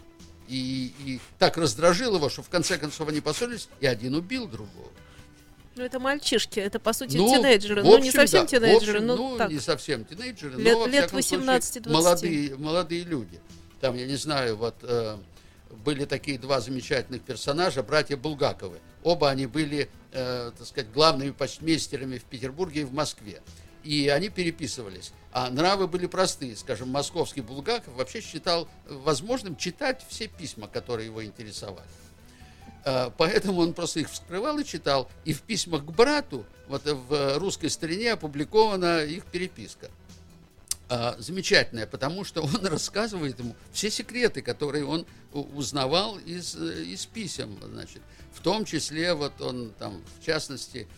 И, 0.49 0.93
и 1.07 1.21
так 1.39 1.57
раздражил 1.57 2.17
его, 2.17 2.29
что 2.29 2.43
в 2.43 2.49
конце 2.49 2.77
концов 2.77 3.09
они 3.09 3.21
поссорились, 3.21 3.69
и 3.81 3.87
один 3.87 4.17
убил 4.17 4.49
другого. 4.49 4.89
Ну, 5.77 5.85
это 5.85 6.01
мальчишки, 6.01 6.59
это, 6.59 6.81
по 6.81 6.93
сути, 6.93 7.17
Ну, 7.17 7.29
тинейджеры. 7.33 7.83
в 7.83 7.85
Ну, 7.85 7.93
не 7.99 8.09
общем, 8.09 8.13
совсем 8.13 8.41
да. 8.43 8.47
Тинейджеры, 8.49 8.99
общем, 8.99 9.07
ну, 9.07 9.17
ну, 9.17 9.37
так. 9.39 9.51
не 9.51 9.61
совсем 9.61 10.05
тинейджеры, 10.05 10.61
Лет- 10.61 10.77
но, 10.77 10.87
лет 10.87 11.05
всяком 11.11 11.23
случае, 11.23 11.47
18-20. 11.47 11.89
молодые, 11.91 12.57
молодые 12.57 13.05
люди. 13.05 13.41
Там, 13.81 13.97
я 13.97 14.07
не 14.07 14.17
знаю, 14.17 14.57
вот 14.57 14.75
э, 14.83 15.17
были 15.85 16.05
такие 16.05 16.39
два 16.39 16.61
замечательных 16.61 17.23
персонажа, 17.23 17.85
братья 17.85 18.17
Булгаковы. 18.17 18.79
Оба 19.03 19.31
они 19.31 19.47
были, 19.47 19.89
э, 20.13 20.53
так 20.57 20.67
сказать, 20.67 20.93
главными 20.93 21.31
почтмейстерами 21.31 22.19
в 22.19 22.25
Петербурге 22.25 22.83
и 22.83 22.85
в 22.85 22.93
Москве. 22.93 23.43
И 23.83 24.09
они 24.09 24.29
переписывались. 24.29 25.13
А 25.33 25.49
нравы 25.49 25.87
были 25.87 26.07
простые. 26.07 26.55
Скажем, 26.57 26.91
московский 26.91 27.41
Булгаков 27.41 27.95
вообще 27.95 28.21
считал 28.21 28.69
возможным 28.87 29.57
читать 29.57 30.05
все 30.09 30.27
письма, 30.27 30.69
которые 30.69 31.07
его 31.07 31.25
интересовали. 31.25 31.89
Э, 32.85 33.11
Поэтому 33.17 33.61
он 33.63 33.73
просто 33.73 34.01
их 34.01 34.11
вскрывал 34.11 34.59
и 34.59 34.65
читал. 34.65 35.11
И 35.25 35.33
в 35.33 35.43
письмах 35.43 35.85
к 35.85 35.91
брату, 35.91 36.45
вот 36.69 36.83
в 36.85 37.39
русской 37.39 37.71
старине 37.71 38.13
опубликована 38.13 39.05
их 39.05 39.25
переписка. 39.25 39.91
А, 40.93 41.15
Замечательная, 41.21 41.87
потому 41.87 42.25
что 42.25 42.43
он 42.43 42.51
рассказывает 42.67 43.39
ему 43.39 43.55
все 43.73 43.91
секреты, 43.91 44.43
которые 44.43 44.85
он 44.85 45.07
узнавал 45.33 46.19
из, 46.19 46.57
э, 46.57 46.83
из 46.83 47.07
писем. 47.07 47.57
Значит. 47.63 48.03
В 48.33 48.41
том 48.41 48.65
числе, 48.65 49.15
вот 49.15 49.41
он 49.41 49.71
там, 49.79 50.03
в 50.19 50.27
частности, 50.27 50.89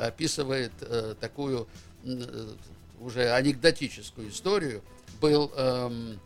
описывает 0.00 0.70
э, 0.80 1.16
такую 1.18 1.66
э, 2.04 2.54
уже 3.00 3.32
анекдотическую 3.32 4.30
историю. 4.30 4.84
Был 5.20 5.50
эм, 5.56 6.20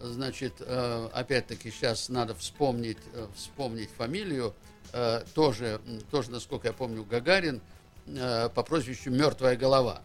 значит, 0.00 0.52
э, 0.60 1.08
опять-таки 1.12 1.72
сейчас 1.72 2.08
надо 2.08 2.36
вспомнить, 2.36 2.98
э, 3.14 3.26
вспомнить 3.34 3.90
фамилию, 3.90 4.54
э, 4.92 5.24
тоже, 5.34 5.80
тоже, 6.12 6.30
насколько 6.30 6.68
я 6.68 6.72
помню, 6.72 7.02
Гагарин 7.02 7.60
э, 8.06 8.48
по 8.54 8.62
прозвищу 8.62 9.10
«Мертвая 9.10 9.56
голова». 9.56 10.02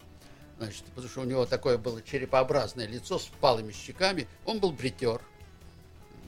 Значит, 0.58 0.84
потому 0.94 1.08
что 1.08 1.20
у 1.20 1.24
него 1.24 1.46
такое 1.46 1.78
было 1.78 2.00
черепообразное 2.02 2.86
лицо 2.86 3.18
с 3.18 3.24
впалыми 3.24 3.72
щеками. 3.72 4.28
Он 4.44 4.60
был 4.60 4.70
бритер, 4.70 5.20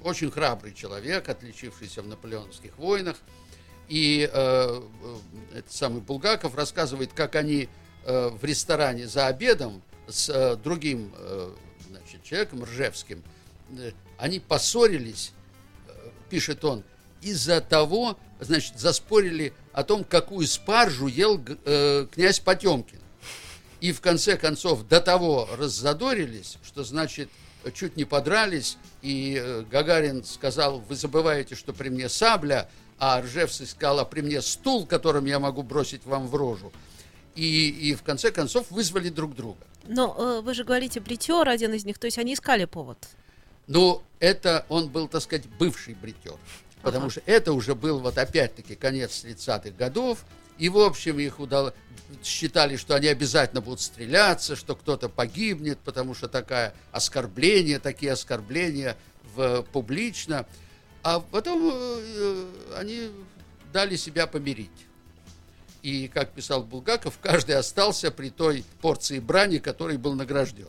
очень 0.02 0.30
храбрый 0.30 0.74
человек, 0.74 1.28
отличившийся 1.28 2.02
в 2.02 2.08
наполеоновских 2.08 2.76
войнах. 2.78 3.16
И 3.88 4.28
э, 4.32 4.82
э, 5.52 5.62
самый 5.68 6.00
Булгаков 6.00 6.56
рассказывает, 6.56 7.12
как 7.12 7.36
они 7.36 7.68
э, 8.04 8.28
в 8.28 8.44
ресторане 8.44 9.06
за 9.06 9.28
обедом 9.28 9.82
с 10.08 10.28
э, 10.28 10.56
другим 10.56 11.12
э, 11.16 11.52
значит, 11.88 12.22
человеком, 12.24 12.64
Ржевским, 12.64 13.22
э, 13.78 13.92
они 14.18 14.40
поссорились, 14.40 15.32
э, 15.86 15.92
пишет 16.30 16.64
он, 16.64 16.82
из-за 17.22 17.60
того, 17.60 18.18
значит, 18.40 18.78
заспорили 18.78 19.52
о 19.72 19.84
том, 19.84 20.04
какую 20.04 20.46
спаржу 20.46 21.06
ел 21.06 21.40
э, 21.64 22.06
князь 22.12 22.40
Потемкин. 22.40 23.00
И 23.86 23.92
в 23.92 24.00
конце 24.00 24.36
концов 24.36 24.88
до 24.88 25.00
того 25.00 25.48
раззадорились, 25.56 26.58
что, 26.64 26.82
значит, 26.82 27.28
чуть 27.72 27.96
не 27.96 28.04
подрались, 28.04 28.78
и 29.00 29.40
э, 29.40 29.62
Гагарин 29.70 30.24
сказал, 30.24 30.80
вы 30.80 30.96
забываете, 30.96 31.54
что 31.54 31.72
при 31.72 31.88
мне 31.88 32.08
сабля, 32.08 32.68
а 32.98 33.20
Ржевский 33.22 33.64
сказал, 33.64 34.00
а 34.00 34.04
при 34.04 34.22
мне 34.22 34.42
стул, 34.42 34.86
которым 34.86 35.26
я 35.26 35.38
могу 35.38 35.62
бросить 35.62 36.04
вам 36.04 36.26
в 36.26 36.34
рожу. 36.34 36.72
И, 37.36 37.68
и 37.68 37.94
в 37.94 38.02
конце 38.02 38.32
концов 38.32 38.72
вызвали 38.72 39.08
друг 39.08 39.36
друга. 39.36 39.64
Но 39.86 40.16
э, 40.18 40.40
вы 40.40 40.52
же 40.52 40.64
говорите 40.64 40.98
бритер 40.98 41.48
один 41.48 41.72
из 41.72 41.84
них, 41.84 41.98
то 41.98 42.08
есть 42.08 42.18
они 42.18 42.34
искали 42.34 42.64
повод. 42.64 42.98
Но 43.68 44.02
это 44.18 44.66
он 44.68 44.88
был, 44.88 45.06
так 45.06 45.22
сказать, 45.22 45.46
бывший 45.60 45.94
бритер. 45.94 46.34
Потому 46.82 47.04
Ага. 47.04 47.12
что 47.12 47.22
это 47.26 47.52
уже 47.52 47.76
был 47.76 48.00
вот 48.00 48.18
опять-таки 48.18 48.74
конец 48.74 49.24
30-х 49.24 49.70
годов. 49.78 50.24
И, 50.58 50.68
в 50.68 50.78
общем, 50.78 51.18
их 51.18 51.40
удало... 51.40 51.74
считали, 52.22 52.76
что 52.76 52.94
они 52.94 53.08
обязательно 53.08 53.60
будут 53.60 53.80
стреляться, 53.80 54.56
что 54.56 54.74
кто-то 54.74 55.08
погибнет, 55.08 55.78
потому 55.80 56.14
что 56.14 56.28
такое 56.28 56.74
оскорбление, 56.92 57.78
такие 57.78 58.12
оскорбления 58.12 58.96
в... 59.34 59.62
публично. 59.72 60.46
А 61.02 61.20
потом 61.20 61.70
э, 61.72 62.46
они 62.76 63.10
дали 63.72 63.96
себя 63.96 64.26
помирить. 64.26 64.70
И, 65.82 66.08
как 66.08 66.32
писал 66.32 66.64
Булгаков, 66.64 67.18
каждый 67.20 67.54
остался 67.54 68.10
при 68.10 68.30
той 68.30 68.64
порции 68.80 69.20
брани, 69.20 69.58
которой 69.58 69.98
был 69.98 70.14
награжден. 70.14 70.68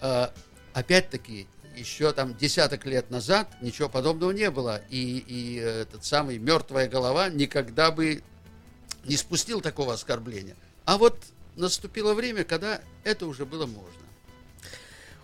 А, 0.00 0.32
опять-таки, 0.72 1.48
еще 1.76 2.12
там 2.12 2.36
десяток 2.36 2.86
лет 2.86 3.10
назад 3.10 3.48
ничего 3.60 3.88
подобного 3.88 4.30
не 4.30 4.50
было. 4.50 4.82
И, 4.88 5.18
и 5.26 5.56
этот 5.56 6.04
самый 6.04 6.38
мертвая 6.38 6.88
голова 6.88 7.28
никогда 7.28 7.90
бы 7.90 8.22
не 9.04 9.16
спустил 9.16 9.60
такого 9.60 9.94
оскорбления. 9.94 10.56
А 10.84 10.98
вот 10.98 11.16
наступило 11.56 12.14
время, 12.14 12.44
когда 12.44 12.80
это 13.04 13.26
уже 13.26 13.44
было 13.44 13.66
можно. 13.66 14.00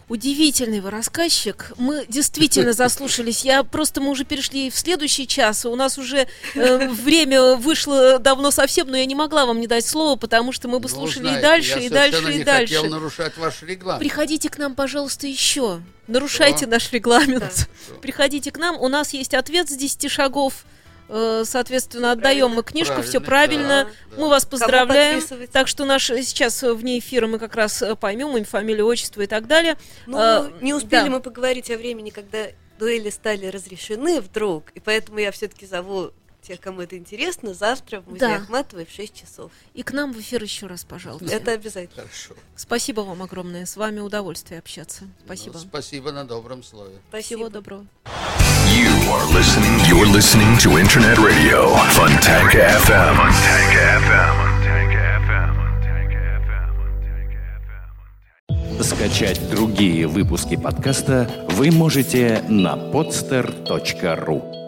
Удивительный 0.08 0.78
вы 0.80 0.90
рассказчик. 0.90 1.72
Мы 1.78 2.06
действительно 2.08 2.72
заслушались. 2.74 3.44
Я 3.44 3.64
просто 3.64 4.00
мы 4.00 4.10
уже 4.10 4.24
перешли 4.24 4.70
в 4.70 4.78
следующий 4.78 5.26
час. 5.26 5.66
У 5.66 5.74
нас 5.74 5.98
уже 5.98 6.28
э, 6.54 6.88
время 6.90 7.56
вышло 7.56 8.20
давно 8.20 8.52
совсем, 8.52 8.86
но 8.88 8.96
я 8.96 9.04
не 9.04 9.16
могла 9.16 9.46
вам 9.46 9.60
не 9.60 9.66
дать 9.66 9.84
слова, 9.84 10.14
потому 10.16 10.52
что 10.52 10.68
мы 10.68 10.78
бы 10.78 10.88
Ну, 10.88 10.94
слушали 10.94 11.22
знаете, 11.24 11.38
и 11.40 11.42
дальше, 11.42 11.78
я 11.80 11.86
и 11.86 11.88
дальше, 11.88 12.32
и 12.32 12.38
не 12.38 12.44
дальше. 12.44 12.74
хотел 12.76 12.90
нарушать 12.90 13.36
ваш 13.36 13.62
регламент. 13.62 13.98
Приходите 14.00 14.48
к 14.48 14.58
нам, 14.58 14.76
пожалуйста, 14.76 15.26
еще. 15.26 15.82
Нарушайте 16.06 16.58
Что? 16.58 16.68
наш 16.68 16.92
регламент. 16.92 17.68
Что? 17.84 17.94
Приходите 18.00 18.52
к 18.52 18.58
нам. 18.58 18.80
У 18.80 18.86
нас 18.86 19.12
есть 19.12 19.34
ответ 19.34 19.68
с 19.68 19.76
10 19.76 20.08
шагов. 20.08 20.64
Э, 21.08 21.42
Соответственно, 21.46 22.12
отдаем 22.12 22.50
мы 22.50 22.62
книжку, 22.62 23.02
все 23.02 23.20
Правильно, 23.20 23.64
правильно. 23.68 23.90
да, 24.10 24.20
Мы 24.20 24.28
вас 24.28 24.44
поздравляем. 24.44 25.22
Так 25.52 25.68
что 25.68 25.84
наш 25.84 26.10
э, 26.10 26.22
сейчас 26.22 26.62
э, 26.62 26.72
вне 26.72 26.98
эфира 26.98 27.26
мы 27.26 27.38
как 27.38 27.54
раз 27.54 27.82
поймем 28.00 28.36
им 28.36 28.44
фамилию, 28.44 28.86
отчество 28.86 29.22
и 29.22 29.26
так 29.26 29.46
далее. 29.46 29.76
Ну, 30.06 30.18
А, 30.18 30.50
не 30.60 30.74
успели 30.74 31.04
да. 31.04 31.10
мы 31.10 31.20
поговорить 31.20 31.70
о 31.70 31.76
времени, 31.76 32.10
когда 32.10 32.46
дуэли 32.78 33.10
стали 33.10 33.46
разрешены 33.46 34.20
вдруг, 34.20 34.70
и 34.74 34.80
поэтому 34.80 35.18
я 35.18 35.30
все-таки 35.32 35.66
зову 35.66 36.10
тех, 36.42 36.60
кому 36.60 36.80
это 36.82 36.96
интересно, 36.96 37.54
завтра 37.54 38.00
в 38.00 38.06
музее 38.08 38.28
Да. 38.28 38.36
Ахматовой 38.36 38.86
в 38.86 38.90
6 38.90 39.14
часов. 39.14 39.50
И 39.74 39.82
к 39.82 39.92
нам 39.92 40.12
в 40.12 40.20
эфир 40.20 40.40
еще 40.42 40.66
раз, 40.66 40.84
пожалуйста. 40.84 41.26
Это 41.34 41.52
обязательно. 41.52 42.02
Хорошо. 42.04 42.34
Спасибо 42.54 43.00
вам 43.00 43.22
огромное. 43.22 43.66
С 43.66 43.76
вами 43.76 43.98
удовольствие 43.98 44.60
общаться. 44.60 45.04
Спасибо. 45.24 45.54
Ну, 45.54 45.60
спасибо 45.60 46.12
на 46.12 46.24
добром 46.24 46.62
слове. 46.62 46.90
Всего 46.92 47.00
Спасибо. 47.10 47.50
доброго. 47.50 47.86
You 48.76 48.92
are 49.10 49.24
listening. 49.32 49.72
You're 49.88 50.06
listening 50.06 50.58
to 50.58 50.76
Internet 50.76 51.16
Radio 51.16 51.72
Funtank 51.96 52.50
FM. 52.52 53.16
Funtank 53.16 53.72
FM. 54.04 54.36
Скачать 58.82 59.40
другие 59.50 60.06
выпуски 60.06 60.56
подкаста 60.56 61.26
вы 61.48 61.70
можете 61.70 62.44
на 62.48 62.74
podster.ru 62.76 64.65